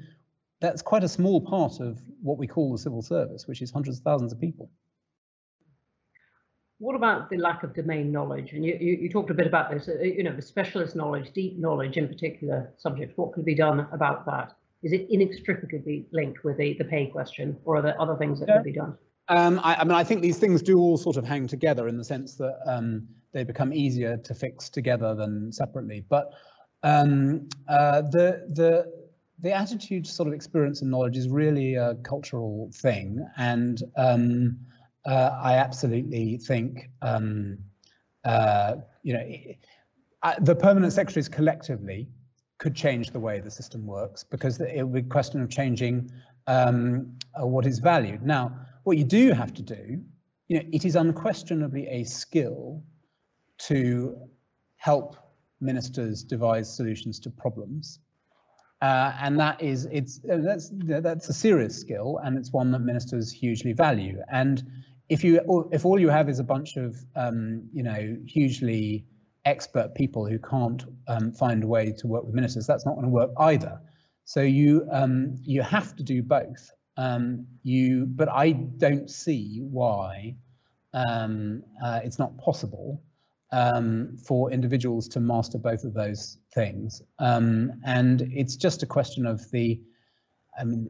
that's 0.59 0.81
quite 0.81 1.03
a 1.03 1.09
small 1.09 1.41
part 1.41 1.79
of 1.79 1.99
what 2.21 2.37
we 2.37 2.47
call 2.47 2.71
the 2.71 2.77
civil 2.77 3.01
service, 3.01 3.47
which 3.47 3.61
is 3.61 3.71
hundreds 3.71 3.97
of 3.97 4.03
thousands 4.03 4.31
of 4.31 4.39
people 4.39 4.69
what 6.79 6.95
about 6.95 7.29
the 7.29 7.37
lack 7.37 7.63
of 7.63 7.73
domain 7.73 8.11
knowledge? 8.11 8.53
And 8.53 8.63
you, 8.63 8.77
you, 8.79 8.97
you, 9.01 9.09
talked 9.09 9.31
a 9.31 9.33
bit 9.33 9.47
about 9.47 9.71
this, 9.71 9.87
uh, 9.87 9.99
you 9.99 10.23
know, 10.23 10.35
the 10.35 10.41
specialist 10.41 10.95
knowledge, 10.95 11.31
deep 11.33 11.57
knowledge 11.57 11.97
in 11.97 12.07
particular 12.07 12.71
subjects. 12.77 13.17
What 13.17 13.33
could 13.33 13.45
be 13.45 13.55
done 13.55 13.87
about 13.91 14.25
that? 14.27 14.53
Is 14.83 14.93
it 14.93 15.07
inextricably 15.09 16.05
linked 16.11 16.43
with 16.43 16.57
the, 16.57 16.75
the 16.77 16.85
pay 16.85 17.07
question, 17.07 17.57
or 17.65 17.77
are 17.77 17.81
there 17.81 17.99
other 17.99 18.15
things 18.15 18.39
that 18.39 18.47
yeah. 18.47 18.57
could 18.57 18.63
be 18.63 18.73
done? 18.73 18.95
Um, 19.29 19.59
I, 19.63 19.75
I, 19.75 19.83
mean, 19.83 19.93
I 19.93 20.03
think 20.03 20.21
these 20.21 20.37
things 20.37 20.61
do 20.61 20.77
all 20.77 20.97
sort 20.97 21.17
of 21.17 21.25
hang 21.25 21.47
together 21.47 21.87
in 21.87 21.97
the 21.97 22.03
sense 22.03 22.35
that 22.35 22.59
um, 22.67 23.07
they 23.33 23.43
become 23.43 23.73
easier 23.73 24.17
to 24.17 24.35
fix 24.35 24.69
together 24.69 25.15
than 25.15 25.51
separately. 25.51 26.05
But 26.07 26.31
um, 26.83 27.49
uh, 27.67 28.03
the 28.03 28.47
the 28.53 28.96
the 29.39 29.51
attitude, 29.51 30.07
sort 30.07 30.27
of 30.27 30.33
experience 30.33 30.81
and 30.81 30.89
knowledge, 30.89 31.17
is 31.17 31.29
really 31.29 31.75
a 31.75 31.95
cultural 31.95 32.69
thing, 32.73 33.25
and 33.37 33.83
um, 33.95 34.57
uh, 35.05 35.37
I 35.41 35.57
absolutely 35.57 36.37
think 36.37 36.89
um, 37.01 37.59
uh, 38.25 38.75
you 39.03 39.13
know 39.13 39.25
the 40.41 40.55
permanent 40.55 40.93
secretaries 40.93 41.29
collectively 41.29 42.07
could 42.57 42.75
change 42.75 43.11
the 43.11 43.19
way 43.19 43.39
the 43.39 43.51
system 43.51 43.85
works 43.85 44.23
because 44.23 44.59
it 44.59 44.83
would 44.83 44.93
be 44.93 44.99
a 44.99 45.11
question 45.11 45.41
of 45.41 45.49
changing 45.49 46.11
um, 46.47 47.15
uh, 47.39 47.45
what 47.45 47.65
is 47.65 47.79
valued. 47.79 48.23
Now, 48.23 48.59
what 48.83 48.97
you 48.97 49.03
do 49.03 49.31
have 49.31 49.53
to 49.53 49.61
do, 49.61 50.01
you 50.47 50.57
know, 50.57 50.65
it 50.71 50.85
is 50.85 50.95
unquestionably 50.95 51.87
a 51.87 52.03
skill 52.03 52.83
to 53.59 54.17
help 54.77 55.15
ministers 55.59 56.23
devise 56.23 56.73
solutions 56.73 57.19
to 57.19 57.29
problems. 57.29 57.99
Uh, 58.81 59.11
and 59.21 59.39
that 59.39 59.59
is 59.61 59.87
it's 59.91 60.19
uh, 60.31 60.37
that's 60.37 60.69
that's 60.83 61.29
a 61.29 61.33
serious 61.33 61.75
skill 61.75 62.19
and 62.23 62.37
it's 62.37 62.53
one 62.53 62.69
that 62.69 62.77
ministers 62.77 63.31
hugely 63.31 63.73
value 63.73 64.21
and 64.31 64.63
if 65.09 65.23
you 65.23 65.67
if 65.71 65.85
all 65.85 65.99
you 65.99 66.09
have 66.09 66.29
is 66.29 66.39
a 66.39 66.43
bunch 66.43 66.77
of 66.77 66.95
um, 67.15 67.63
you 67.73 67.81
know 67.81 68.17
hugely 68.25 69.05
expert 69.47 69.95
people 69.95 70.25
who 70.25 70.37
can't 70.37 70.83
um, 71.07 71.31
find 71.31 71.63
a 71.63 71.67
way 71.67 71.93
to 71.93 72.07
work 72.07 72.25
with 72.25 72.35
ministers, 72.35 72.67
that's 72.67 72.85
not 72.85 72.95
going 72.95 73.05
to 73.05 73.11
work 73.11 73.31
either. 73.39 73.79
So 74.25 74.41
you 74.41 74.87
um, 74.91 75.37
you 75.43 75.61
have 75.61 75.95
to 75.95 76.03
do 76.03 76.21
both. 76.21 76.71
Um, 76.97 77.45
you, 77.63 78.05
but 78.07 78.27
I 78.27 78.51
don't 78.51 79.09
see 79.09 79.61
why 79.61 80.35
um, 80.93 81.63
uh, 81.83 82.01
it's 82.03 82.19
not 82.19 82.37
possible 82.37 83.01
um, 83.51 84.17
for 84.17 84.51
individuals 84.51 85.07
to 85.09 85.19
master 85.19 85.57
both 85.57 85.83
of 85.83 85.93
those 85.93 86.37
things. 86.53 87.01
and 87.19 88.21
it's 88.33 88.55
just 88.55 88.83
a 88.83 88.85
question 88.85 89.25
of 89.25 89.49
the 89.51 89.79
I 90.59 90.63
mean, 90.63 90.89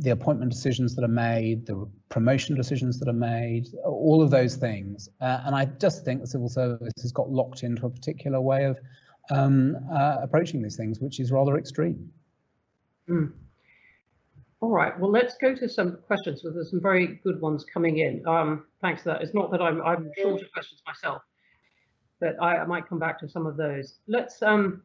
the 0.00 0.10
appointment 0.10 0.50
decisions 0.50 0.94
that 0.96 1.04
are 1.04 1.08
made, 1.08 1.66
the 1.66 1.86
promotion 2.08 2.56
decisions 2.56 2.98
that 2.98 3.08
are 3.08 3.12
made, 3.12 3.68
all 3.84 4.22
of 4.22 4.30
those 4.30 4.56
things. 4.56 5.08
Uh, 5.20 5.42
and 5.44 5.54
I 5.54 5.66
just 5.66 6.04
think 6.04 6.22
the 6.22 6.26
civil 6.26 6.48
service 6.48 6.94
has 7.02 7.12
got 7.12 7.30
locked 7.30 7.62
into 7.62 7.84
a 7.84 7.90
particular 7.90 8.40
way 8.40 8.64
of 8.64 8.78
um, 9.30 9.76
uh, 9.92 10.16
approaching 10.22 10.62
these 10.62 10.76
things, 10.76 10.98
which 11.00 11.20
is 11.20 11.30
rather 11.30 11.58
extreme. 11.58 12.10
Mm. 13.08 13.32
All 14.60 14.70
right, 14.70 14.98
well, 14.98 15.10
let's 15.10 15.36
go 15.36 15.54
to 15.54 15.68
some 15.68 15.98
questions. 16.06 16.40
So 16.42 16.50
there's 16.50 16.70
some 16.70 16.80
very 16.80 17.20
good 17.24 17.40
ones 17.40 17.64
coming 17.64 17.98
in. 17.98 18.26
Um, 18.26 18.64
thanks 18.80 19.02
for 19.02 19.10
that. 19.10 19.20
It's 19.20 19.34
not 19.34 19.50
that 19.50 19.60
I'm, 19.60 19.82
I'm 19.82 20.10
short 20.16 20.40
of 20.40 20.50
questions 20.52 20.80
myself, 20.86 21.20
but 22.22 22.40
I, 22.40 22.58
I 22.58 22.64
might 22.64 22.88
come 22.88 23.00
back 23.00 23.18
to 23.18 23.28
some 23.28 23.46
of 23.46 23.56
those. 23.56 23.98
Let's 24.06 24.40
um, 24.42 24.82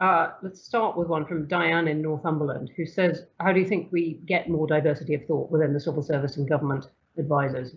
uh, 0.00 0.30
let's 0.42 0.62
start 0.62 0.96
with 0.96 1.06
one 1.06 1.26
from 1.26 1.46
Diane 1.46 1.86
in 1.86 2.00
Northumberland, 2.00 2.70
who 2.76 2.86
says, 2.86 3.26
how 3.38 3.52
do 3.52 3.60
you 3.60 3.66
think 3.66 3.92
we 3.92 4.14
get 4.26 4.48
more 4.48 4.66
diversity 4.66 5.14
of 5.14 5.24
thought 5.26 5.50
within 5.50 5.72
the 5.74 5.80
civil 5.80 6.02
service 6.02 6.38
and 6.38 6.48
government 6.48 6.86
advisors? 7.18 7.76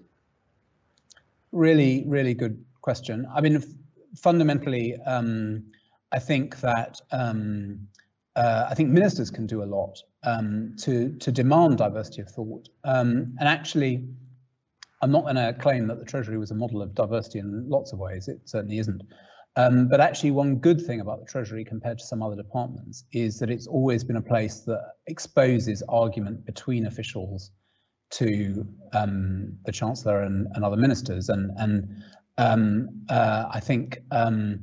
Really, 1.51 2.03
really 2.07 2.33
good 2.33 2.63
question. 2.81 3.27
I 3.33 3.41
mean, 3.41 3.61
fundamentally, 4.15 4.95
um, 5.05 5.65
I 6.13 6.19
think 6.19 6.61
that 6.61 7.01
um, 7.11 7.87
uh, 8.37 8.67
I 8.69 8.75
think 8.75 8.89
ministers 8.89 9.29
can 9.29 9.45
do 9.45 9.61
a 9.61 9.69
lot 9.77 10.01
um, 10.23 10.73
to 10.83 11.09
to 11.23 11.31
demand 11.33 11.77
diversity 11.79 12.21
of 12.21 12.29
thought. 12.29 12.69
Um, 12.85 13.35
and 13.39 13.49
actually, 13.49 14.07
I'm 15.01 15.11
not 15.11 15.23
going 15.23 15.35
to 15.35 15.53
claim 15.53 15.87
that 15.87 15.99
the 15.99 16.05
Treasury 16.05 16.37
was 16.37 16.51
a 16.51 16.55
model 16.55 16.81
of 16.81 16.93
diversity 16.93 17.39
in 17.39 17.69
lots 17.69 17.93
of 17.93 17.99
ways. 17.99 18.27
It 18.27 18.41
certainly 18.45 18.79
isn't. 18.79 19.01
Um, 19.55 19.87
but 19.87 19.99
actually, 19.99 20.31
one 20.31 20.57
good 20.57 20.85
thing 20.85 20.99
about 20.99 21.19
the 21.19 21.25
Treasury 21.25 21.65
compared 21.65 21.99
to 21.99 22.05
some 22.05 22.21
other 22.21 22.35
departments 22.35 23.05
is 23.11 23.39
that 23.39 23.49
it's 23.49 23.67
always 23.67 24.03
been 24.03 24.17
a 24.17 24.21
place 24.21 24.61
that 24.61 24.81
exposes 25.07 25.83
argument 25.89 26.45
between 26.45 26.85
officials 26.85 27.51
to 28.11 28.65
um, 28.93 29.57
the 29.65 29.71
Chancellor 29.71 30.21
and, 30.21 30.47
and, 30.53 30.63
other 30.63 30.77
ministers. 30.77 31.29
And, 31.29 31.51
and 31.57 32.03
um, 32.37 32.89
uh, 33.09 33.45
I 33.51 33.59
think 33.59 33.99
um, 34.11 34.59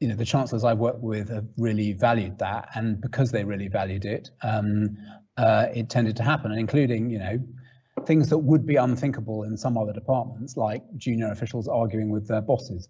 you 0.00 0.08
know 0.08 0.16
the 0.16 0.24
chancellors 0.24 0.64
I've 0.64 0.78
worked 0.78 1.02
with 1.02 1.28
have 1.28 1.46
really 1.56 1.92
valued 1.92 2.38
that, 2.38 2.70
and 2.74 3.00
because 3.00 3.30
they 3.30 3.44
really 3.44 3.68
valued 3.68 4.04
it, 4.04 4.30
um, 4.42 4.96
uh, 5.36 5.66
it 5.74 5.90
tended 5.90 6.16
to 6.16 6.22
happen, 6.22 6.52
including 6.52 7.10
you 7.10 7.18
know 7.18 7.38
things 8.06 8.28
that 8.30 8.38
would 8.38 8.66
be 8.66 8.76
unthinkable 8.76 9.42
in 9.44 9.56
some 9.56 9.76
other 9.76 9.92
departments, 9.92 10.56
like 10.56 10.82
junior 10.96 11.30
officials 11.30 11.68
arguing 11.68 12.10
with 12.10 12.26
their 12.28 12.40
bosses 12.40 12.88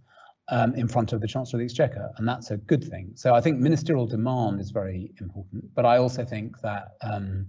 um, 0.49 0.75
in 0.75 0.89
front 0.89 1.13
of 1.13 1.21
the 1.21 1.29
Chancellor 1.29 1.59
of 1.59 1.61
the 1.61 1.65
Exchequer, 1.65 2.11
and 2.17 2.29
that's 2.29 2.51
a 2.51 2.57
good 2.57 2.85
thing. 2.85 3.13
So 3.15 3.35
I 3.35 3.41
think 3.41 3.59
ministerial 3.59 4.07
demand 4.07 4.61
is 4.61 4.71
very 4.71 5.13
important, 5.21 5.75
but 5.75 5.85
I 5.85 5.99
also 5.99 6.25
think 6.25 6.61
that 6.61 6.97
um, 7.03 7.47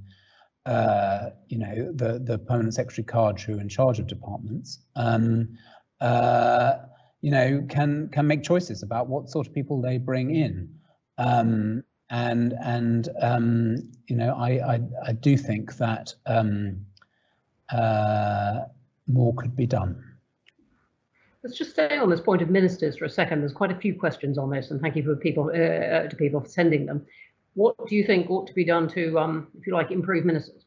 uh, 0.66 1.32
you 1.48 1.58
know 1.58 1.92
the 1.94 2.20
the 2.20 2.38
permanent 2.38 2.74
secretary 2.74 3.06
cards 3.06 3.44
who 3.44 3.58
are 3.58 3.62
in 3.62 3.70
charge 3.70 4.00
of 4.00 4.08
departments. 4.08 4.80
Um, 4.96 5.58
uh, 6.00 6.78
you 7.22 7.30
know, 7.30 7.64
can 7.70 8.10
can 8.10 8.28
make 8.28 8.44
choices 8.44 8.84
about 8.84 9.08
what 9.08 9.30
sort 9.30 9.48
of 9.48 9.54
people 9.54 9.82
they 9.82 9.98
bring 9.98 10.36
in. 10.36 10.74
Um, 11.18 11.84
and 12.10 12.54
and 12.62 13.10
um, 13.22 13.92
you 14.08 14.16
know, 14.16 14.36
I, 14.36 14.74
I, 14.74 14.82
I 15.06 15.12
do 15.14 15.38
think 15.38 15.78
that 15.78 16.14
um, 16.26 16.86
uh, 17.72 18.66
more 19.08 19.34
could 19.36 19.56
be 19.56 19.66
done. 19.66 20.04
Let's 21.44 21.58
just 21.58 21.72
stay 21.72 21.98
on 21.98 22.10
this 22.10 22.22
point 22.22 22.42
of 22.42 22.50
ministers 22.50 22.98
for 22.98 23.06
a 23.06 23.10
second. 23.10 23.40
There's 23.40 23.54
quite 23.54 23.72
a 23.72 23.76
few 23.76 23.96
questions 23.96 24.38
on 24.38 24.52
this, 24.52 24.70
and 24.70 24.80
thank 24.80 24.96
you 24.96 25.04
for 25.04 25.16
people 25.16 25.52
uh, 25.54 25.58
uh 25.58 26.08
to 26.08 26.16
people 26.16 26.40
for 26.40 26.48
sending 26.48 26.86
them. 26.86 27.06
What 27.56 27.76
do 27.88 27.96
you 27.96 28.06
think 28.06 28.30
ought 28.30 28.48
to 28.48 28.54
be 28.54 28.64
done 28.64 28.88
to, 28.90 29.20
um, 29.20 29.48
if 29.60 29.68
you 29.68 29.74
like, 29.74 29.92
improve 29.92 30.24
ministers? 30.24 30.66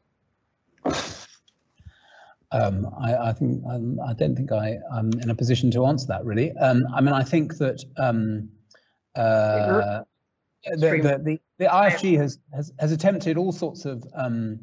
Um, 2.52 2.86
I, 3.00 3.16
I, 3.16 3.32
think 3.32 3.64
um, 3.68 3.98
I 4.06 4.12
don't 4.12 4.36
think 4.36 4.52
I, 4.52 4.78
am 4.96 5.10
in 5.22 5.30
a 5.30 5.34
position 5.34 5.70
to 5.72 5.86
answer 5.86 6.06
that 6.08 6.24
really. 6.24 6.52
Um, 6.58 6.84
I 6.94 7.00
mean, 7.00 7.14
I 7.14 7.24
think 7.24 7.56
that 7.56 7.82
um, 7.96 8.48
uh, 9.16 10.02
the, 10.72 10.76
the, 10.76 11.20
the, 11.24 11.40
the, 11.58 11.64
IFG 11.64 12.16
has, 12.18 12.38
has, 12.54 12.72
has 12.78 12.92
attempted 12.92 13.36
all 13.36 13.50
sorts 13.50 13.86
of 13.86 14.04
um, 14.14 14.60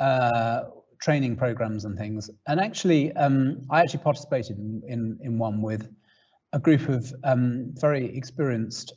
uh, 0.00 0.62
training 1.00 1.36
programs 1.36 1.84
and 1.84 1.98
things, 1.98 2.30
and 2.46 2.60
actually, 2.60 3.12
um, 3.14 3.62
I 3.70 3.80
actually 3.80 4.02
participated 4.02 4.58
in, 4.58 4.82
in, 4.86 5.18
in 5.22 5.38
one 5.38 5.62
with 5.62 5.90
a 6.52 6.58
group 6.58 6.88
of 6.88 7.12
very 7.80 8.16
experienced 8.16 8.92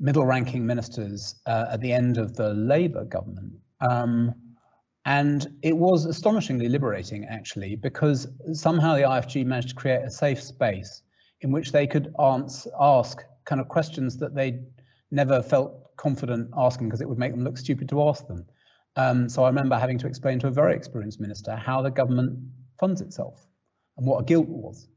middle-ranking 0.00 0.66
ministers 0.66 1.36
uh, 1.46 1.66
at 1.70 1.80
the 1.80 1.92
end 1.92 2.18
of 2.18 2.34
the 2.34 2.52
Labour 2.54 3.04
government. 3.04 3.52
Um, 3.80 4.34
and 5.06 5.46
it 5.62 5.76
was 5.76 6.06
astonishingly 6.06 6.68
liberating, 6.68 7.26
actually, 7.26 7.76
because 7.76 8.26
somehow 8.52 8.94
the 8.94 9.02
IFG 9.02 9.44
managed 9.44 9.70
to 9.70 9.74
create 9.74 10.02
a 10.02 10.10
safe 10.10 10.42
space 10.42 11.02
in 11.42 11.52
which 11.52 11.72
they 11.72 11.86
could 11.86 12.14
answer, 12.18 12.70
ask 12.80 13.22
kind 13.44 13.60
of 13.60 13.68
questions 13.68 14.16
that 14.16 14.34
they 14.34 14.60
never 15.10 15.42
felt 15.42 15.96
confident 15.96 16.50
asking 16.56 16.88
because 16.88 17.02
it 17.02 17.08
would 17.08 17.18
make 17.18 17.32
them 17.32 17.44
look 17.44 17.58
stupid 17.58 17.88
to 17.90 18.02
ask 18.02 18.26
them. 18.26 18.46
Um, 18.96 19.28
so 19.28 19.44
I 19.44 19.48
remember 19.48 19.76
having 19.76 19.98
to 19.98 20.06
explain 20.06 20.38
to 20.40 20.46
a 20.46 20.50
very 20.50 20.74
experienced 20.74 21.20
minister 21.20 21.56
how 21.56 21.82
the 21.82 21.90
government 21.90 22.38
funds 22.78 23.00
itself 23.00 23.46
and 23.96 24.06
what 24.06 24.20
a 24.20 24.24
gilt 24.24 24.48
was, 24.48 24.88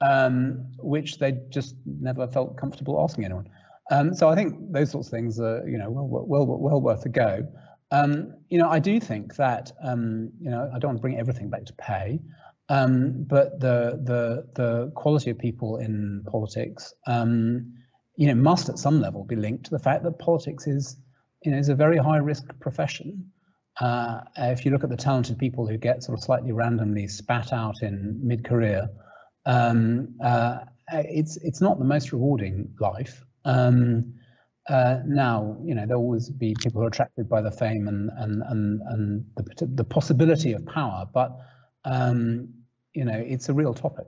um, 0.00 0.72
which 0.78 1.18
they 1.18 1.38
just 1.48 1.74
never 1.84 2.26
felt 2.28 2.56
comfortable 2.56 3.00
asking 3.02 3.24
anyone. 3.24 3.48
Um, 3.90 4.14
so 4.14 4.28
I 4.28 4.34
think 4.34 4.72
those 4.72 4.90
sorts 4.90 5.08
of 5.08 5.12
things 5.12 5.40
are, 5.40 5.66
you 5.68 5.78
know, 5.78 5.90
well, 5.90 6.24
well, 6.26 6.46
well 6.46 6.80
worth 6.80 7.04
a 7.06 7.08
go. 7.08 7.46
Um, 7.90 8.34
you 8.48 8.58
know, 8.58 8.68
I 8.68 8.78
do 8.78 9.00
think 9.00 9.34
that, 9.36 9.72
um, 9.82 10.30
you 10.40 10.50
know, 10.50 10.70
I 10.72 10.78
don't 10.78 10.90
want 10.90 10.98
to 10.98 11.02
bring 11.02 11.18
everything 11.18 11.50
back 11.50 11.64
to 11.64 11.72
pay, 11.74 12.20
um, 12.68 13.24
but 13.28 13.58
the 13.58 14.00
the 14.04 14.46
the 14.54 14.92
quality 14.94 15.30
of 15.30 15.38
people 15.38 15.78
in 15.78 16.22
politics, 16.30 16.94
you 18.16 18.26
know, 18.26 18.34
must 18.34 18.68
at 18.68 18.78
some 18.78 19.00
level 19.00 19.24
be 19.24 19.34
linked 19.34 19.64
to 19.64 19.70
the 19.70 19.78
fact 19.78 20.04
that 20.04 20.18
politics 20.18 20.66
is, 20.66 20.96
you 21.42 21.50
know, 21.50 21.58
is 21.58 21.68
a 21.68 21.74
very 21.74 21.96
high 21.96 22.18
risk 22.18 22.44
profession. 22.60 23.30
Uh, 23.80 24.20
if 24.36 24.64
you 24.64 24.70
look 24.70 24.84
at 24.84 24.90
the 24.90 24.96
talented 24.96 25.38
people 25.38 25.66
who 25.66 25.78
get 25.78 26.02
sort 26.02 26.18
of 26.18 26.22
slightly 26.22 26.52
randomly 26.52 27.06
spat 27.06 27.52
out 27.52 27.82
in 27.82 28.20
mid-career, 28.22 28.88
um, 29.46 30.14
uh, 30.22 30.58
it's 30.92 31.36
it's 31.38 31.60
not 31.60 31.78
the 31.78 31.84
most 31.84 32.12
rewarding 32.12 32.74
life. 32.78 33.24
Um, 33.44 34.14
uh, 34.68 35.00
now, 35.06 35.56
you 35.64 35.74
know, 35.74 35.86
there'll 35.86 36.02
always 36.02 36.28
be 36.28 36.54
people 36.54 36.80
who 36.80 36.84
are 36.84 36.88
attracted 36.88 37.28
by 37.28 37.40
the 37.40 37.50
fame 37.50 37.88
and 37.88 38.10
and 38.18 38.42
and 38.48 38.80
and 38.86 39.24
the 39.36 39.66
the 39.74 39.84
possibility 39.84 40.52
of 40.52 40.64
power, 40.66 41.06
but 41.12 41.36
um, 41.84 42.48
you 42.92 43.04
know, 43.04 43.16
it's 43.16 43.48
a 43.48 43.54
real 43.54 43.72
topic. 43.72 44.06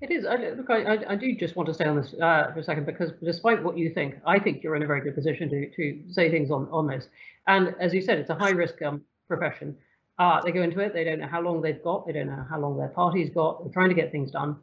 It 0.00 0.10
is. 0.10 0.26
I, 0.26 0.36
look, 0.36 0.70
I, 0.70 0.98
I 1.08 1.16
do 1.16 1.34
just 1.36 1.56
want 1.56 1.68
to 1.68 1.74
stay 1.74 1.84
on 1.84 1.96
this 1.96 2.14
uh, 2.20 2.52
for 2.52 2.58
a 2.58 2.64
second 2.64 2.84
because 2.84 3.12
despite 3.22 3.62
what 3.62 3.78
you 3.78 3.90
think, 3.90 4.16
I 4.26 4.38
think 4.38 4.62
you're 4.62 4.76
in 4.76 4.82
a 4.82 4.86
very 4.86 5.00
good 5.00 5.14
position 5.14 5.48
to 5.50 5.70
to 5.70 6.02
say 6.10 6.30
things 6.30 6.50
on 6.50 6.68
on 6.70 6.86
this. 6.86 7.08
And 7.46 7.74
as 7.80 7.94
you 7.94 8.02
said, 8.02 8.18
it's 8.18 8.30
a 8.30 8.34
high 8.34 8.50
risk 8.50 8.82
um, 8.82 9.02
profession. 9.28 9.76
Uh, 10.18 10.40
they 10.42 10.52
go 10.52 10.62
into 10.62 10.80
it. 10.80 10.92
They 10.92 11.04
don't 11.04 11.20
know 11.20 11.28
how 11.28 11.40
long 11.40 11.60
they've 11.60 11.82
got. 11.82 12.06
They 12.06 12.12
don't 12.12 12.26
know 12.26 12.44
how 12.48 12.60
long 12.60 12.76
their 12.76 12.88
party's 12.88 13.30
got. 13.30 13.62
They're 13.64 13.72
trying 13.72 13.88
to 13.88 13.94
get 13.94 14.12
things 14.12 14.30
done. 14.30 14.56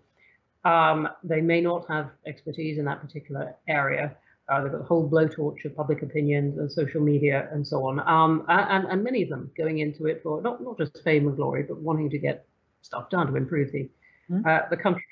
Um, 0.63 1.07
they 1.23 1.41
may 1.41 1.61
not 1.61 1.85
have 1.89 2.11
expertise 2.25 2.77
in 2.77 2.85
that 2.85 3.01
particular 3.01 3.55
area. 3.67 4.15
Uh, 4.47 4.61
they've 4.61 4.71
got 4.71 4.79
the 4.79 4.85
whole 4.85 5.09
blowtorch 5.09 5.65
of 5.65 5.75
public 5.75 6.03
opinion 6.03 6.55
and 6.59 6.71
social 6.71 7.01
media 7.01 7.49
and 7.51 7.65
so 7.65 7.85
on. 7.87 7.99
Um, 8.07 8.45
and, 8.47 8.85
and 8.87 9.03
many 9.03 9.23
of 9.23 9.29
them 9.29 9.49
going 9.57 9.79
into 9.79 10.07
it 10.07 10.21
for 10.23 10.41
not, 10.41 10.61
not 10.61 10.77
just 10.77 11.01
fame 11.03 11.27
and 11.27 11.35
glory, 11.35 11.63
but 11.63 11.77
wanting 11.77 12.09
to 12.09 12.17
get 12.17 12.45
stuff 12.81 13.09
done 13.09 13.27
to 13.27 13.35
improve 13.35 13.71
the, 13.71 13.89
mm. 14.29 14.45
uh, 14.45 14.67
the 14.69 14.77
country. 14.77 15.03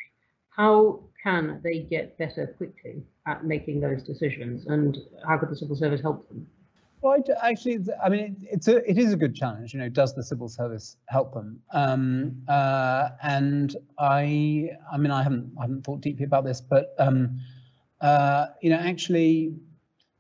How 0.60 1.00
can 1.24 1.62
they 1.64 1.80
get 1.80 2.18
better 2.18 2.54
quickly 2.58 3.02
at 3.26 3.46
making 3.46 3.80
those 3.80 4.04
decisions? 4.04 4.66
And 4.68 4.98
how 5.26 5.38
could 5.38 5.50
the 5.50 5.56
civil 5.56 5.78
service 5.78 6.02
help 6.02 6.28
them? 6.28 6.46
Well, 7.02 7.24
actually, 7.42 7.80
I 8.04 8.10
mean, 8.10 8.36
it's 8.42 8.68
a 8.68 8.78
it 8.90 8.98
is 8.98 9.14
a 9.14 9.16
good 9.16 9.34
challenge. 9.34 9.74
You 9.74 9.80
know, 9.80 9.88
does 9.88 10.14
the 10.14 10.22
civil 10.22 10.50
service 10.50 10.98
help 11.08 11.34
them? 11.34 11.62
Um, 11.72 12.44
uh, 12.50 13.12
and 13.24 13.74
I, 13.98 14.72
I 14.92 14.98
mean, 14.98 15.12
I 15.12 15.24
haven't 15.24 15.50
I 15.58 15.62
haven't 15.62 15.86
thought 15.86 16.02
deeply 16.02 16.26
about 16.26 16.44
this, 16.44 16.60
but 16.60 16.94
um, 17.00 17.40
uh, 18.02 18.48
you 18.62 18.70
know, 18.70 18.80
actually, 18.80 19.56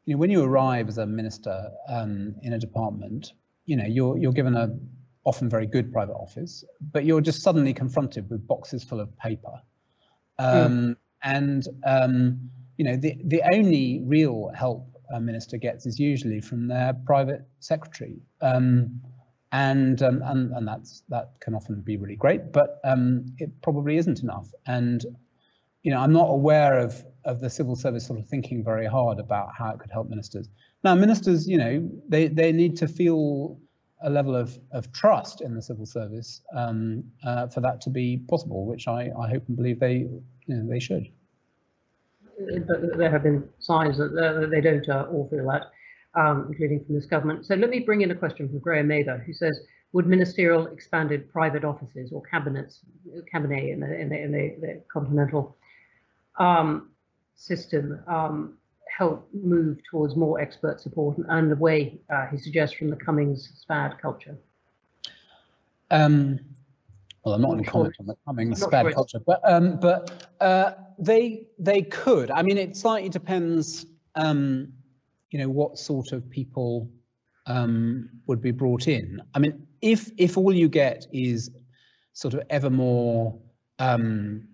you 0.05 0.13
know, 0.13 0.17
when 0.17 0.29
you 0.29 0.41
arrive 0.41 0.87
as 0.87 0.99
a 0.99 1.05
minister 1.05 1.69
um, 1.89 2.33
in 2.43 2.53
a 2.53 2.59
department, 2.59 3.33
you 3.65 3.75
know, 3.75 3.85
you're 3.85 4.17
you're 4.17 4.31
given 4.31 4.55
a 4.55 4.69
often 5.25 5.49
very 5.49 5.65
good 5.65 5.91
private 5.91 6.15
office, 6.15 6.63
but 6.93 7.03
you're 7.03 7.19
just 7.19 7.41
suddenly 7.41 7.73
confronted 7.73 8.29
with 8.29 8.47
boxes 8.47 8.85
full 8.85 9.01
of 9.01 9.13
paper, 9.17 9.61
mm. 10.39 10.95
and 11.23 11.67
um, 11.85 12.49
you 12.77 12.85
know, 12.85 12.95
the 12.95 13.17
the 13.25 13.41
only 13.53 14.01
real 14.05 14.51
help 14.55 14.85
a 15.13 15.19
minister 15.19 15.57
gets 15.57 15.85
is 15.85 15.99
usually 15.99 16.39
from 16.39 16.67
their 16.67 16.93
private 17.05 17.41
secretary. 17.59 18.21
Um, 18.41 19.01
and, 19.51 20.03
um, 20.03 20.21
and 20.25 20.53
and 20.53 20.67
that's 20.67 21.01
that 21.09 21.31
can 21.39 21.55
often 21.55 21.81
be 21.81 21.97
really 21.97 22.15
great, 22.15 22.51
but 22.51 22.79
um, 22.83 23.25
it 23.39 23.49
probably 23.63 23.97
isn't 23.97 24.21
enough. 24.21 24.53
And 24.67 25.03
you 25.81 25.91
know, 25.91 25.99
I'm 25.99 26.13
not 26.13 26.29
aware 26.29 26.77
of 26.77 27.03
of 27.25 27.39
the 27.39 27.49
civil 27.49 27.75
service 27.75 28.07
sort 28.07 28.19
of 28.19 28.27
thinking 28.27 28.63
very 28.63 28.85
hard 28.85 29.19
about 29.19 29.49
how 29.57 29.71
it 29.71 29.79
could 29.79 29.91
help 29.91 30.07
ministers. 30.07 30.47
Now, 30.83 30.95
ministers, 30.95 31.47
you 31.47 31.57
know, 31.57 31.89
they 32.07 32.27
they 32.27 32.51
need 32.51 32.77
to 32.77 32.87
feel 32.87 33.59
a 34.01 34.09
level 34.09 34.35
of 34.35 34.57
of 34.71 34.91
trust 34.91 35.41
in 35.41 35.53
the 35.53 35.61
civil 35.61 35.85
service 35.85 36.41
um, 36.55 37.03
uh, 37.23 37.47
for 37.47 37.61
that 37.61 37.81
to 37.81 37.89
be 37.89 38.17
possible, 38.29 38.65
which 38.65 38.87
I 38.87 39.11
I 39.19 39.29
hope 39.29 39.47
and 39.47 39.57
believe 39.57 39.79
they 39.79 40.07
you 40.45 40.55
know, 40.55 40.67
they 40.67 40.79
should 40.79 41.09
but 42.67 42.97
there 42.97 43.11
have 43.11 43.23
been 43.23 43.47
signs 43.59 43.97
that 43.97 44.15
uh, 44.15 44.47
they 44.47 44.61
don't 44.61 44.87
uh, 44.87 45.07
all 45.11 45.27
feel 45.29 45.45
that, 45.47 45.71
um, 46.19 46.47
including 46.49 46.83
from 46.85 46.95
this 46.95 47.05
government. 47.05 47.45
So 47.45 47.55
let 47.55 47.69
me 47.69 47.79
bring 47.79 48.01
in 48.01 48.11
a 48.11 48.15
question 48.15 48.47
from 48.47 48.59
Graham 48.59 48.87
Mather, 48.87 49.21
who 49.25 49.33
says, 49.33 49.59
would 49.91 50.05
ministerial 50.05 50.67
expanded 50.67 51.31
private 51.31 51.63
offices 51.63 52.11
or 52.11 52.21
cabinets, 52.21 52.79
cabinet 53.31 53.63
in 53.63 53.79
the, 53.79 53.99
in 53.99 54.09
the, 54.09 54.21
in 54.21 54.31
the, 54.31 54.55
the 54.61 54.81
continental 54.91 55.57
um, 56.37 56.91
system 57.35 57.99
help 58.99 59.29
move 59.33 59.77
towards 59.89 60.17
more 60.17 60.41
expert 60.41 60.81
support 60.81 61.17
and 61.29 61.51
away, 61.53 62.01
uh, 62.13 62.27
he 62.27 62.37
suggests, 62.37 62.75
from 62.75 62.89
the 62.89 62.97
Cummings 62.97 63.49
SPAD 63.61 63.97
culture? 64.01 64.37
Um, 65.89 66.41
well, 67.23 67.35
I'm 67.35 67.41
not 67.41 67.51
going 67.51 67.63
to 67.63 67.71
comment 67.71 67.95
on 68.01 68.07
the 68.07 68.17
Cummings 68.25 68.61
SPAD 68.61 68.87
sure 68.87 68.91
culture, 68.91 69.19
but 69.25 69.39
um, 69.45 69.79
but 69.79 70.27
uh, 70.41 70.73
they 70.99 71.47
they 71.57 71.81
could. 71.83 72.29
I 72.29 72.41
mean, 72.41 72.57
it 72.57 72.75
slightly 72.75 73.07
depends, 73.07 73.85
um, 74.15 74.73
you 75.31 75.39
know, 75.39 75.47
what 75.47 75.77
sort 75.77 76.11
of 76.11 76.29
people 76.29 76.89
um, 77.45 78.09
would 78.27 78.41
be 78.41 78.51
brought 78.51 78.89
in. 78.89 79.21
I 79.33 79.39
mean, 79.39 79.65
if 79.81 80.11
if 80.17 80.37
all 80.37 80.53
you 80.53 80.67
get 80.67 81.07
is 81.13 81.49
sort 82.11 82.33
of 82.33 82.41
ever 82.49 82.69
more, 82.69 83.39
um, 83.79 84.45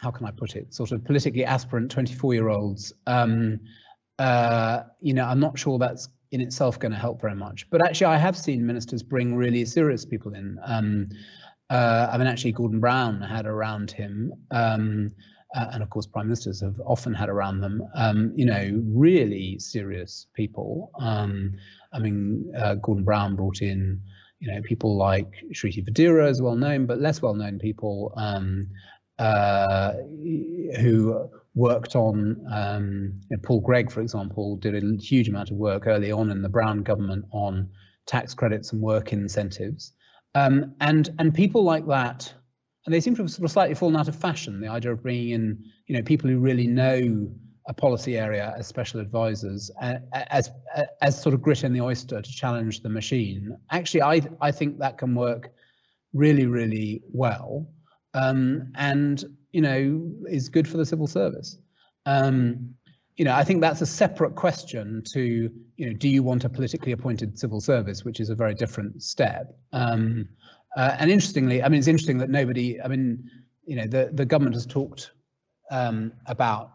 how 0.00 0.10
can 0.10 0.26
I 0.26 0.32
put 0.32 0.56
it, 0.56 0.74
sort 0.74 0.90
of 0.90 1.04
politically 1.04 1.44
aspirant 1.44 1.92
24 1.92 2.34
year 2.34 2.48
olds, 2.48 2.92
um, 3.06 3.60
uh, 4.22 4.84
you 5.00 5.14
know, 5.14 5.24
I'm 5.24 5.40
not 5.40 5.58
sure 5.58 5.78
that's 5.78 6.08
in 6.30 6.40
itself 6.40 6.78
going 6.78 6.92
to 6.92 6.98
help 6.98 7.20
very 7.20 7.34
much. 7.34 7.68
But 7.70 7.84
actually, 7.84 8.06
I 8.06 8.18
have 8.18 8.36
seen 8.36 8.64
ministers 8.64 9.02
bring 9.02 9.34
really 9.34 9.64
serious 9.64 10.04
people 10.04 10.32
in. 10.34 10.58
Um, 10.64 11.08
uh, 11.70 12.08
I 12.12 12.18
mean, 12.18 12.28
actually, 12.28 12.52
Gordon 12.52 12.78
Brown 12.78 13.20
had 13.20 13.46
around 13.46 13.90
him, 13.90 14.32
um, 14.52 15.10
uh, 15.56 15.66
and 15.72 15.82
of 15.82 15.90
course, 15.90 16.06
prime 16.06 16.26
ministers 16.26 16.60
have 16.60 16.80
often 16.86 17.12
had 17.12 17.28
around 17.30 17.62
them, 17.62 17.82
um, 17.96 18.32
you 18.36 18.46
know, 18.46 18.80
really 18.86 19.58
serious 19.58 20.28
people. 20.34 20.92
Um, 21.00 21.54
I 21.92 21.98
mean, 21.98 22.52
uh, 22.56 22.76
Gordon 22.76 23.04
Brown 23.04 23.34
brought 23.34 23.60
in, 23.60 24.00
you 24.38 24.52
know, 24.52 24.62
people 24.62 24.96
like 24.96 25.32
Shriti 25.52 25.84
Vadera 25.84 26.28
as 26.28 26.40
well 26.40 26.54
known, 26.54 26.86
but 26.86 27.00
less 27.00 27.20
well 27.20 27.34
known 27.34 27.58
people 27.58 28.12
um, 28.16 28.68
uh, 29.18 29.94
who 30.80 31.28
worked 31.54 31.96
on, 31.96 32.44
um, 32.52 33.20
Paul 33.42 33.60
Gregg, 33.60 33.90
for 33.90 34.00
example, 34.00 34.56
did 34.56 34.74
a 34.74 35.02
huge 35.02 35.28
amount 35.28 35.50
of 35.50 35.56
work 35.56 35.86
early 35.86 36.10
on 36.10 36.30
in 36.30 36.42
the 36.42 36.48
Brown 36.48 36.82
government 36.82 37.24
on 37.30 37.68
tax 38.06 38.34
credits 38.34 38.72
and 38.72 38.80
work 38.80 39.12
incentives. 39.12 39.92
Um, 40.34 40.74
and, 40.80 41.10
and 41.18 41.34
people 41.34 41.62
like 41.62 41.86
that, 41.86 42.32
and 42.86 42.94
they 42.94 43.00
seem 43.00 43.14
to 43.16 43.22
have 43.22 43.30
sort 43.30 43.44
of 43.44 43.50
slightly 43.50 43.74
fallen 43.74 43.96
out 43.96 44.08
of 44.08 44.16
fashion, 44.16 44.60
the 44.60 44.68
idea 44.68 44.92
of 44.92 45.02
bringing 45.02 45.30
in, 45.30 45.64
you 45.86 45.96
know, 45.96 46.02
people 46.02 46.28
who 46.28 46.38
really 46.38 46.66
know 46.66 47.30
a 47.66 47.72
policy 47.72 48.18
area 48.18 48.54
as 48.58 48.66
special 48.66 48.98
advisors 48.98 49.70
as 49.80 50.50
as 51.00 51.22
sort 51.22 51.32
of 51.34 51.40
grit 51.40 51.62
in 51.62 51.72
the 51.72 51.80
oyster 51.80 52.20
to 52.20 52.30
challenge 52.30 52.80
the 52.80 52.88
machine. 52.88 53.56
Actually, 53.70 54.02
I 54.02 54.20
I 54.40 54.50
think 54.50 54.78
that 54.78 54.98
can 54.98 55.14
work 55.14 55.52
really 56.12 56.46
really 56.46 57.02
well, 57.12 57.68
um, 58.14 58.72
and 58.74 59.24
you 59.52 59.60
know 59.60 60.10
is 60.28 60.48
good 60.48 60.68
for 60.68 60.76
the 60.76 60.86
civil 60.86 61.06
service. 61.06 61.58
Um, 62.06 62.74
you 63.16 63.24
know, 63.24 63.34
I 63.34 63.44
think 63.44 63.60
that's 63.60 63.82
a 63.82 63.86
separate 63.86 64.34
question 64.34 65.02
to 65.12 65.50
you 65.76 65.86
know, 65.86 65.92
do 65.92 66.08
you 66.08 66.22
want 66.22 66.44
a 66.44 66.48
politically 66.48 66.92
appointed 66.92 67.38
civil 67.38 67.60
service, 67.60 68.04
which 68.04 68.20
is 68.20 68.30
a 68.30 68.34
very 68.34 68.54
different 68.54 69.02
step. 69.02 69.56
Um, 69.72 70.28
uh, 70.76 70.96
and 70.98 71.10
interestingly, 71.10 71.62
I 71.62 71.68
mean, 71.68 71.78
it's 71.78 71.88
interesting 71.88 72.18
that 72.18 72.30
nobody, 72.30 72.80
I 72.80 72.88
mean, 72.88 73.28
you 73.66 73.76
know, 73.76 73.86
the 73.86 74.10
the 74.12 74.24
government 74.24 74.54
has 74.54 74.64
talked 74.64 75.10
um, 75.70 76.12
about 76.26 76.70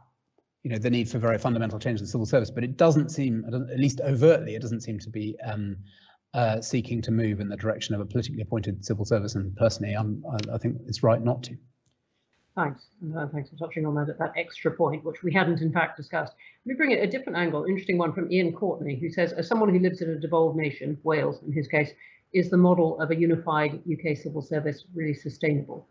you 0.64 0.72
know 0.72 0.78
the 0.78 0.90
need 0.90 1.10
for 1.10 1.20
very 1.20 1.38
fundamental 1.38 1.80
change 1.80 2.00
in 2.00 2.06
the 2.06 2.12
civil 2.12 2.26
service, 2.26 2.52
but 2.52 2.64
it 2.64 2.78
doesn't 2.78 3.10
seem, 3.10 3.46
at 3.46 3.80
least 3.80 4.02
overtly, 4.02 4.56
it 4.56 4.62
doesn't 4.62 4.82
seem 4.82 5.00
to 5.00 5.10
be 5.10 5.36
um, 5.46 5.78
uh, 6.34 6.62
seeking 6.62 7.02
to 7.02 7.12
move 7.12 7.40
in 7.40 7.50
the 7.50 7.58
direction 7.58 7.96
of 7.96 8.02
a 8.02 8.06
politically 8.06 8.42
appointed 8.42 8.86
civil 8.86 9.06
service. 9.06 9.36
And 9.36 9.56
personally, 9.56 9.94
I'm, 9.94 10.24
I, 10.32 10.56
I 10.56 10.58
think 10.58 10.78
it's 10.88 11.04
right 11.04 11.22
not 11.22 11.44
to. 11.44 11.58
Thanks, 12.56 12.88
and 13.04 13.16
uh, 13.16 13.28
thanks 13.28 13.52
for 13.52 13.56
touching 13.56 13.86
on 13.86 13.94
that 13.94 14.18
that 14.18 14.34
extra 14.36 14.72
point, 14.72 15.06
which 15.06 15.22
we 15.22 15.32
hadn't 15.32 15.62
in 15.62 15.72
fact 15.72 15.96
discussed. 15.96 16.34
Let 16.66 16.72
me 16.72 16.76
bring 16.76 16.90
it 16.90 17.04
a 17.04 17.08
different 17.08 17.38
angle, 17.38 17.66
interesting 17.66 18.00
one 18.00 18.14
from 18.14 18.32
Ian 18.32 18.52
Courtney, 18.52 18.96
who 18.96 19.12
says, 19.12 19.32
as 19.32 19.48
someone 19.48 19.70
who 19.70 19.78
lives 19.78 20.02
in 20.02 20.10
a 20.10 20.16
devolved 20.16 20.58
nation, 20.58 20.98
Wales 21.04 21.40
in 21.46 21.54
his 21.54 21.68
case, 21.68 21.92
is 22.34 22.50
the 22.50 22.58
model 22.58 23.00
of 23.00 23.12
a 23.12 23.16
unified 23.16 23.80
UK 23.92 24.18
civil 24.18 24.42
service 24.42 24.86
really 24.96 25.14
sustainable? 25.14 25.88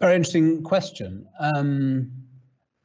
Very 0.00 0.16
interesting 0.16 0.64
question. 0.64 1.26
Um, 1.38 2.10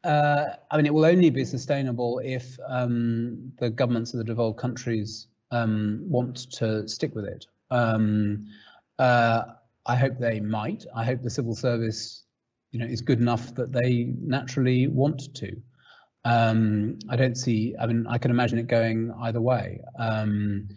uh, 0.03 0.45
I 0.71 0.77
mean, 0.77 0.85
it 0.85 0.93
will 0.93 1.05
only 1.05 1.29
be 1.29 1.43
sustainable 1.45 2.21
if 2.23 2.57
um, 2.67 3.51
the 3.59 3.69
governments 3.69 4.13
of 4.13 4.19
the 4.19 4.23
devolved 4.23 4.57
countries 4.57 5.27
um, 5.51 6.01
want 6.07 6.51
to 6.53 6.87
stick 6.87 7.13
with 7.15 7.25
it. 7.25 7.45
Um, 7.69 8.47
uh, 8.97 9.43
I 9.85 9.95
hope 9.95 10.17
they 10.19 10.39
might. 10.39 10.85
I 10.95 11.03
hope 11.03 11.21
the 11.21 11.29
civil 11.29 11.55
service, 11.55 12.23
you 12.71 12.79
know, 12.79 12.85
is 12.85 13.01
good 13.01 13.19
enough 13.19 13.53
that 13.55 13.71
they 13.71 14.13
naturally 14.21 14.87
want 14.87 15.33
to. 15.35 15.61
Um, 16.25 16.99
I 17.09 17.15
don't 17.15 17.35
see. 17.35 17.75
I 17.79 17.87
mean, 17.87 18.05
I 18.07 18.17
can 18.17 18.31
imagine 18.31 18.59
it 18.59 18.67
going 18.67 19.11
either 19.21 19.41
way. 19.41 19.81
Um, 19.97 20.69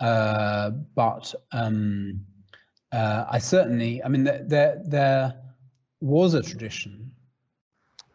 uh, 0.00 0.70
but 0.94 1.32
um, 1.52 2.24
uh, 2.92 3.24
I 3.28 3.38
certainly. 3.38 4.02
I 4.02 4.08
mean, 4.08 4.24
there 4.24 4.82
there 4.84 5.34
was 6.00 6.34
a 6.34 6.42
tradition 6.42 7.12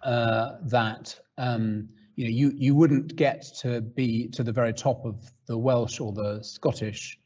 uh, 0.04 0.58
that 0.64 1.16
um, 1.38 1.90
you 2.16 2.26
know 2.26 2.32
you 2.32 2.52
you 2.56 2.76
wouldn't 2.76 3.16
get 3.16 3.44
to 3.62 3.82
be 3.82 4.28
to 4.30 4.44
the 4.44 4.52
very 4.52 4.74
top 4.74 5.06
of 5.06 5.16
the 5.48 5.58
Welsh 5.58 6.00
or 6.00 6.14
the 6.14 6.42
Scottish 6.44 7.18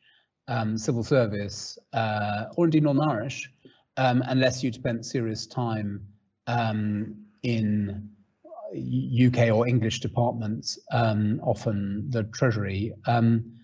um, 0.47 0.77
civil 0.77 1.03
service 1.03 1.77
uh, 1.93 2.45
or 2.57 2.65
indeed 2.65 2.83
Northern 2.83 3.09
Irish 3.09 3.49
um, 3.97 4.23
unless 4.27 4.63
you'd 4.63 4.75
spent 4.75 5.05
serious 5.05 5.45
time 5.45 6.07
um, 6.47 7.15
in 7.43 8.09
UK 8.73 9.51
or 9.51 9.67
English 9.67 9.99
departments, 9.99 10.79
um, 10.91 11.39
often 11.43 12.09
the 12.09 12.23
Treasury. 12.23 12.93
Um, 13.05 13.59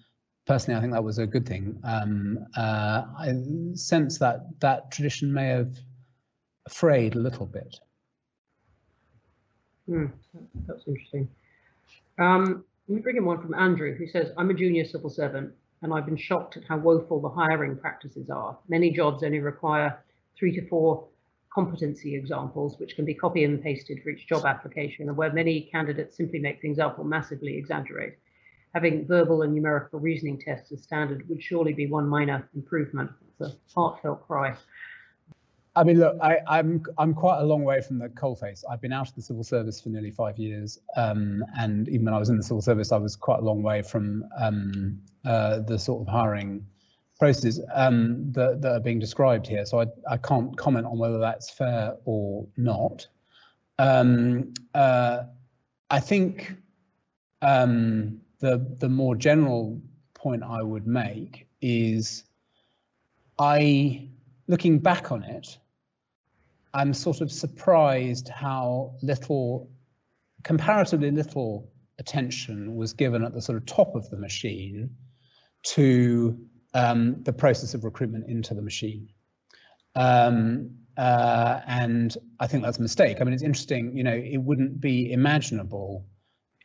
personally, 0.46 0.78
I 0.78 0.82
think 0.82 0.94
that 0.94 1.04
was 1.04 1.18
a 1.18 1.26
good 1.26 1.48
thing. 1.48 1.80
Uh, 1.84 3.04
I 3.18 3.34
sense 3.74 4.20
that 4.20 4.42
that 4.60 4.92
tradition 4.92 5.34
may 5.34 5.48
have 5.48 5.76
frayed 6.70 7.16
a 7.16 7.20
little 7.20 7.48
bit. 7.48 7.80
Hmm, 9.90 10.06
that's 10.68 10.84
interesting. 10.88 11.28
Um, 12.20 12.64
let 12.88 12.96
me 12.96 13.02
bring 13.02 13.18
in 13.18 13.26
one 13.26 13.42
from 13.42 13.56
Andrew, 13.56 13.96
who 13.96 14.06
says, 14.06 14.32
I'm 14.38 14.52
a 14.52 14.54
junior 14.54 14.86
civil 14.86 15.10
servant 15.10 15.52
and 15.82 15.92
I've 15.92 16.06
been 16.06 16.18
shocked 16.18 16.58
at 16.58 16.64
how 16.68 16.78
woeful 16.78 17.20
the 17.20 17.30
hiring 17.30 17.76
practices 17.76 18.30
are. 18.30 18.56
Many 18.68 18.92
jobs 18.92 19.24
only 19.24 19.40
require 19.40 20.04
three 20.38 20.54
to 20.56 20.68
four 20.68 21.08
competency 21.52 22.16
examples, 22.16 22.78
which 22.78 22.96
can 22.96 23.06
be 23.06 23.16
copy 23.16 23.44
and 23.46 23.64
pasted 23.64 24.04
for 24.04 24.12
each 24.12 24.28
job 24.28 24.46
application, 24.46 25.08
and 25.08 25.18
where 25.18 25.34
many 25.34 25.62
candidates 25.72 26.16
simply 26.16 26.38
make 26.38 26.62
things 26.62 26.78
up 26.78 27.00
or 27.00 27.06
massively 27.06 27.58
exaggerate. 27.58 28.14
Having 28.76 29.08
verbal 29.08 29.42
and 29.42 29.56
numerical 29.56 30.00
reasoning 30.00 30.40
tests 30.40 30.72
as 30.72 30.84
standard 30.84 31.28
would 31.28 31.42
surely 31.42 31.74
be 31.74 31.88
one 31.88 32.08
minor 32.08 32.48
improvement. 32.54 33.10
It's 33.40 33.50
a 33.50 33.58
heartfelt 33.74 34.28
cry. 34.28 34.56
I 35.80 35.84
mean, 35.86 35.98
look, 35.98 36.18
I, 36.22 36.36
am 36.36 36.44
I'm, 36.48 36.84
I'm 36.98 37.14
quite 37.14 37.40
a 37.40 37.46
long 37.46 37.64
way 37.64 37.80
from 37.80 38.00
the 38.00 38.10
coalface. 38.10 38.66
I've 38.70 38.82
been 38.82 38.92
out 38.92 39.08
of 39.08 39.16
the 39.16 39.22
civil 39.22 39.46
service 39.46 39.80
for 39.80 39.88
nearly 39.88 40.12
five 40.12 40.38
years, 40.38 40.78
um, 40.98 41.42
and 41.58 41.88
even 41.88 42.04
when 42.04 42.14
I 42.14 42.20
was 42.20 42.28
in 42.28 42.36
the 42.36 42.44
civil 42.44 42.62
service, 42.62 42.92
I 42.92 42.98
was 42.98 43.16
quite 43.16 43.40
a 43.40 43.44
long 43.44 43.64
way 43.64 43.82
from 43.82 44.26
um, 44.38 45.00
uh, 45.24 45.60
the 45.60 45.80
sort 45.80 46.02
of 46.02 46.12
hiring 46.12 46.66
processes 47.18 47.62
um, 47.74 48.30
that, 48.34 48.62
that, 48.62 48.74
are 48.74 48.80
being 48.82 49.00
described 49.00 49.48
here. 49.48 49.66
So 49.66 49.80
I, 49.80 49.86
I 50.10 50.18
can't 50.18 50.56
comment 50.58 50.86
on 50.86 50.98
whether 50.98 51.18
that's 51.18 51.50
fair 51.50 51.96
or 52.04 52.46
not. 52.58 53.08
Um, 53.78 54.54
uh, 54.74 55.24
I 55.90 56.00
think 56.02 56.58
um, 57.42 58.20
the 58.40 58.68
the 58.80 58.90
more 58.90 59.16
general 59.16 59.82
point 60.14 60.44
I 60.44 60.62
would 60.62 60.88
make 60.88 61.48
is 61.62 62.26
I 63.40 64.10
looking 64.50 64.80
back 64.80 65.14
on 65.14 65.24
it, 65.24 65.58
I'm 66.74 66.94
sort 66.94 67.22
of 67.22 67.32
surprised 67.32 68.30
how 68.30 68.96
little, 69.02 69.70
comparatively 70.44 71.12
little 71.12 71.72
attention 72.00 72.76
was 72.76 72.94
given 72.94 73.24
at 73.24 73.34
the 73.34 73.42
sort 73.42 73.58
of 73.58 73.66
top 73.66 73.96
of 73.96 74.10
the 74.10 74.18
machine 74.18 74.92
to 75.64 76.40
um, 76.74 77.24
the 77.24 77.34
process 77.34 77.74
of 77.74 77.84
recruitment 77.84 78.30
into 78.30 78.54
the 78.54 78.62
machine. 78.62 79.10
Um, 79.96 80.76
uh, 80.98 81.62
and 81.66 82.16
I 82.40 82.48
think 82.48 82.64
that's 82.64 82.78
a 82.78 82.82
mistake. 82.82 83.18
I 83.20 83.24
mean, 83.24 83.34
it's 83.34 83.44
interesting, 83.44 83.96
you 83.96 84.04
know, 84.04 84.14
it 84.14 84.38
wouldn't 84.38 84.80
be 84.80 85.12
imaginable 85.12 86.06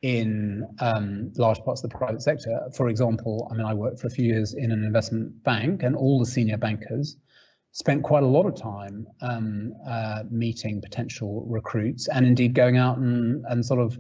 in 0.02 0.66
um, 0.80 1.32
large 1.36 1.60
parts 1.60 1.82
of 1.82 1.90
the 1.90 1.96
private 1.96 2.20
sector. 2.20 2.68
For 2.76 2.88
example, 2.88 3.48
I 3.50 3.54
mean, 3.54 3.64
I 3.64 3.72
worked 3.72 4.00
for 4.00 4.08
a 4.08 4.10
few 4.10 4.26
years 4.26 4.52
in 4.52 4.70
an 4.70 4.84
investment 4.84 5.42
bank 5.44 5.82
and 5.82 5.96
all 5.96 6.18
the 6.18 6.26
senior 6.26 6.58
bankers 6.58 7.16
spent 7.74 8.04
quite 8.04 8.22
a 8.22 8.26
lot 8.26 8.46
of 8.46 8.54
time 8.54 9.04
um, 9.20 9.74
uh, 9.86 10.22
meeting 10.30 10.80
potential 10.80 11.44
recruits 11.48 12.06
and 12.06 12.24
indeed 12.24 12.54
going 12.54 12.76
out 12.76 12.98
and, 12.98 13.44
and 13.48 13.66
sort 13.66 13.80
of 13.80 13.98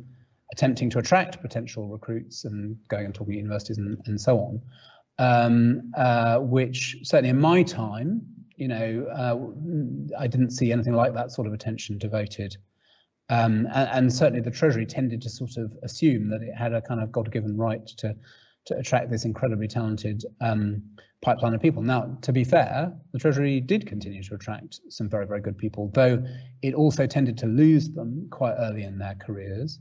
attempting 0.52 0.88
to 0.88 1.00
attract 1.00 1.42
potential 1.42 1.88
recruits 1.88 2.44
and 2.44 2.76
going 2.88 3.04
and 3.06 3.14
talking 3.14 3.32
to 3.32 3.38
universities 3.38 3.78
and, 3.78 3.98
and 4.06 4.20
so 4.20 4.38
on, 4.38 4.62
um, 5.18 5.90
uh, 5.96 6.38
which 6.38 6.96
certainly 7.02 7.30
in 7.30 7.40
my 7.40 7.64
time, 7.64 8.22
you 8.54 8.68
know, 8.68 9.06
uh, 9.12 10.20
I 10.20 10.28
didn't 10.28 10.50
see 10.50 10.70
anything 10.70 10.94
like 10.94 11.12
that 11.14 11.32
sort 11.32 11.48
of 11.48 11.52
attention 11.52 11.98
devoted. 11.98 12.56
Um, 13.28 13.66
and, 13.74 13.88
and, 13.92 14.12
certainly 14.12 14.42
the 14.42 14.50
Treasury 14.52 14.86
tended 14.86 15.22
to 15.22 15.30
sort 15.30 15.56
of 15.56 15.72
assume 15.82 16.28
that 16.28 16.42
it 16.42 16.54
had 16.54 16.74
a 16.74 16.82
kind 16.82 17.00
of 17.00 17.10
God-given 17.10 17.56
right 17.56 17.84
to 17.96 18.14
to 18.66 18.76
attract 18.76 19.10
this 19.10 19.24
incredibly 19.24 19.68
talented 19.68 20.24
um, 20.40 20.82
pipeline 21.22 21.54
of 21.54 21.60
people. 21.60 21.82
Now, 21.82 22.16
to 22.22 22.32
be 22.32 22.44
fair, 22.44 22.92
the 23.12 23.18
Treasury 23.18 23.60
did 23.60 23.86
continue 23.86 24.22
to 24.22 24.34
attract 24.34 24.80
some 24.88 25.08
very, 25.08 25.26
very 25.26 25.40
good 25.40 25.58
people, 25.58 25.90
though 25.94 26.22
it 26.62 26.74
also 26.74 27.06
tended 27.06 27.36
to 27.38 27.46
lose 27.46 27.90
them 27.90 28.28
quite 28.30 28.54
early 28.58 28.84
in 28.84 28.98
their 28.98 29.14
careers 29.14 29.80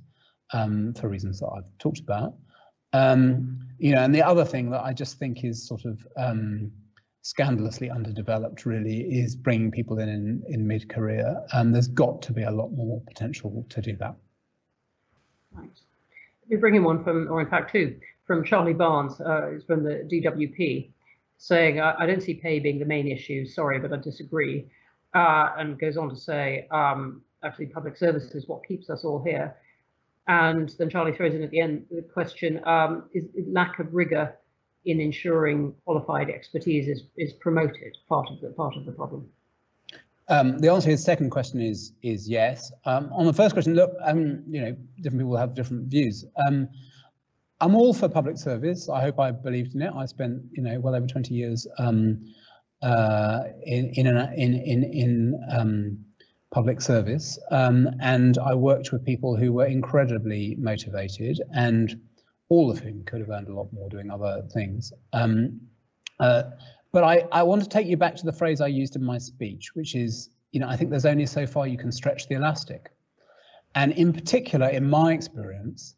um, 0.52 0.94
for 0.94 1.10
reasons 1.10 1.40
that 1.40 1.48
I've 1.48 1.78
talked 1.80 2.00
about. 2.00 2.36
Um, 2.94 3.60
you 3.80 3.92
know, 3.94 4.02
and 4.04 4.14
the 4.14 4.22
other 4.22 4.46
thing 4.46 4.70
that 4.72 4.82
I 4.82 4.94
just 4.94 5.18
think 5.18 5.44
is 5.44 5.68
sort 5.68 5.86
of 5.86 6.06
um, 6.16 6.72
scandalously 7.24 7.90
underdeveloped 7.90 8.66
really 8.66 9.02
is 9.02 9.36
bringing 9.36 9.72
people 9.72 10.00
in 10.00 10.10
in, 10.10 10.44
in 10.48 10.68
mid-career. 10.68 11.42
And 11.54 11.68
um, 11.68 11.72
there's 11.72 11.88
got 11.88 12.22
to 12.24 12.34
be 12.34 12.44
a 12.44 12.52
lot 12.52 12.70
more 12.72 13.02
potential 13.08 13.66
to 13.70 13.82
do 13.82 13.96
that. 13.98 14.16
Thanks. 15.56 15.82
We're 16.50 16.60
bringing 16.60 16.84
one 16.84 17.04
from, 17.04 17.32
or 17.32 17.42
in 17.42 17.50
fact 17.50 17.72
two, 17.72 17.96
from 18.26 18.44
Charlie 18.44 18.74
Barnes, 18.74 19.20
uh, 19.22 19.60
from 19.68 19.84
the 19.84 20.08
DWP, 20.12 20.90
saying, 21.38 21.80
I, 21.80 21.96
I, 22.00 22.06
don't 22.06 22.22
see 22.22 22.36
pay 22.36 22.60
being 22.60 22.80
the 22.80 22.86
main 22.86 23.08
issue, 23.08 23.46
sorry, 23.46 23.80
but 23.80 23.92
I 23.92 23.98
disagree. 23.98 24.70
Uh, 25.14 25.50
and 25.58 25.78
goes 25.78 25.98
on 25.98 26.10
to 26.10 26.16
say, 26.16 26.68
um, 26.72 27.22
actually, 27.44 27.68
public 27.68 27.98
service 27.98 28.32
is 28.34 28.48
what 28.48 28.66
keeps 28.66 28.90
us 28.90 29.04
all 29.04 29.22
here. 29.22 29.56
And 30.28 30.74
then 30.80 30.90
Charlie 30.90 31.12
throws 31.12 31.34
in 31.34 31.44
at 31.44 31.52
the 31.52 31.60
end 31.60 31.86
the 31.92 32.02
question, 32.02 32.62
um, 32.66 33.04
is, 33.14 33.26
lack 33.48 33.80
of 33.80 33.94
rigor 33.94 34.34
in 34.86 35.00
ensuring 35.00 35.74
qualified 35.86 36.30
expertise 36.30 36.88
is, 36.88 37.04
is 37.18 37.34
promoted 37.34 37.98
part 38.08 38.30
of 38.30 38.40
the 38.42 38.50
part 38.50 38.76
of 38.76 38.86
the 38.86 38.92
problem? 38.92 39.28
Um, 40.30 40.60
the 40.60 40.72
answer 40.72 40.90
to 40.90 40.96
the 40.96 41.02
second 41.02 41.30
question 41.32 41.62
is 41.62 41.94
is 42.02 42.30
yes. 42.30 42.72
Um, 42.86 43.12
on 43.14 43.26
the 43.26 43.34
first 43.34 43.54
question, 43.54 43.76
look, 43.76 43.92
um, 44.02 44.44
you 44.48 44.62
know, 44.62 44.76
different 45.02 45.22
people 45.22 45.36
have 45.36 45.54
different 45.54 45.88
views. 45.88 46.26
Um, 46.48 46.70
I'm 47.64 47.76
all 47.76 47.94
for 47.94 48.10
public 48.10 48.38
service. 48.38 48.90
I 48.90 49.00
hope 49.00 49.22
I 49.22 49.32
believed 49.32 49.74
in 49.74 49.82
it. 49.84 49.94
I 49.96 50.06
spent, 50.06 50.42
you 50.52 50.62
know, 50.62 50.82
well 50.82 50.96
over 50.96 51.08
20 51.08 51.34
years 51.34 51.66
um, 51.80 52.26
uh, 52.82 53.44
in 53.66 53.86
in 53.96 54.06
in 54.08 54.54
in, 54.54 54.84
in 54.84 55.40
um, 55.50 55.98
public 56.52 56.82
service, 56.82 57.40
and 57.50 58.38
I 58.38 58.54
worked 58.54 58.92
with 58.92 59.06
people 59.06 59.38
who 59.38 59.54
were 59.54 59.66
incredibly 59.66 60.58
motivated 60.60 61.40
and 61.56 62.02
all 62.50 62.70
of 62.70 62.80
whom 62.80 63.06
could 63.06 63.22
have 63.22 63.30
earned 63.30 63.48
a 63.48 63.54
lot 63.54 63.72
more 63.72 63.88
doing 63.88 64.12
other 64.12 64.44
things. 64.54 64.92
Um, 65.14 65.62
uh, 66.20 66.44
but 66.92 67.06
I, 67.06 67.24
I 67.32 67.44
want 67.44 67.64
to 67.64 67.70
take 67.70 67.88
you 67.88 67.96
back 67.96 68.18
to 68.18 68.26
the 68.26 68.34
phrase 68.34 68.60
I 68.60 68.68
used 68.68 68.98
in 68.98 69.04
my 69.06 69.18
speech, 69.18 69.74
which 69.74 69.96
is, 69.96 70.30
you 70.52 70.60
know, 70.60 70.68
I 70.68 70.76
think 70.76 70.90
there's 70.90 71.06
only 71.06 71.26
so 71.26 71.48
far 71.48 71.66
you 71.66 71.78
can 71.78 71.94
stretch 71.94 72.28
the 72.28 72.36
elastic. 72.36 72.92
And 73.74 73.94
in 73.94 74.12
particular, 74.12 74.68
in 74.68 74.88
my 74.90 75.14
experience, 75.14 75.96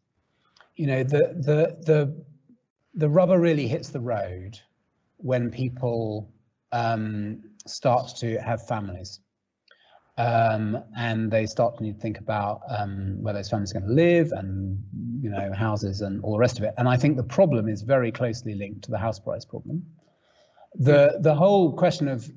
you 0.76 0.86
know, 0.86 1.02
the 1.02 1.34
the 1.38 1.76
the 1.82 2.24
the 2.94 3.08
rubber 3.08 3.38
really 3.38 3.66
hits 3.66 3.88
the 3.90 4.00
road 4.00 4.58
when 5.18 5.50
people 5.50 6.30
um, 6.72 7.42
start 7.66 8.14
to 8.18 8.38
have 8.38 8.66
families. 8.66 9.20
Um, 10.18 10.82
and 10.96 11.30
they 11.30 11.44
start 11.44 11.76
to 11.76 11.92
think 11.92 12.18
about 12.18 12.62
um, 12.70 13.22
where 13.22 13.34
those 13.34 13.50
families 13.50 13.72
are 13.72 13.80
going 13.80 13.88
to 13.88 13.94
live 13.94 14.32
and 14.32 14.82
you 15.20 15.28
know 15.28 15.52
houses 15.52 16.00
and 16.00 16.22
all 16.22 16.32
the 16.32 16.38
rest 16.38 16.58
of 16.58 16.64
it. 16.64 16.72
And 16.78 16.88
I 16.88 16.96
think 16.96 17.18
the 17.18 17.22
problem 17.22 17.68
is 17.68 17.82
very 17.82 18.10
closely 18.10 18.54
linked 18.54 18.84
to 18.84 18.90
the 18.90 18.98
house 18.98 19.18
price 19.18 19.44
problem. 19.44 19.84
The 20.74 21.18
the 21.20 21.34
whole 21.34 21.72
question 21.72 22.08
of 22.08 22.30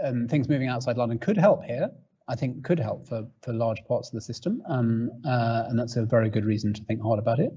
um, 0.00 0.28
things 0.28 0.48
moving 0.48 0.68
outside 0.68 0.96
London 0.96 1.18
could 1.18 1.36
help 1.36 1.64
here. 1.64 1.90
I 2.28 2.34
think 2.34 2.64
could 2.64 2.80
help 2.80 3.06
for 3.06 3.26
for 3.42 3.52
large 3.52 3.84
parts 3.86 4.08
of 4.08 4.14
the 4.14 4.20
system, 4.20 4.62
um, 4.66 5.10
uh, 5.26 5.64
and 5.68 5.78
that's 5.78 5.96
a 5.96 6.04
very 6.04 6.30
good 6.30 6.44
reason 6.44 6.72
to 6.72 6.84
think 6.84 7.02
hard 7.02 7.18
about 7.18 7.38
it. 7.38 7.52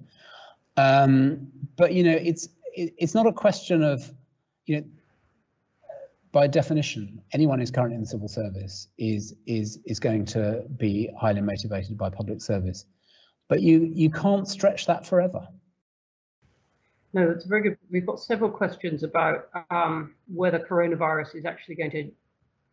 Um, 0.75 1.47
but 1.77 1.93
you 1.93 2.03
know, 2.03 2.17
it's 2.19 2.49
it, 2.75 2.93
it's 2.97 3.15
not 3.15 3.27
a 3.27 3.33
question 3.33 3.83
of 3.83 4.11
you 4.65 4.77
know 4.77 4.87
by 6.31 6.45
definition, 6.47 7.21
anyone 7.33 7.59
who's 7.59 7.71
currently 7.71 7.95
in 7.95 8.01
the 8.01 8.07
civil 8.07 8.27
service 8.27 8.89
is 8.97 9.35
is 9.45 9.79
is 9.85 9.99
going 9.99 10.25
to 10.25 10.63
be 10.77 11.09
highly 11.17 11.41
motivated 11.41 11.97
by 11.97 12.09
public 12.09 12.41
service. 12.41 12.85
But 13.47 13.61
you 13.61 13.89
you 13.93 14.09
can't 14.11 14.47
stretch 14.47 14.85
that 14.87 15.05
forever. 15.05 15.47
No, 17.13 17.27
that's 17.27 17.45
very 17.45 17.61
good. 17.61 17.77
We've 17.89 18.05
got 18.05 18.19
several 18.19 18.51
questions 18.51 19.01
about 19.03 19.49
um, 19.71 20.13
whether 20.27 20.59
coronavirus 20.59 21.35
is 21.35 21.45
actually 21.45 21.75
going 21.75 21.91
to 21.91 22.11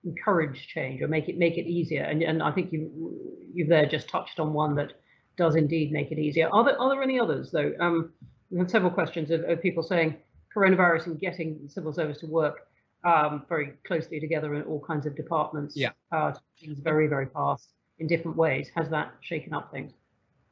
encourage 0.05 0.69
change 0.69 1.01
or 1.03 1.09
make 1.09 1.29
it 1.29 1.39
make 1.39 1.57
it 1.57 1.67
easier. 1.67 2.03
And, 2.03 2.23
and 2.23 2.43
I 2.43 2.51
think 2.51 2.73
you 2.73 3.15
you've 3.53 3.69
there 3.69 3.87
just 3.87 4.09
touched 4.09 4.39
on 4.39 4.53
one 4.53 4.75
that 4.77 4.93
does 5.37 5.57
indeed 5.57 5.93
make 5.93 6.13
it 6.13 6.19
easier. 6.19 6.49
Are 6.53 6.65
there 6.65 6.81
are 6.81 6.91
there 6.91 7.03
any 7.03 7.19
others 7.19 7.51
though? 7.51 7.73
Um, 7.81 8.13
we 8.51 8.59
have 8.59 8.71
several 8.71 8.91
questions 8.91 9.31
of, 9.31 9.43
of 9.45 9.61
people 9.61 9.83
saying 9.83 10.17
coronavirus 10.55 11.07
and 11.07 11.21
getting 11.21 11.69
civil 11.69 11.93
service 11.93 12.19
to 12.19 12.27
work 12.27 12.69
um, 13.05 13.45
very 13.49 13.73
closely 13.87 14.21
together 14.21 14.55
in 14.55 14.63
all 14.63 14.81
kinds 14.81 15.07
of 15.07 15.17
departments. 15.17 15.77
Yeah. 15.77 15.91
Uh, 16.13 16.33
things 16.61 16.79
very, 16.79 17.07
very 17.07 17.27
fast 17.27 17.71
in 17.99 18.07
different 18.07 18.37
ways. 18.37 18.71
Has 18.77 18.89
that 18.91 19.13
shaken 19.21 19.53
up 19.53 19.71
things? 19.73 19.93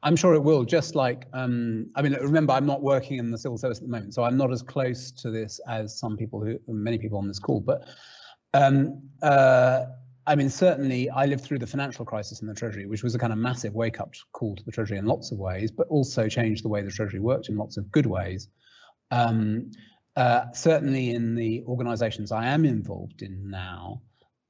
I'm 0.03 0.17
sure 0.17 0.33
it 0.33 0.43
will, 0.43 0.65
just 0.65 0.95
like, 0.95 1.27
um, 1.31 1.89
I 1.95 2.01
mean, 2.01 2.13
remember, 2.13 2.51
I'm 2.51 2.65
not 2.65 2.83
working 2.83 3.19
in 3.19 3.31
the 3.31 3.37
civil 3.37 3.57
service 3.57 3.77
at 3.77 3.83
the 3.83 3.89
moment, 3.89 4.13
so 4.13 4.23
I'm 4.23 4.35
not 4.35 4.51
as 4.51 4.61
close 4.61 5.11
to 5.11 5.31
this 5.31 5.61
as 5.69 5.97
some 5.97 6.17
people 6.17 6.43
who, 6.43 6.59
many 6.67 6.97
people 6.97 7.17
on 7.17 7.25
this 7.25 7.39
call, 7.39 7.61
but 7.61 7.87
um, 8.53 9.01
uh, 9.21 9.85
I 10.25 10.35
mean, 10.35 10.49
certainly 10.49 11.09
I 11.09 11.25
lived 11.25 11.43
through 11.43 11.59
the 11.59 11.67
financial 11.67 12.05
crisis 12.05 12.41
in 12.41 12.47
the 12.47 12.53
Treasury, 12.53 12.85
which 12.85 13.03
was 13.03 13.13
a 13.13 13.19
kind 13.19 13.33
of 13.33 13.39
massive 13.39 13.73
wake 13.73 13.99
up 13.99 14.13
call 14.31 14.55
to 14.55 14.63
the 14.63 14.71
Treasury 14.71 14.97
in 14.97 15.05
lots 15.05 15.31
of 15.31 15.37
ways, 15.37 15.69
but 15.69 15.87
also 15.87 16.29
changed 16.29 16.63
the 16.63 16.69
way 16.69 16.81
the 16.81 16.91
Treasury 16.91 17.19
worked 17.19 17.49
in 17.49 17.57
lots 17.57 17.77
of 17.77 17.91
good 17.91 18.05
ways. 18.05 18.47
Um, 19.11 19.71
uh, 20.15 20.51
certainly 20.53 21.11
in 21.11 21.35
the 21.35 21.63
organizations 21.67 22.31
I 22.31 22.45
am 22.45 22.63
involved 22.65 23.21
in 23.21 23.49
now, 23.49 24.01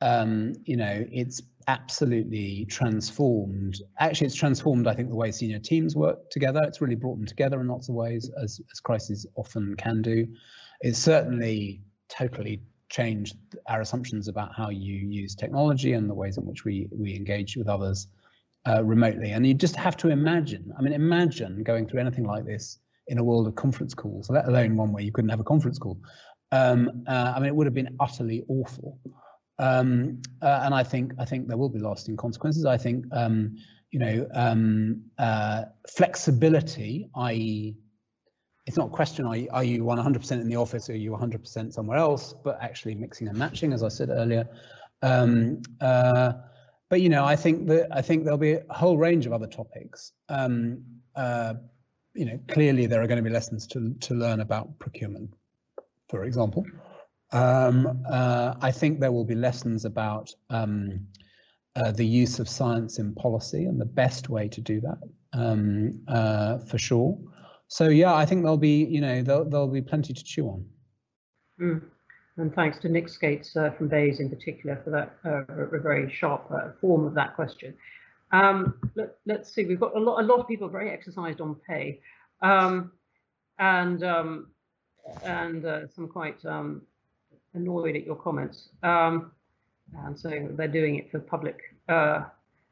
um, 0.02 0.54
you 0.66 0.76
know, 0.76 1.06
it's 1.12 1.42
absolutely 1.68 2.66
transformed. 2.66 3.82
Actually, 4.00 4.28
it's 4.28 4.36
transformed, 4.36 4.86
I 4.86 4.94
think, 4.94 5.10
the 5.10 5.16
way 5.16 5.32
senior 5.32 5.60
teams 5.60 5.96
work 5.96 6.30
together. 6.30 6.62
It's 6.64 6.82
really 6.82 6.96
brought 6.96 7.16
them 7.16 7.26
together 7.26 7.62
in 7.62 7.68
lots 7.68 7.90
of 7.90 7.96
ways, 7.96 8.30
as, 8.42 8.60
as 8.72 8.80
crises 8.80 9.26
often 9.38 9.76
can 9.76 10.02
do. 10.02 10.28
It's 10.82 11.00
certainly 11.00 11.82
totally 12.10 12.62
changed 12.94 13.36
our 13.68 13.82
assumptions 13.82 14.28
about 14.28 14.52
how 14.56 14.70
you 14.70 14.94
use 14.94 15.34
technology 15.34 15.94
and 15.94 16.08
the 16.08 16.14
ways 16.14 16.38
in 16.38 16.46
which 16.46 16.64
we, 16.64 16.88
we 16.92 17.16
engage 17.16 17.58
with 17.58 17.68
others 17.68 18.08
uh, 18.68 18.84
remotely. 18.84 19.32
And 19.32 19.46
you 19.46 19.56
just 19.56 19.76
have 19.76 19.98
to 19.98 20.10
imagine, 20.10 20.72
I 20.78 20.82
mean, 20.84 20.94
imagine 20.94 21.64
going 21.64 21.88
through 21.88 22.02
anything 22.02 22.26
like 22.26 22.46
this 22.46 22.78
in 23.08 23.18
a 23.18 23.24
world 23.24 23.48
of 23.48 23.56
conference 23.56 23.96
calls, 23.96 24.30
let 24.30 24.48
alone 24.48 24.78
one 24.78 24.94
where 24.94 25.04
you 25.04 25.12
couldn't 25.12 25.32
have 25.32 25.40
a 25.40 25.44
conference 25.44 25.80
call. 25.80 25.98
Um, 26.52 27.04
uh, 27.08 27.34
I 27.36 27.40
mean, 27.40 27.48
it 27.48 27.56
would 27.56 27.66
have 27.66 27.74
been 27.74 27.96
utterly 28.00 28.44
awful. 28.48 29.00
Um, 29.58 30.22
uh, 30.42 30.62
and 30.64 30.74
I 30.74 30.84
think 30.84 31.14
I 31.20 31.26
think 31.26 31.48
there 31.48 31.58
will 31.58 31.70
be 31.70 31.80
lasting 31.80 32.16
consequences. 32.18 32.66
I 32.66 32.78
think 32.78 33.06
um, 33.12 33.56
you 33.92 34.00
know 34.00 34.28
um, 34.34 35.02
uh, 35.18 35.64
flexibility, 35.90 37.10
i.e., 37.16 37.76
it's 38.66 38.78
not 38.78 38.88
a 38.88 38.92
question 38.92 39.26
are 39.26 39.36
you, 39.36 39.50
are 39.52 39.64
you 39.64 39.84
100% 39.84 40.32
in 40.32 40.48
the 40.48 40.56
office 40.56 40.90
or 40.90 40.94
are 40.94 40.96
you 40.96 41.12
100% 41.12 41.74
somewhere 41.74 41.98
else, 41.98 42.34
but 42.44 42.58
actually 42.62 42.96
mixing 42.96 43.28
and 43.28 43.38
matching, 43.38 43.74
as 43.74 43.84
I 43.84 43.90
said 43.90 44.10
earlier. 44.10 44.48
Um, 45.02 45.62
uh, 45.82 46.34
but 46.90 47.02
you 47.02 47.10
know, 47.10 47.26
I 47.26 47.36
think 47.36 47.68
that 47.68 47.88
I 47.92 48.02
think 48.02 48.24
there'll 48.24 48.38
be 48.38 48.54
a 48.54 48.74
whole 48.74 48.98
range 48.98 49.26
of 49.26 49.34
other 49.34 49.48
topics. 49.48 50.14
Um, 50.30 50.84
uh, 51.16 51.56
you 52.14 52.26
know, 52.26 52.40
clearly 52.48 52.86
there 52.86 53.02
are 53.02 53.08
going 53.08 53.18
to 53.18 53.24
be 53.24 53.34
lessons 53.34 53.68
to, 53.68 53.94
to 54.00 54.14
learn 54.14 54.40
about 54.40 54.78
procurement, 54.80 55.34
for 56.08 56.24
example. 56.24 56.66
Um, 57.32 58.04
uh, 58.08 58.54
I 58.62 58.72
think 58.72 59.00
there 59.00 59.12
will 59.12 59.26
be 59.26 59.36
lessons 59.36 59.86
about 59.86 60.32
um, 60.52 61.08
uh, 61.76 61.92
the 61.92 62.06
use 62.06 62.40
of 62.40 62.48
science 62.48 63.00
in 63.00 63.16
policy 63.16 63.66
and 63.66 63.82
the 63.82 63.86
best 63.86 64.30
way 64.30 64.48
to 64.48 64.62
do 64.62 64.80
that, 64.82 65.00
um, 65.34 66.00
uh, 66.08 66.60
for 66.60 66.78
sure. 66.78 67.18
So 67.74 67.90
yeah, 67.90 68.14
I 68.14 68.24
think 68.24 68.44
there'll 68.44 68.56
be, 68.56 68.86
you 68.86 69.02
know, 69.02 69.24
there'll, 69.24 69.46
there'll 69.46 69.68
be 69.68 69.82
plenty 69.82 70.14
to 70.14 70.24
chew 70.24 70.48
on. 70.48 70.66
Mm. 71.60 71.82
And 72.38 72.54
thanks 72.54 72.78
to 72.80 72.88
Nick 72.88 73.10
Skates 73.10 73.58
uh, 73.58 73.72
from 73.72 73.88
BEIS 73.88 74.20
in 74.20 74.30
particular 74.30 74.80
for 74.84 74.92
that 74.92 75.16
uh, 75.26 75.80
very 75.80 76.14
sharp 76.14 76.46
uh, 76.54 76.70
form 76.80 77.04
of 77.04 77.16
that 77.16 77.34
question. 77.34 77.74
Um, 78.32 78.76
let, 79.26 79.40
us 79.40 79.52
see, 79.52 79.66
we've 79.66 79.80
got 79.80 79.96
a 79.96 80.00
lot, 80.00 80.22
a 80.22 80.24
lot 80.24 80.40
of 80.40 80.48
people 80.48 80.68
very 80.68 80.92
exercised 80.92 81.42
on 81.42 81.56
pay, 81.68 82.00
um, 82.44 82.92
and 83.58 84.04
um, 84.04 84.52
and 85.24 85.66
uh, 85.66 85.88
some 85.88 86.08
quite 86.08 86.46
um, 86.46 86.84
annoyed 87.56 87.96
at 87.96 88.06
your 88.06 88.16
comments, 88.16 88.70
um, 88.84 89.32
and 90.06 90.20
saying 90.20 90.56
they're 90.58 90.68
doing 90.68 90.98
it 90.98 91.10
for 91.10 91.20
public 91.20 91.60
uh, 91.90 92.26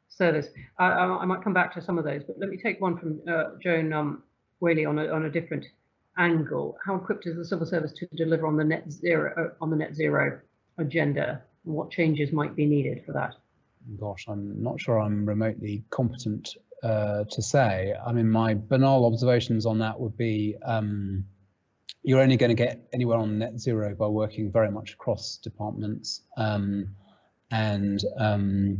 service. 0.08 0.46
I, 0.78 0.86
I, 0.86 1.24
might 1.24 1.42
come 1.42 1.54
back 1.54 1.74
to 1.74 1.82
some 1.82 1.98
of 1.98 2.04
those, 2.04 2.22
but 2.24 2.38
let 2.38 2.50
me 2.50 2.56
take 2.56 2.80
one 2.80 2.96
from 2.98 3.20
uh, 3.28 3.56
Joan 3.60 4.22
Whaley 4.62 4.86
on 4.86 4.98
a, 4.98 5.08
on 5.08 5.24
a 5.24 5.30
different 5.30 5.66
angle. 6.16 6.78
How 6.84 6.94
equipped 6.94 7.26
is 7.26 7.36
the 7.36 7.44
civil 7.44 7.66
service 7.66 7.92
to 7.92 8.06
deliver 8.16 8.46
on 8.46 8.56
the 8.56 8.64
net 8.64 8.90
zero 8.90 9.52
on 9.60 9.68
the 9.70 9.76
net 9.76 9.94
zero 9.94 10.40
agenda? 10.78 11.42
And 11.66 11.74
what 11.74 11.90
changes 11.90 12.32
might 12.32 12.56
be 12.56 12.64
needed 12.64 13.02
for 13.04 13.12
that? 13.12 13.34
gosh, 13.98 14.26
I'm 14.28 14.62
not 14.62 14.80
sure 14.80 15.00
I'm 15.00 15.26
remotely 15.26 15.84
competent 15.90 16.56
uh, 16.82 17.24
to 17.30 17.42
say. 17.42 17.94
I 18.06 18.12
mean, 18.12 18.30
my 18.30 18.54
banal 18.54 19.04
observations 19.06 19.66
on 19.66 19.78
that 19.78 19.98
would 19.98 20.16
be 20.16 20.56
um, 20.64 21.24
you're 22.02 22.20
only 22.20 22.36
going 22.36 22.50
to 22.50 22.54
get 22.54 22.88
anywhere 22.92 23.18
on 23.18 23.38
net 23.38 23.58
zero 23.58 23.94
by 23.94 24.06
working 24.06 24.50
very 24.50 24.70
much 24.70 24.94
across 24.94 25.36
departments 25.36 26.22
um, 26.36 26.88
and 27.50 28.04
um, 28.18 28.78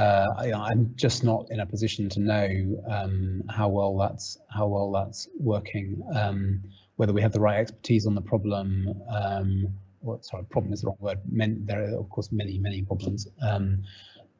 uh, 0.00 0.26
I, 0.38 0.72
am 0.72 0.92
just 0.96 1.24
not 1.24 1.50
in 1.50 1.60
a 1.60 1.66
position 1.66 2.08
to 2.08 2.20
know 2.20 2.82
um, 2.88 3.42
how 3.50 3.68
well 3.68 3.98
that's 3.98 4.38
how 4.48 4.66
well 4.66 4.90
that's 4.90 5.28
working. 5.38 6.02
Um, 6.14 6.62
whether 6.96 7.12
we 7.12 7.20
have 7.20 7.32
the 7.32 7.40
right 7.40 7.58
expertise 7.58 8.06
on 8.06 8.14
the 8.14 8.22
problem. 8.22 8.94
Um, 9.10 9.68
or, 10.02 10.18
sorry, 10.22 10.44
problem 10.44 10.72
is 10.72 10.80
the 10.80 10.86
wrong 10.86 10.96
word. 11.00 11.18
Men, 11.30 11.62
there 11.66 11.84
are 11.84 11.98
of 11.98 12.08
course 12.08 12.32
many 12.32 12.58
many 12.58 12.80
problems. 12.82 13.28
Um, 13.42 13.82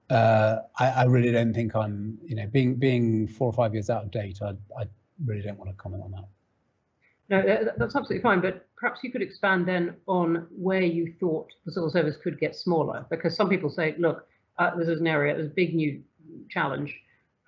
uh, 0.09 0.61
I, 0.79 0.89
I, 0.89 1.05
really 1.05 1.31
don't 1.31 1.53
think 1.53 1.77
I'm, 1.77 2.19
you 2.25 2.37
know, 2.37 2.47
being 2.47 2.77
being 2.77 3.29
four 3.29 3.47
or 3.47 3.53
five 3.53 3.75
years 3.75 3.91
out 3.91 4.05
of 4.05 4.11
date. 4.11 4.39
I, 4.43 4.53
I 4.79 4.85
really 5.27 5.43
don't 5.43 5.59
want 5.59 5.71
to 5.71 5.77
comment 5.77 6.03
on 6.03 6.11
that. 6.13 6.25
No, 7.29 7.71
that's 7.77 7.95
absolutely 7.95 8.23
fine. 8.23 8.41
But 8.41 8.67
perhaps 8.77 9.01
you 9.05 9.13
could 9.13 9.23
expand 9.23 9.69
then 9.69 9.97
on 10.09 10.47
where 10.51 10.83
you 10.83 11.15
thought 11.21 11.53
the 11.67 11.73
civil 11.73 11.91
service 11.91 12.17
could 12.17 12.41
get 12.41 12.57
smaller, 12.57 13.05
because 13.11 13.37
some 13.37 13.49
people 13.49 13.71
say, 13.71 13.95
look, 13.99 14.27
uh, 14.61 14.77
this 14.77 14.89
is 14.89 15.01
an 15.01 15.07
area, 15.07 15.35
there's 15.35 15.47
a 15.47 15.55
big 15.55 15.75
new 15.75 16.03
challenge. 16.51 16.95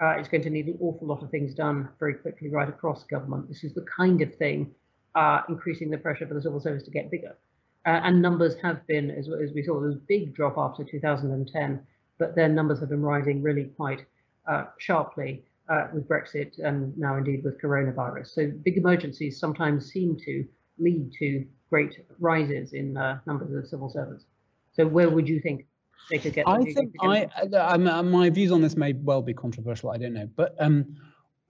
Uh, 0.02 0.14
it's 0.18 0.28
going 0.28 0.42
to 0.42 0.50
need 0.50 0.66
an 0.66 0.78
awful 0.80 1.06
lot 1.06 1.22
of 1.22 1.30
things 1.30 1.54
done 1.54 1.88
very 2.00 2.14
quickly 2.14 2.48
right 2.48 2.68
across 2.68 3.04
government. 3.04 3.46
This 3.48 3.62
is 3.62 3.74
the 3.74 3.84
kind 3.94 4.22
of 4.22 4.34
thing 4.34 4.74
uh, 5.14 5.42
increasing 5.48 5.90
the 5.90 5.98
pressure 5.98 6.26
for 6.26 6.34
the 6.34 6.42
civil 6.42 6.58
service 6.58 6.82
to 6.84 6.90
get 6.90 7.10
bigger. 7.10 7.36
Uh, 7.84 8.00
and 8.04 8.22
numbers 8.22 8.54
have 8.62 8.84
been, 8.86 9.10
as, 9.10 9.28
as, 9.28 9.52
we 9.54 9.62
saw, 9.62 9.74
there 9.74 9.88
was 9.88 9.96
a 9.96 10.06
big 10.08 10.34
drop 10.34 10.54
after 10.56 10.84
2010, 10.84 11.80
but 12.18 12.34
then 12.34 12.54
numbers 12.54 12.80
have 12.80 12.88
been 12.88 13.02
rising 13.02 13.42
really 13.42 13.64
quite 13.76 14.06
uh, 14.48 14.64
sharply 14.78 15.44
uh, 15.68 15.88
with 15.92 16.08
Brexit 16.08 16.58
and 16.64 16.96
now 16.96 17.16
indeed 17.16 17.44
with 17.44 17.60
coronavirus. 17.60 18.28
So 18.28 18.50
big 18.64 18.78
emergencies 18.78 19.38
sometimes 19.38 19.92
seem 19.92 20.16
to 20.24 20.44
lead 20.78 21.12
to 21.18 21.44
great 21.68 22.06
rises 22.18 22.72
in 22.72 22.94
numbers 23.26 23.52
of 23.52 23.68
civil 23.68 23.90
servants. 23.90 24.24
So 24.72 24.86
where 24.86 25.10
would 25.10 25.28
you 25.28 25.40
think 25.40 25.66
they 26.10 26.18
could 26.18 26.34
get? 26.34 26.48
I 26.48 26.62
think 26.62 26.92
I, 27.00 27.28
I, 27.56 27.76
my 27.76 28.30
views 28.30 28.52
on 28.52 28.60
this 28.60 28.76
may 28.76 28.92
well 28.92 29.22
be 29.22 29.34
controversial. 29.34 29.90
I 29.90 29.98
don't 29.98 30.14
know, 30.14 30.28
but 30.36 30.54
um, 30.58 30.96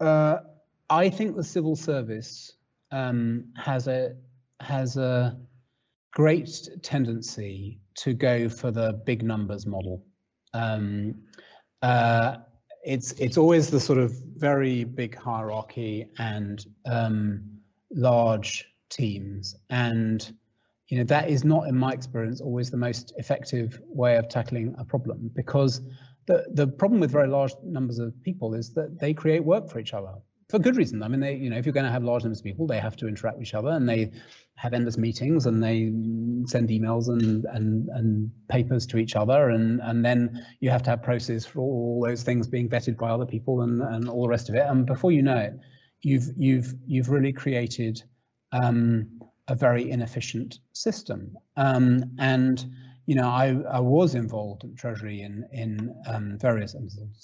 uh, 0.01 0.39
I 0.91 1.09
think 1.09 1.37
the 1.37 1.45
civil 1.45 1.77
service 1.77 2.57
um, 2.91 3.45
has 3.57 3.89
a 3.89 4.17
has 4.61 4.97
a 4.97 5.39
great 6.13 6.69
tendency 6.83 7.81
to 7.95 8.15
go 8.15 8.49
for 8.49 8.71
the 8.71 9.01
big 9.05 9.23
numbers 9.23 9.67
model. 9.67 10.05
Um, 10.55 11.15
uh, 11.81 12.37
it's 12.85 13.13
it's 13.13 13.39
always 13.39 13.71
the 13.71 13.81
sort 13.81 13.99
of 13.99 14.13
very 14.37 14.85
big 14.85 15.15
hierarchy 15.15 16.09
and 16.19 16.65
um, 16.87 17.43
large 17.91 18.67
teams, 18.91 19.57
and 19.71 20.35
you 20.89 20.99
know 20.99 21.05
that 21.05 21.29
is 21.29 21.45
not, 21.45 21.69
in 21.69 21.77
my 21.77 21.93
experience, 21.93 22.41
always 22.41 22.71
the 22.71 22.77
most 22.77 23.13
effective 23.17 23.81
way 23.87 24.17
of 24.17 24.29
tackling 24.29 24.75
a 24.79 24.85
problem 24.85 25.31
because 25.35 25.81
the 26.27 26.45
the 26.55 26.67
problem 26.67 27.01
with 27.01 27.11
very 27.11 27.29
large 27.29 27.53
numbers 27.65 27.99
of 27.99 28.13
people 28.23 28.55
is 28.55 28.75
that 28.75 28.99
they 29.01 29.15
create 29.15 29.45
work 29.45 29.71
for 29.71 29.79
each 29.79 29.95
other 29.95 30.15
for 30.53 30.59
good 30.59 30.77
reason. 30.77 31.03
I 31.03 31.09
mean, 31.09 31.21
they, 31.21 31.35
you 31.35 31.49
know, 31.49 31.57
if 31.57 31.65
you're 31.65 31.73
going 31.73 31.87
to 31.87 31.91
have 31.91 32.05
large 32.05 32.25
numbers 32.25 32.41
of 32.41 32.45
people, 32.45 32.67
they 32.67 32.79
have 32.79 32.95
to 32.97 33.09
interact 33.09 33.39
with 33.39 33.47
each 33.47 33.55
other, 33.55 33.71
and 33.71 33.89
they 33.89 34.13
have 34.57 34.75
endless 34.75 34.99
meetings, 34.99 35.47
and 35.47 35.63
they 35.63 35.91
send 36.47 36.69
emails 36.69 37.09
and 37.09 37.47
and 37.47 37.89
and 37.89 38.31
papers 38.49 38.87
to 38.89 38.99
each 38.99 39.17
other, 39.17 39.49
and 39.49 39.81
and 39.81 40.05
then 40.05 40.45
you 40.61 40.69
have 40.69 40.83
to 40.83 40.91
have 40.91 41.03
process 41.03 41.47
for 41.47 41.61
all 41.61 42.05
those 42.07 42.23
things 42.23 42.47
being 42.47 42.69
vetted 42.69 42.99
by 42.99 43.09
other 43.09 43.25
people, 43.25 43.63
and 43.63 43.81
and 43.81 44.11
all 44.11 44.25
the 44.25 44.29
rest 44.29 44.51
of 44.51 44.55
it. 44.55 44.67
And 44.69 44.85
before 44.85 45.11
you 45.11 45.23
know 45.23 45.39
it, 45.39 45.55
you've 46.03 46.29
you've 46.37 46.75
you've 46.87 47.09
really 47.09 47.33
created 47.33 48.03
um, 48.53 49.09
a 49.53 49.55
very 49.55 49.91
inefficient 49.91 50.59
system. 50.73 51.37
Um, 51.57 52.05
and 52.19 52.65
you 53.07 53.15
know, 53.15 53.29
I 53.29 53.47
I 53.79 53.81
was 53.81 54.15
involved 54.15 54.65
at 54.65 54.77
Treasury 54.77 55.21
in 55.21 55.45
in 55.53 55.95
um, 56.07 56.39
various 56.39 56.73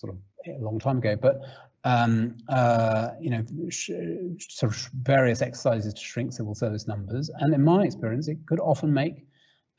sort 0.00 0.12
of 0.12 0.18
a 0.46 0.62
long 0.62 0.78
time 0.78 0.98
ago, 0.98 1.16
but 1.16 1.36
um, 1.84 2.36
uh, 2.48 3.10
you 3.20 3.30
know, 3.30 3.42
sort 3.70 4.72
of 4.72 4.90
various 5.02 5.40
exercises 5.42 5.94
to 5.94 6.00
shrink 6.00 6.32
civil 6.32 6.54
service 6.54 6.86
numbers. 6.86 7.30
And 7.38 7.54
in 7.54 7.64
my 7.64 7.84
experience, 7.84 8.28
it 8.28 8.38
could 8.46 8.60
often 8.60 8.92
make 8.92 9.24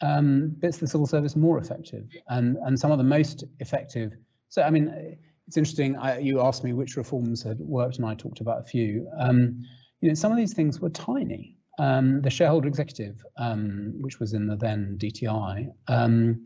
um, 0.02 0.56
bits 0.60 0.78
of 0.78 0.82
the 0.82 0.88
civil 0.88 1.08
service 1.08 1.36
more 1.36 1.58
effective 1.60 2.06
and, 2.30 2.58
and 2.66 2.80
some 2.80 2.92
of 2.92 2.98
the 2.98 3.04
most 3.04 3.44
effective. 3.60 4.14
So, 4.48 4.64
I 4.64 4.70
mean, 4.70 5.18
it's 5.48 5.58
interesting, 5.58 5.98
I, 5.98 6.20
you 6.20 6.42
asked 6.42 6.64
me 6.64 6.74
which 6.74 6.96
reforms 6.96 7.44
had 7.44 7.60
worked 7.60 7.98
and 7.98 8.06
I 8.06 8.16
talked 8.16 8.40
about 8.40 8.62
a 8.62 8.64
few. 8.64 9.08
Um, 9.20 9.60
you 10.02 10.08
know, 10.08 10.16
some 10.16 10.32
of 10.32 10.38
these 10.38 10.54
things 10.54 10.80
were 10.80 10.90
tiny. 10.90 11.59
Um, 11.80 12.22
the 12.22 12.30
shareholder 12.30 12.68
executive, 12.68 13.24
um, 13.38 13.94
which 14.02 14.20
was 14.20 14.34
in 14.34 14.48
the 14.48 14.58
then 14.58 14.98
DTI, 15.00 15.72
um, 15.88 16.44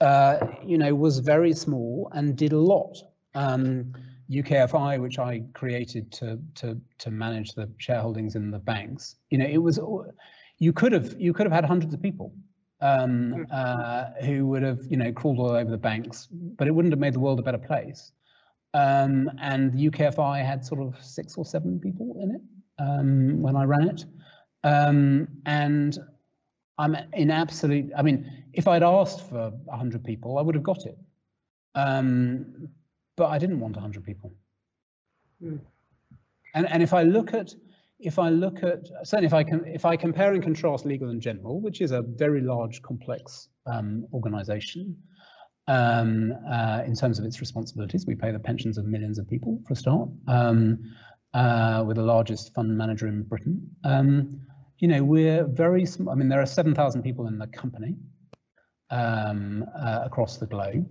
uh, 0.00 0.38
you 0.64 0.76
know, 0.76 0.94
was 0.94 1.18
very 1.18 1.54
small 1.54 2.10
and 2.14 2.36
did 2.36 2.52
a 2.52 2.58
lot. 2.58 2.96
Um, 3.34 3.92
UKFI, 4.30 5.00
which 5.00 5.18
I 5.18 5.42
created 5.54 6.12
to 6.12 6.38
to 6.56 6.78
to 6.98 7.10
manage 7.10 7.52
the 7.52 7.66
shareholdings 7.78 8.36
in 8.36 8.50
the 8.50 8.58
banks, 8.58 9.16
you 9.30 9.38
know, 9.38 9.46
it 9.46 9.58
was 9.58 9.78
you 10.58 10.72
could 10.72 10.92
have 10.92 11.18
you 11.18 11.32
could 11.32 11.46
have 11.46 11.52
had 11.52 11.64
hundreds 11.64 11.94
of 11.94 12.02
people 12.02 12.32
um, 12.80 13.32
hmm. 13.32 13.42
uh, 13.50 14.04
who 14.22 14.46
would 14.48 14.62
have 14.62 14.80
you 14.90 14.96
know 14.96 15.12
crawled 15.12 15.38
all 15.38 15.50
over 15.50 15.70
the 15.70 15.78
banks, 15.78 16.28
but 16.30 16.66
it 16.68 16.72
wouldn't 16.72 16.92
have 16.92 17.00
made 17.00 17.14
the 17.14 17.20
world 17.20 17.38
a 17.38 17.42
better 17.42 17.58
place. 17.58 18.12
Um, 18.74 19.30
and 19.40 19.72
UKFI 19.72 20.44
had 20.44 20.64
sort 20.64 20.82
of 20.82 21.02
six 21.02 21.36
or 21.38 21.46
seven 21.46 21.80
people 21.80 22.14
in 22.20 22.34
it 22.34 22.42
um, 22.78 23.40
when 23.40 23.56
I 23.56 23.64
ran 23.64 23.88
it, 23.88 24.04
um, 24.66 25.28
and 25.46 25.96
I'm 26.76 26.96
in 27.12 27.30
absolute. 27.30 27.90
I 27.96 28.02
mean, 28.02 28.44
if 28.52 28.66
I'd 28.66 28.82
asked 28.82 29.28
for 29.28 29.52
hundred 29.70 30.04
people, 30.04 30.38
I 30.38 30.42
would 30.42 30.54
have 30.54 30.64
got 30.64 30.84
it. 30.86 30.98
Um, 31.74 32.68
but 33.16 33.26
I 33.26 33.38
didn't 33.38 33.60
want 33.60 33.76
100 33.76 34.04
people. 34.04 34.32
Mm. 35.42 35.60
And 36.54 36.68
and 36.70 36.82
if 36.82 36.92
I 36.92 37.02
look 37.02 37.32
at 37.34 37.54
if 37.98 38.18
I 38.18 38.28
look 38.28 38.62
at 38.62 38.88
certainly 39.04 39.26
if 39.26 39.34
I 39.34 39.44
can 39.44 39.64
if 39.66 39.84
I 39.84 39.96
compare 39.96 40.32
and 40.32 40.42
contrast 40.42 40.84
Legal 40.84 41.10
and 41.10 41.20
General, 41.20 41.60
which 41.60 41.80
is 41.80 41.92
a 41.92 42.02
very 42.02 42.40
large, 42.40 42.82
complex 42.82 43.48
um, 43.66 44.06
organization, 44.12 44.96
um, 45.68 46.32
uh, 46.50 46.82
in 46.86 46.94
terms 46.94 47.18
of 47.18 47.24
its 47.24 47.40
responsibilities, 47.40 48.06
we 48.06 48.14
pay 48.14 48.32
the 48.32 48.38
pensions 48.38 48.78
of 48.78 48.86
millions 48.86 49.18
of 49.18 49.28
people 49.28 49.60
for 49.66 49.74
a 49.74 49.76
start. 49.76 50.08
Um, 50.26 50.78
uh, 51.34 51.84
we're 51.86 51.94
the 51.94 52.02
largest 52.02 52.54
fund 52.54 52.76
manager 52.76 53.06
in 53.06 53.22
Britain. 53.22 53.70
Um, 53.84 54.40
you 54.78 54.88
know, 54.88 55.02
we're 55.02 55.44
very 55.44 55.86
small. 55.86 56.12
I 56.12 56.16
mean, 56.16 56.28
there 56.28 56.40
are 56.40 56.46
7,000 56.46 57.02
people 57.02 57.26
in 57.26 57.38
the 57.38 57.46
company 57.46 57.96
um, 58.90 59.64
uh, 59.78 60.02
across 60.04 60.38
the 60.38 60.46
globe. 60.46 60.88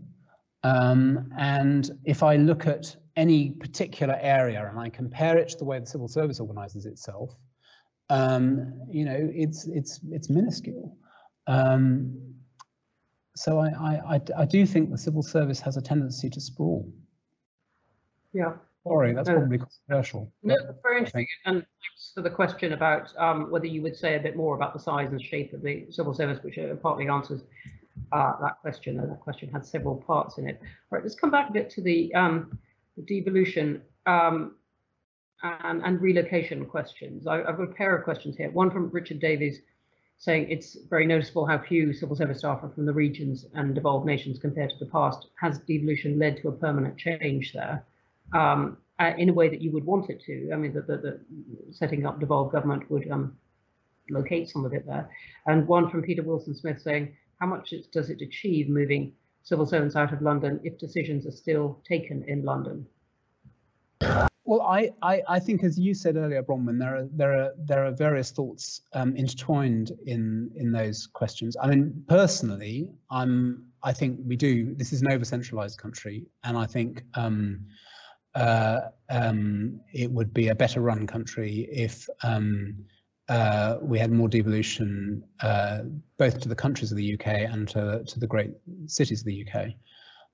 Um, 0.63 1.31
and 1.37 1.91
if 2.05 2.23
I 2.23 2.37
look 2.37 2.65
at 2.65 2.95
any 3.15 3.51
particular 3.51 4.17
area 4.19 4.67
and 4.67 4.79
I 4.79 4.89
compare 4.89 5.37
it 5.37 5.49
to 5.49 5.57
the 5.57 5.65
way 5.65 5.79
the 5.79 5.85
civil 5.85 6.07
service 6.07 6.39
organizes 6.39 6.85
itself, 6.85 7.35
um, 8.09 8.73
you 8.89 9.05
know, 9.05 9.17
it's 9.33 9.67
it's 9.67 9.99
it's 10.11 10.29
minuscule. 10.29 10.97
Um, 11.47 12.35
so 13.35 13.59
I, 13.59 14.15
I, 14.15 14.21
I 14.37 14.45
do 14.45 14.65
think 14.65 14.91
the 14.91 14.97
civil 14.97 15.21
service 15.21 15.59
has 15.59 15.75
a 15.77 15.81
tendency 15.81 16.29
to 16.29 16.39
sprawl. 16.39 16.89
Yeah. 18.33 18.53
Sorry, 18.87 19.13
that's 19.13 19.29
probably 19.29 19.57
controversial. 19.57 20.31
No, 20.43 20.55
very 20.83 20.99
interesting. 20.99 21.27
And 21.45 21.55
thanks 21.55 22.11
for 22.13 22.21
the 22.21 22.29
question 22.29 22.73
about 22.73 23.11
um, 23.17 23.49
whether 23.49 23.65
you 23.65 23.81
would 23.81 23.95
say 23.95 24.15
a 24.15 24.19
bit 24.19 24.35
more 24.35 24.55
about 24.55 24.73
the 24.73 24.79
size 24.79 25.11
and 25.11 25.21
shape 25.21 25.53
of 25.53 25.63
the 25.63 25.87
civil 25.89 26.13
service, 26.13 26.37
which 26.43 26.59
partly 26.83 27.07
answers 27.07 27.41
uh, 28.11 28.33
that 28.41 28.59
question, 28.61 28.99
and 28.99 29.09
that 29.09 29.21
question 29.21 29.49
had 29.51 29.65
several 29.65 29.95
parts 29.95 30.37
in 30.37 30.47
it. 30.47 30.59
All 30.61 30.97
right, 30.97 31.03
let's 31.03 31.15
come 31.15 31.31
back 31.31 31.49
a 31.49 31.53
bit 31.53 31.69
to 31.71 31.81
the, 31.81 32.13
um, 32.13 32.59
the 32.95 33.01
devolution 33.03 33.81
um, 34.05 34.55
and, 35.41 35.81
and, 35.83 35.99
relocation 35.99 36.65
questions. 36.65 37.25
I, 37.25 37.37
have 37.37 37.57
got 37.57 37.63
a 37.63 37.73
pair 37.73 37.95
of 37.95 38.03
questions 38.03 38.37
here. 38.37 38.51
One 38.51 38.69
from 38.69 38.89
Richard 38.91 39.19
Davies 39.19 39.61
saying 40.17 40.49
it's 40.49 40.77
very 40.89 41.07
noticeable 41.07 41.45
how 41.45 41.57
few 41.57 41.91
civil 41.91 42.15
service 42.15 42.39
staff 42.39 42.59
are 42.63 42.69
from 42.69 42.85
the 42.85 42.93
regions 42.93 43.45
and 43.55 43.73
devolved 43.73 44.05
nations 44.05 44.37
compared 44.37 44.69
to 44.69 44.77
the 44.79 44.91
past. 44.91 45.27
Has 45.41 45.59
devolution 45.59 46.19
led 46.19 46.37
to 46.37 46.49
a 46.49 46.51
permanent 46.51 46.97
change 46.97 47.51
there? 47.51 47.83
Um, 48.33 48.77
uh, 48.99 49.11
in 49.17 49.29
a 49.29 49.33
way 49.33 49.49
that 49.49 49.61
you 49.61 49.71
would 49.71 49.83
want 49.83 50.09
it 50.09 50.21
to. 50.25 50.51
I 50.53 50.55
mean, 50.55 50.73
the, 50.73 50.81
the, 50.81 50.97
the 50.97 51.19
setting 51.71 52.05
up 52.05 52.19
devolved 52.19 52.53
government 52.53 52.89
would 52.89 53.09
um, 53.11 53.35
locate 54.09 54.49
some 54.49 54.65
of 54.65 54.73
it 54.73 54.85
there. 54.85 55.09
And 55.47 55.67
one 55.67 55.89
from 55.89 56.01
Peter 56.01 56.23
Wilson 56.23 56.55
Smith 56.55 56.81
saying, 56.81 57.15
how 57.39 57.47
much 57.47 57.73
does 57.91 58.09
it 58.09 58.21
achieve 58.21 58.69
moving 58.69 59.13
civil 59.43 59.65
servants 59.65 59.95
out 59.95 60.13
of 60.13 60.21
London 60.21 60.59
if 60.63 60.77
decisions 60.77 61.27
are 61.27 61.31
still 61.31 61.81
taken 61.87 62.23
in 62.27 62.43
London? 62.43 62.85
Well, 64.45 64.61
I, 64.61 64.91
I, 65.01 65.23
I 65.27 65.39
think, 65.39 65.63
as 65.63 65.77
you 65.77 65.93
said 65.95 66.15
earlier, 66.15 66.43
Bronwen, 66.43 66.79
there 66.79 66.95
are 66.95 67.07
there 67.11 67.33
are 67.33 67.51
there 67.57 67.85
are 67.85 67.91
various 67.91 68.29
thoughts 68.29 68.81
um, 68.93 69.15
intertwined 69.15 69.91
in 70.05 70.51
in 70.55 70.71
those 70.71 71.07
questions. 71.07 71.57
I 71.59 71.67
mean, 71.67 72.03
personally, 72.07 72.91
I'm 73.09 73.65
I 73.81 73.91
think 73.91 74.19
we 74.23 74.35
do. 74.35 74.75
This 74.75 74.93
is 74.93 75.01
an 75.01 75.11
over-centralized 75.11 75.79
country, 75.79 76.27
and 76.43 76.59
I 76.59 76.67
think 76.67 77.03
um, 77.15 77.65
uh, 78.35 78.81
um, 79.09 79.79
it 79.93 80.11
would 80.11 80.33
be 80.33 80.49
a 80.49 80.55
better 80.55 80.81
run 80.81 81.07
country 81.07 81.67
if 81.71 82.07
um, 82.23 82.75
uh, 83.29 83.77
we 83.81 83.97
had 83.97 84.11
more 84.11 84.27
devolution 84.27 85.23
uh, 85.41 85.79
both 86.17 86.39
to 86.41 86.49
the 86.49 86.55
countries 86.55 86.91
of 86.91 86.97
the 86.97 87.13
UK 87.13 87.27
and 87.27 87.67
to, 87.69 88.03
to 88.05 88.19
the 88.19 88.27
great 88.27 88.51
cities 88.87 89.21
of 89.21 89.25
the 89.25 89.47
UK. 89.47 89.67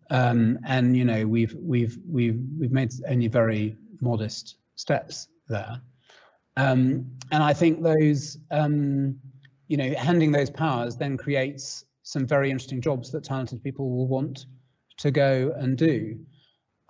Um, 0.10 0.60
and 0.66 0.98
you 0.98 1.06
know 1.06 1.26
we've 1.26 1.56
we've 1.58 1.98
we've 2.06 2.38
we've 2.60 2.72
made 2.72 2.92
only 3.08 3.28
very 3.28 3.78
modest 4.02 4.58
steps 4.76 5.30
there. 5.48 5.80
Um, 6.58 7.10
and 7.32 7.42
I 7.42 7.54
think 7.54 7.82
those 7.82 8.38
um, 8.52 9.16
you 9.70 9.78
know 9.78 9.94
handing 9.98 10.34
those 10.34 10.50
powers 10.50 10.98
then 10.98 11.16
creates 11.16 11.86
some 12.04 12.28
very 12.28 12.52
interesting 12.52 12.82
jobs 12.82 13.10
that 13.12 13.24
talented 13.24 13.64
people 13.64 13.90
will 13.90 14.08
want 14.08 14.48
to 14.98 15.12
go 15.12 15.54
and 15.58 15.78
do. 15.78 16.20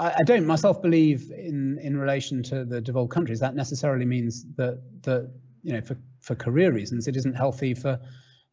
I, 0.02 0.16
I 0.20 0.24
don't 0.24 0.46
myself 0.46 0.82
believe 0.82 1.32
in 1.32 1.80
in 1.82 1.98
relation 1.98 2.44
to 2.44 2.66
the 2.66 2.82
devolved 2.82 3.12
countries 3.12 3.40
that 3.40 3.56
necessarily 3.56 4.06
means 4.06 4.46
that 4.58 4.82
that 5.04 5.32
you 5.64 5.74
know 5.74 5.82
for 5.82 5.96
for 6.20 6.36
career 6.36 6.72
reasons 6.72 7.08
it 7.08 7.16
isn't 7.16 7.36
healthy 7.36 7.74
for 7.74 8.00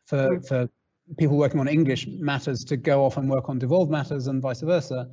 for 0.06 0.38
mm. 0.38 0.46
for 0.46 0.68
people 1.16 1.38
working 1.38 1.58
on 1.60 1.68
English 1.68 2.06
matters 2.06 2.64
to 2.64 2.76
go 2.76 3.04
off 3.04 3.16
and 3.16 3.30
work 3.30 3.48
on 3.48 3.58
devolved 3.58 3.90
matters 3.90 4.26
and 4.26 4.42
vice 4.42 4.60
versa. 4.60 5.08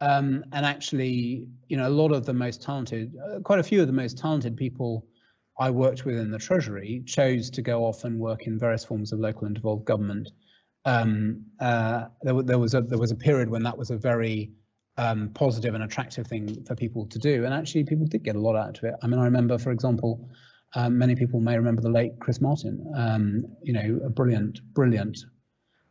Um, 0.00 0.44
and 0.52 0.66
actually, 0.66 1.46
you 1.68 1.76
know, 1.76 1.88
a 1.88 1.96
lot 2.02 2.12
of 2.12 2.26
the 2.26 2.34
most 2.34 2.60
talented, 2.60 3.14
uh, 3.16 3.40
quite 3.40 3.60
a 3.60 3.62
few 3.62 3.80
of 3.80 3.86
the 3.86 3.92
most 3.92 4.18
talented 4.18 4.56
people 4.56 5.06
I 5.58 5.70
worked 5.70 6.04
with 6.04 6.18
in 6.18 6.30
the 6.30 6.38
Treasury 6.38 7.02
chose 7.06 7.48
to 7.50 7.62
go 7.62 7.84
off 7.84 8.04
and 8.04 8.18
work 8.18 8.46
in 8.46 8.58
various 8.58 8.84
forms 8.84 9.12
of 9.12 9.20
local 9.20 9.46
and 9.46 9.54
devolved 9.54 9.86
government. 9.86 10.28
Um, 10.84 11.46
uh, 11.60 12.06
there, 12.22 12.42
there, 12.42 12.58
was 12.58 12.74
a 12.74 12.82
there 12.82 12.98
was 12.98 13.10
a 13.10 13.16
period 13.16 13.48
when 13.48 13.62
that 13.62 13.78
was 13.78 13.90
a 13.90 13.96
very 13.96 14.50
um, 14.98 15.30
positive 15.34 15.74
and 15.74 15.84
attractive 15.84 16.26
thing 16.26 16.64
for 16.64 16.74
people 16.74 17.06
to 17.06 17.18
do, 17.18 17.44
and 17.44 17.52
actually 17.52 17.84
people 17.84 18.06
did 18.06 18.22
get 18.22 18.36
a 18.36 18.40
lot 18.40 18.56
out 18.56 18.78
of 18.78 18.84
it. 18.84 18.94
I 19.02 19.06
mean, 19.06 19.20
I 19.20 19.24
remember, 19.24 19.58
for 19.58 19.70
example, 19.70 20.28
um, 20.74 20.98
many 20.98 21.14
people 21.14 21.40
may 21.40 21.56
remember 21.56 21.82
the 21.82 21.90
late 21.90 22.18
Chris 22.20 22.40
Martin. 22.40 22.84
Um, 22.96 23.44
you 23.62 23.72
know, 23.72 24.00
a 24.04 24.10
brilliant, 24.10 24.60
brilliant 24.74 25.18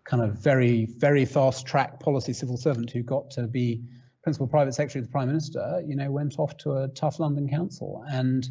kind 0.06 0.24
of 0.24 0.38
very, 0.38 0.88
very 0.98 1.26
fast 1.26 1.66
track 1.66 2.00
policy 2.00 2.34
civil 2.34 2.58
servant 2.58 2.92
who 2.92 3.02
got 3.02 3.32
to 3.32 3.48
be 3.48 3.82
principal 4.22 4.48
private 4.48 4.74
secretary 4.74 5.02
of 5.02 5.08
the 5.08 5.12
prime 5.12 5.28
minister, 5.28 5.84
you 5.86 5.96
know, 5.96 6.12
went 6.12 6.40
off 6.40 6.58
to 6.58 6.78
a 6.78 6.88
tough 6.90 7.20
London 7.20 7.50
council. 7.50 8.04
And 8.10 8.48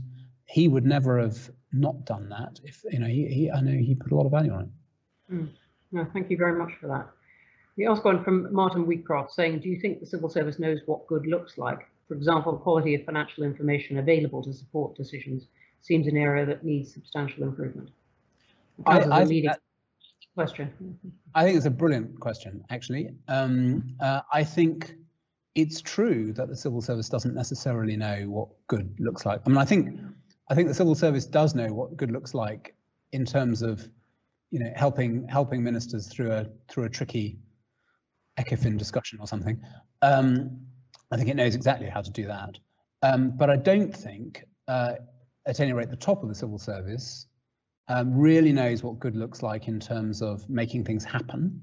he 0.47 0.69
would 0.69 0.85
never 0.85 1.19
have 1.19 1.51
not 1.73 2.05
done 2.05 2.29
that 2.29 2.61
if, 2.65 2.83
you 2.91 2.99
know, 2.99 3.07
he, 3.07 3.27
he 3.27 3.51
I 3.51 3.61
know 3.61 3.73
he 3.73 3.95
put 3.95 4.13
a 4.13 4.15
lot 4.15 4.27
of 4.27 4.33
value 4.33 4.53
on 4.53 4.63
it. 4.63 5.35
Mm. 5.35 5.49
No, 5.93 6.07
thank 6.13 6.31
you 6.31 6.37
very 6.37 6.59
much 6.59 6.73
for 6.81 6.89
that. 6.89 7.09
We 7.77 7.87
also 7.87 8.03
one 8.03 8.23
from 8.23 8.53
Martin 8.53 8.87
Wheatcroft 8.87 9.33
saying, 9.33 9.61
do 9.61 9.69
you 9.69 9.81
think 9.81 10.01
the 10.01 10.07
civil 10.07 10.29
service 10.29 10.59
knows 10.59 10.81
what 10.87 11.07
good 11.07 11.27
looks 11.27 11.59
like? 11.59 11.89
For 12.07 12.15
example, 12.15 12.57
quality 12.57 12.95
of 12.95 13.05
financial 13.05 13.43
information 13.43 13.99
available 13.99 14.43
to 14.45 14.53
support 14.53 14.95
decisions 14.95 15.47
seems 15.81 16.07
an 16.07 16.17
area 16.17 16.47
that 16.47 16.65
needs 16.65 16.93
substantial 16.93 17.43
improvement. 17.43 17.91
I, 18.87 19.01
I 19.01 19.25
think 19.25 19.47
that, 19.47 19.61
question. 20.35 20.99
I 21.35 21.45
think 21.45 21.57
it's 21.57 21.67
a 21.67 21.71
brilliant 21.71 22.19
question, 22.21 22.65
actually. 22.71 23.11
Um, 23.29 23.95
uh, 24.01 24.21
I 24.33 24.45
think 24.45 24.95
it's 25.55 25.81
true 25.81 26.33
that 26.33 26.49
the 26.49 26.57
civil 26.57 26.81
service 26.81 27.09
doesn't 27.09 27.35
necessarily 27.35 27.97
know 27.97 28.25
what 28.29 28.49
good 28.67 28.95
looks 28.99 29.25
like. 29.25 29.41
I 29.47 29.49
mean, 29.49 29.59
I 29.59 29.65
think 29.65 30.01
I 30.51 30.55
think 30.55 30.69
the 30.69 30.75
civil 30.75 30.95
service 30.95 31.27
does 31.27 31.55
know 31.55 31.73
what 31.73 31.97
good 31.97 32.11
looks 32.11 32.35
like 32.35 32.75
in 33.13 33.25
terms 33.25 33.63
of, 33.63 33.89
you 34.51 34.59
know, 34.59 34.73
helping 34.75 35.27
helping 35.29 35.63
ministers 35.63 36.09
through 36.09 36.33
a 36.33 36.47
through 36.69 36.85
a 36.85 36.89
tricky 36.89 37.39
ECOFIN 38.39 38.77
discussion 38.77 39.19
or 39.21 39.27
something. 39.27 39.61
Um, 40.03 40.61
I 41.11 41.17
think 41.17 41.29
it 41.29 41.37
knows 41.37 41.55
exactly 41.55 41.89
how 41.89 42.01
to 42.01 42.11
do 42.11 42.27
that. 42.27 42.59
Um, 43.03 43.33
but 43.37 43.51
I 43.51 43.57
don't 43.57 43.95
think, 43.95 44.45
uh, 44.67 44.95
at 45.47 45.61
any 45.61 45.73
rate, 45.73 45.91
the 45.91 45.97
top 45.97 46.23
of 46.23 46.29
the 46.29 46.35
civil 46.35 46.59
service 46.59 47.27
um, 47.89 48.17
really 48.17 48.53
knows 48.53 48.83
what 48.83 48.99
good 48.99 49.15
looks 49.15 49.43
like 49.43 49.69
in 49.69 49.79
terms 49.79 50.23
of 50.23 50.49
making 50.49 50.85
things 50.85 51.05
happen, 51.05 51.61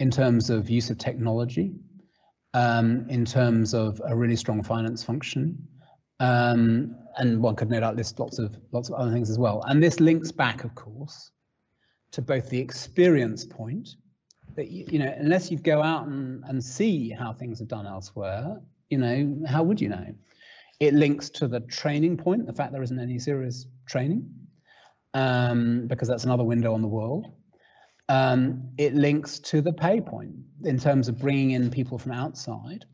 in 0.00 0.10
terms 0.10 0.50
of 0.50 0.68
use 0.68 0.90
of 0.90 0.98
technology, 0.98 1.74
um, 2.54 3.06
in 3.08 3.24
terms 3.24 3.72
of 3.72 4.00
a 4.06 4.14
really 4.14 4.36
strong 4.36 4.62
finance 4.62 5.02
function. 5.02 5.56
Um, 6.20 6.96
and 7.18 7.40
one 7.40 7.54
could 7.54 7.70
no 7.70 7.80
doubt 7.80 7.96
list 7.96 8.18
lots 8.18 8.38
of 8.38 8.56
lots 8.72 8.88
of 8.88 8.96
other 8.96 9.12
things 9.12 9.30
as 9.30 9.38
well. 9.38 9.62
And 9.68 9.82
this 9.82 10.00
links 10.00 10.32
back, 10.32 10.64
of 10.64 10.74
course, 10.74 11.30
to 12.12 12.22
both 12.22 12.48
the 12.48 12.58
experience 12.58 13.44
point 13.44 13.96
you 14.58 14.98
know, 14.98 15.14
unless 15.18 15.50
you 15.50 15.58
go 15.58 15.82
out 15.82 16.06
and, 16.06 16.42
and 16.44 16.62
see 16.62 17.10
how 17.10 17.32
things 17.32 17.60
are 17.60 17.66
done 17.66 17.86
elsewhere, 17.86 18.60
you 18.90 18.98
know, 18.98 19.42
how 19.46 19.62
would 19.62 19.80
you 19.80 19.88
know? 19.88 20.14
It 20.80 20.94
links 20.94 21.30
to 21.30 21.48
the 21.48 21.60
training 21.60 22.16
point, 22.16 22.46
the 22.46 22.52
fact 22.52 22.72
there 22.72 22.82
isn't 22.82 22.98
any 22.98 23.18
serious 23.18 23.66
training 23.86 24.28
um, 25.14 25.86
because 25.86 26.08
that's 26.08 26.24
another 26.24 26.44
window 26.44 26.74
on 26.74 26.82
the 26.82 26.88
world. 26.88 27.32
Um, 28.08 28.68
it 28.76 28.94
links 28.94 29.38
to 29.40 29.62
the 29.62 29.72
pay 29.72 30.00
point 30.00 30.34
in 30.64 30.78
terms 30.78 31.08
of 31.08 31.18
bringing 31.18 31.52
in 31.52 31.70
people 31.70 31.96
from 31.96 32.12
outside 32.12 32.84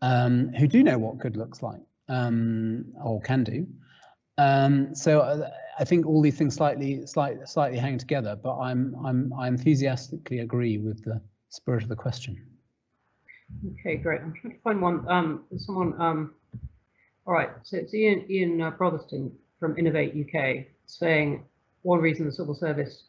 um, 0.00 0.48
who 0.54 0.66
do 0.66 0.82
know 0.82 0.96
what 0.98 1.18
good 1.18 1.36
looks 1.36 1.62
like 1.62 1.82
um, 2.08 2.86
or 3.02 3.20
can 3.20 3.44
do. 3.44 3.66
Um, 4.38 4.94
so 4.94 5.20
uh, 5.20 5.50
I 5.78 5.84
think 5.84 6.06
all 6.06 6.22
these 6.22 6.36
things 6.36 6.54
slightly, 6.54 7.06
slightly, 7.06 7.44
slightly 7.46 7.78
hang 7.78 7.98
together. 7.98 8.36
But 8.40 8.58
I'm, 8.58 8.94
I'm, 9.04 9.32
I 9.38 9.48
enthusiastically 9.48 10.40
agree 10.40 10.78
with 10.78 11.04
the 11.04 11.20
spirit 11.48 11.82
of 11.82 11.88
the 11.88 11.96
question. 11.96 12.40
Okay, 13.80 13.96
great. 13.96 14.20
I'm 14.20 14.34
trying 14.40 14.54
to 14.54 14.60
find 14.60 14.80
one. 14.80 15.06
Um, 15.08 15.44
someone. 15.56 16.00
Um, 16.00 16.34
all 17.26 17.34
right. 17.34 17.50
So 17.62 17.76
it's 17.76 17.94
Ian, 17.94 18.24
Ian 18.30 18.60
uh, 18.60 18.70
from 19.60 19.78
Innovate 19.78 20.14
UK 20.14 20.66
saying 20.86 21.44
one 21.82 22.00
reason 22.00 22.26
the 22.26 22.32
civil 22.32 22.54
service 22.54 23.04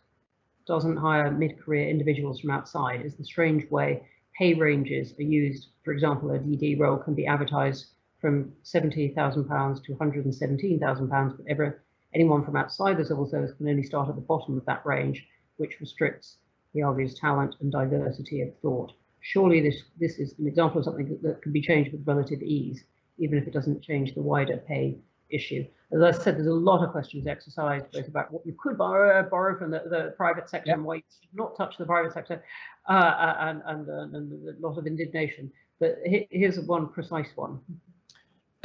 doesn't 0.67 0.97
hire 0.97 1.31
mid-career 1.31 1.87
individuals 1.87 2.39
from 2.39 2.49
outside 2.49 3.05
is 3.05 3.15
the 3.15 3.23
strange 3.23 3.69
way 3.69 4.01
pay 4.37 4.53
ranges 4.53 5.13
are 5.19 5.23
used. 5.23 5.67
For 5.83 5.93
example, 5.93 6.31
a 6.31 6.39
DD 6.39 6.79
role 6.79 6.97
can 6.97 7.13
be 7.13 7.27
advertised 7.27 7.87
from 8.19 8.51
£70,000 8.63 9.83
to 9.83 9.93
£117,000, 9.93 11.37
but 11.37 11.45
ever, 11.47 11.83
anyone 12.13 12.43
from 12.45 12.55
outside 12.55 12.97
the 12.97 13.05
civil 13.05 13.27
service 13.29 13.51
can 13.57 13.67
only 13.67 13.83
start 13.83 14.09
at 14.09 14.15
the 14.15 14.21
bottom 14.21 14.57
of 14.57 14.65
that 14.65 14.85
range, 14.85 15.25
which 15.57 15.79
restricts, 15.79 16.37
he 16.73 16.81
argues, 16.81 17.17
talent 17.19 17.55
and 17.61 17.71
diversity 17.71 18.41
of 18.41 18.49
thought. 18.61 18.91
Surely 19.21 19.61
this, 19.61 19.81
this 19.99 20.19
is 20.19 20.35
an 20.39 20.47
example 20.47 20.79
of 20.79 20.85
something 20.85 21.09
that, 21.09 21.23
that 21.23 21.41
can 21.41 21.51
be 21.51 21.61
changed 21.61 21.91
with 21.91 22.07
relative 22.07 22.41
ease, 22.41 22.83
even 23.17 23.37
if 23.37 23.47
it 23.47 23.53
doesn't 23.53 23.81
change 23.81 24.13
the 24.13 24.21
wider 24.21 24.57
pay 24.57 24.97
issue. 25.29 25.65
As 25.91 26.01
I 26.01 26.11
said, 26.11 26.35
there's 26.35 26.47
a 26.47 26.53
lot 26.53 26.83
of 26.83 26.91
questions 26.91 27.27
exercised 27.27 27.85
both 27.91 28.07
about 28.07 28.31
what 28.31 28.45
you 28.45 28.55
could 28.61 28.77
borrow, 28.77 29.27
borrow 29.29 29.57
from 29.57 29.71
the, 29.71 29.83
the 29.89 30.13
private 30.17 30.49
sector 30.49 30.69
yep. 30.69 30.77
and 30.77 30.85
why 30.85 30.95
you 30.95 31.03
should 31.21 31.33
not 31.33 31.55
touch 31.55 31.77
the 31.77 31.85
private 31.85 32.13
sector, 32.13 32.43
uh, 32.89 33.35
and, 33.39 33.61
and, 33.65 33.89
uh, 33.89 34.17
and 34.17 34.47
a 34.47 34.67
lot 34.67 34.77
of 34.77 34.85
indignation. 34.85 35.51
But 35.79 35.97
here's 36.05 36.59
one 36.59 36.87
precise 36.87 37.29
one. 37.35 37.59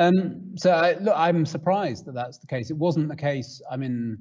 Um, 0.00 0.56
so 0.56 0.70
I, 0.70 0.94
look, 0.98 1.14
I'm 1.14 1.44
surprised 1.44 2.06
that 2.06 2.14
that's 2.14 2.38
the 2.38 2.46
case. 2.46 2.70
It 2.70 2.76
wasn't 2.76 3.08
the 3.08 3.16
case. 3.16 3.60
I 3.70 3.76
mean, 3.76 4.18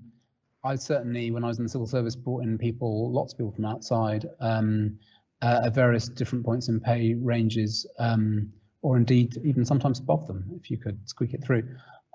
I 0.63 0.75
certainly, 0.75 1.31
when 1.31 1.45
I 1.45 1.47
was 1.47 1.57
in 1.57 1.63
the 1.63 1.69
civil 1.69 1.87
service, 1.87 2.17
brought 2.17 2.43
in 2.43 2.57
people, 2.57 3.11
lots 3.13 3.31
of 3.33 3.37
people 3.37 3.53
from 3.53 3.65
outside, 3.65 4.25
um, 4.41 4.99
uh, 5.41 5.61
at 5.63 5.73
various 5.73 6.09
different 6.09 6.45
points 6.45 6.67
in 6.67 6.81
pay 6.81 7.13
ranges, 7.13 7.87
um, 7.97 8.51
or 8.81 8.97
indeed 8.97 9.37
even 9.45 9.63
sometimes 9.63 9.99
above 9.99 10.27
them, 10.27 10.43
if 10.61 10.69
you 10.69 10.77
could 10.77 10.99
squeak 11.07 11.33
it 11.33 11.41
through. 11.41 11.63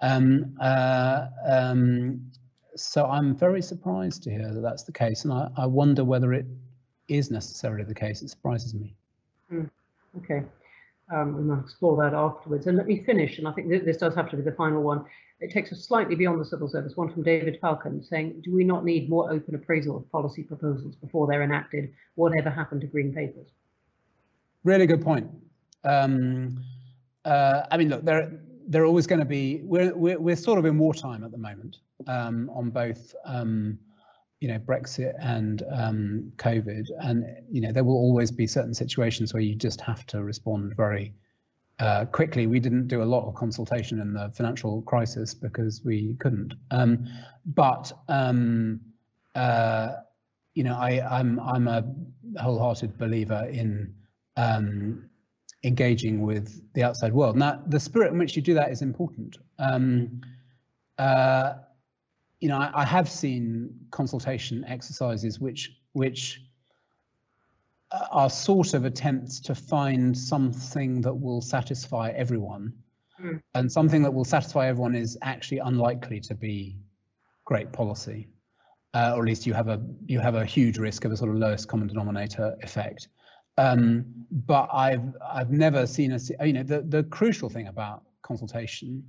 Um, 0.03 0.55
uh, 0.61 1.29
um, 1.47 2.21
so 2.77 3.07
I'm 3.07 3.35
very 3.35 3.63
surprised 3.63 4.25
to 4.25 4.31
hear 4.31 4.53
that 4.53 4.61
that's 4.61 4.83
the 4.83 4.93
case, 4.93 5.25
and 5.25 5.33
I, 5.33 5.49
I, 5.57 5.65
wonder 5.65 6.05
whether 6.05 6.35
it 6.35 6.45
is 7.09 7.31
necessarily 7.31 7.85
the 7.85 7.95
case. 7.95 8.21
It 8.21 8.29
surprises 8.29 8.75
me. 8.75 8.95
Mm, 9.51 9.71
okay, 10.19 10.43
um, 11.13 11.37
we 11.37 11.43
might 11.43 11.61
explore 11.61 11.97
that 12.03 12.15
afterwards. 12.15 12.67
And 12.67 12.77
let 12.77 12.87
me 12.87 13.03
finish, 13.05 13.39
and 13.39 13.49
I 13.49 13.53
think 13.53 13.69
th 13.69 13.85
this 13.85 13.97
does 13.97 14.15
have 14.15 14.31
to 14.31 14.37
be 14.37 14.43
the 14.43 14.53
final 14.53 14.83
one. 14.83 15.05
It 15.41 15.51
takes 15.51 15.73
us 15.73 15.85
slightly 15.85 16.15
beyond 16.15 16.41
the 16.41 16.45
civil 16.45 16.69
service. 16.69 16.97
One 16.97 17.13
from 17.13 17.23
David 17.23 17.59
Falcon 17.61 18.03
saying, 18.03 18.41
do 18.43 18.55
we 18.55 18.65
not 18.65 18.85
need 18.85 19.11
more 19.11 19.31
open 19.31 19.55
appraisal 19.55 19.97
of 19.97 20.11
policy 20.11 20.43
proposals 20.43 20.95
before 20.97 21.27
they're 21.27 21.43
enacted? 21.43 21.93
Whatever 22.15 22.51
happened 22.51 22.81
to 22.83 22.87
green 22.87 23.13
papers? 23.13 23.49
Really 24.63 24.87
good 24.87 25.03
point. 25.03 25.29
Um, 25.85 26.63
uh, 27.25 27.63
I 27.71 27.77
mean, 27.77 27.89
look, 27.91 28.05
there 28.05 28.33
they're 28.69 28.87
always 28.87 29.07
going 29.07 29.19
to 29.19 29.27
be 29.27 29.61
we're, 29.65 29.95
we're, 29.95 30.19
we're 30.19 30.37
sort 30.37 30.59
of 30.59 30.65
in 30.65 30.79
wartime 30.79 31.23
at 31.25 31.31
the 31.31 31.39
moment 31.39 31.79
um, 32.07 32.51
on 32.55 32.71
both 32.71 33.15
um, 33.25 33.79
you 34.45 34.53
know 34.53 34.59
Brexit 34.59 35.15
and 35.21 35.63
um, 35.73 36.33
COVID, 36.37 36.85
and 36.99 37.25
you 37.51 37.63
know 37.63 37.73
there 37.73 37.83
will 37.83 37.97
always 37.97 38.31
be 38.31 38.47
certain 38.47 38.75
situations 38.75 39.33
where 39.33 39.43
you 39.43 39.55
just 39.55 39.81
have 39.81 40.05
to 40.09 40.23
respond 40.23 40.77
very 40.77 41.15
uh, 41.79 42.05
quickly. 42.05 42.47
We 42.47 42.61
didn't 42.61 42.89
do 42.89 43.03
a 43.03 43.09
lot 43.15 43.27
of 43.27 43.35
consultation 43.37 44.03
in 44.03 44.13
the 44.13 44.31
financial 44.37 44.83
crisis 44.83 45.33
because 45.33 45.81
we 45.83 46.17
couldn't. 46.21 46.53
Um, 46.71 47.09
but 47.47 47.91
um, 48.11 48.83
uh, 49.35 49.93
you 50.53 50.63
know 50.63 50.75
I, 50.75 51.01
I'm 51.11 51.41
I'm 51.41 51.67
a 51.67 51.83
wholehearted 52.39 52.99
believer 52.99 53.49
in 53.51 53.95
um, 54.37 55.09
engaging 55.65 56.21
with 56.21 56.61
the 56.75 56.83
outside 56.83 57.15
world. 57.15 57.39
Now, 57.39 57.63
the 57.67 57.81
spirit 57.81 58.13
in 58.13 58.19
which 58.19 58.37
you 58.37 58.43
do 58.43 58.53
that 58.53 58.71
is 58.71 58.83
important. 58.83 59.39
Um, 59.59 60.21
uh, 60.99 61.55
you 62.45 62.51
know, 62.51 62.59
I, 62.59 62.83
I, 62.83 62.85
have 62.85 63.09
seen 63.09 63.71
consultation 63.91 64.67
exercises 64.67 65.41
which 65.41 65.79
which 65.95 66.43
uh, 67.91 68.07
are 68.11 68.29
sort 68.29 68.75
of 68.75 68.85
attempts 68.85 69.41
to 69.41 69.55
find 69.55 70.17
something 70.17 71.01
that 71.01 71.15
will 71.15 71.41
satisfy 71.41 72.11
everyone. 72.11 72.75
Mm. 73.19 73.41
And 73.55 73.73
something 73.73 74.03
that 74.03 74.13
will 74.13 74.27
satisfy 74.27 74.69
everyone 74.69 74.95
is 74.95 75.17
actually 75.23 75.61
unlikely 75.61 76.21
to 76.21 76.35
be 76.35 76.77
great 77.47 77.73
policy. 77.73 78.29
Uh, 78.93 79.15
or 79.17 79.21
at 79.21 79.25
least 79.25 79.47
you 79.47 79.55
have 79.55 79.69
a 79.69 79.81
you 80.05 80.21
have 80.21 80.35
a 80.35 80.45
huge 80.45 80.77
risk 80.77 81.07
of 81.07 81.13
a 81.13 81.17
sort 81.17 81.31
of 81.31 81.37
lowest 81.37 81.67
common 81.67 81.89
denominator 81.89 82.55
effect. 82.63 83.09
Um, 83.57 84.05
but 84.31 84.69
I've 84.71 85.15
I've 85.33 85.51
never 85.51 85.87
seen 85.87 86.13
a 86.13 86.47
you 86.47 86.53
know 86.53 86.63
the 86.63 86.83
the 86.83 87.05
crucial 87.05 87.49
thing 87.49 87.69
about 87.69 88.03
consultation 88.21 89.03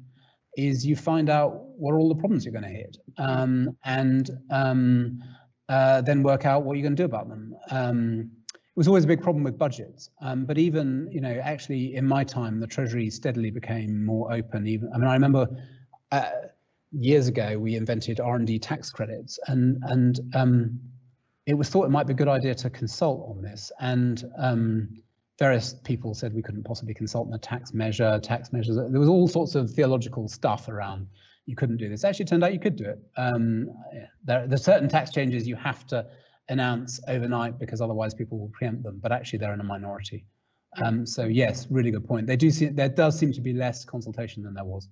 is 0.58 0.86
you 0.86 0.96
find 0.96 1.30
out 1.30 1.66
what 1.78 1.92
are 1.92 2.00
all 2.00 2.10
the 2.10 2.16
problems 2.16 2.46
you're 2.46 2.52
going 2.52 2.64
to 2.64 2.70
hit 2.70 2.98
um, 3.18 3.76
and 3.84 4.30
um, 4.52 5.20
uh, 5.70 6.02
then 6.02 6.24
work 6.24 6.46
out 6.46 6.64
what 6.64 6.78
you're 6.78 6.84
going 6.84 6.96
to 6.96 7.02
do 7.02 7.06
about 7.06 7.28
them. 7.28 7.56
Um, 7.72 8.32
it 8.52 8.78
was 8.78 8.88
always 8.88 9.06
a 9.06 9.08
big 9.08 9.22
problem 9.22 9.44
with 9.44 9.58
budgets, 9.58 10.10
um, 10.22 10.46
but 10.46 10.58
even 10.58 11.08
you 11.12 11.22
know 11.22 11.40
actually 11.42 11.96
in 11.96 12.06
my 12.06 12.24
time 12.24 12.60
the 12.60 12.68
Treasury 12.68 13.10
steadily 13.10 13.50
became 13.50 14.06
more 14.06 14.34
open. 14.34 14.68
Even 14.68 14.90
I 14.94 14.98
mean 14.98 15.08
I 15.08 15.14
remember 15.14 15.48
uh, 16.12 16.30
years 16.92 17.28
ago 17.28 17.58
we 17.58 17.76
invented 17.76 18.20
R&D 18.20 18.60
tax 18.60 18.90
credits 18.90 19.40
and 19.48 19.82
and 19.84 20.20
um, 20.34 20.80
it 21.46 21.54
was 21.54 21.70
thought 21.70 21.86
it 21.86 21.92
might 21.92 22.08
be 22.08 22.14
a 22.14 22.16
good 22.16 22.28
idea 22.28 22.56
to 22.56 22.70
consult 22.70 23.30
on 23.30 23.42
this 23.42 23.72
and 23.80 24.24
um, 24.38 24.90
various 25.38 25.74
people 25.84 26.14
said 26.14 26.34
we 26.34 26.42
couldn't 26.42 26.64
possibly 26.64 26.94
consult 26.94 27.28
on 27.28 27.34
a 27.34 27.38
tax 27.38 27.74
measure, 27.74 28.20
tax 28.20 28.54
measures. 28.54 28.78
There 28.78 29.00
was 29.00 29.10
all 29.10 29.28
sorts 29.28 29.56
of 29.56 29.70
theological 29.72 30.28
stuff 30.28 30.70
around. 30.70 31.08
You 31.46 31.56
couldn't 31.56 31.78
do 31.78 31.90
this. 31.90 32.04
Actually, 32.04 32.26
turned 32.26 32.44
out 32.44 32.54
you 32.54 32.60
could 32.60 32.76
do 32.76 32.86
it. 32.86 33.00
Um, 33.18 33.70
there, 34.24 34.48
there 34.48 34.56
are 34.56 34.58
certain 34.58 34.90
tax 34.90 35.12
changes 35.12 35.48
you 35.48 35.56
have 35.56 35.86
to 35.88 36.08
announce 36.50 37.00
overnight 37.08 37.60
because 37.60 37.82
otherwise 37.82 38.14
people 38.14 38.40
will 38.40 38.50
preempt 38.50 38.84
them. 38.84 39.00
But 39.02 39.12
actually, 39.12 39.40
they're 39.40 39.54
in 39.54 39.60
a 39.60 39.66
minority. 39.66 40.26
Um, 40.84 41.06
so 41.06 41.26
yes, 41.26 41.68
really 41.70 41.92
good 41.92 42.06
point. 42.06 42.28
They 42.28 42.36
do 42.36 42.50
see 42.50 42.68
there 42.68 42.90
does 42.90 43.18
seem 43.18 43.32
to 43.34 43.42
be 43.42 43.54
less 43.54 43.86
consultation 43.86 44.44
than 44.44 44.54
there 44.54 44.66
was. 44.66 44.90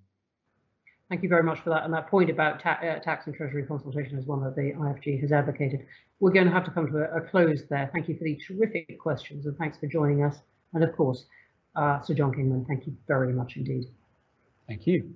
Thank 1.13 1.21
you 1.21 1.29
very 1.29 1.43
much 1.43 1.59
for 1.59 1.69
that. 1.69 1.83
And 1.83 1.93
that 1.93 2.09
point 2.09 2.31
about 2.31 2.59
ta 2.59 2.71
uh, 2.81 2.97
tax 2.97 3.27
and 3.27 3.35
treasury 3.35 3.63
consultation 3.67 4.17
is 4.17 4.25
one 4.25 4.43
that 4.43 4.55
the 4.55 4.73
IFG 4.73 5.21
has 5.21 5.31
advocated. 5.31 5.85
We're 6.19 6.31
going 6.31 6.47
to 6.47 6.51
have 6.51 6.65
to 6.65 6.71
come 6.71 6.87
to 6.87 7.03
a, 7.03 7.17
a, 7.17 7.21
close 7.21 7.65
there. 7.69 7.87
Thank 7.93 8.09
you 8.09 8.17
for 8.17 8.23
the 8.23 8.35
terrific 8.47 8.99
questions 8.99 9.45
and 9.45 9.55
thanks 9.59 9.77
for 9.77 9.85
joining 9.85 10.23
us. 10.23 10.37
And 10.73 10.83
of 10.83 10.91
course, 10.95 11.25
uh, 11.75 12.01
Sir 12.01 12.15
John 12.15 12.33
Kingman, 12.33 12.65
thank 12.65 12.87
you 12.87 12.97
very 13.07 13.31
much 13.31 13.57
indeed. 13.57 13.85
Thank 14.67 14.87
you. 14.87 15.13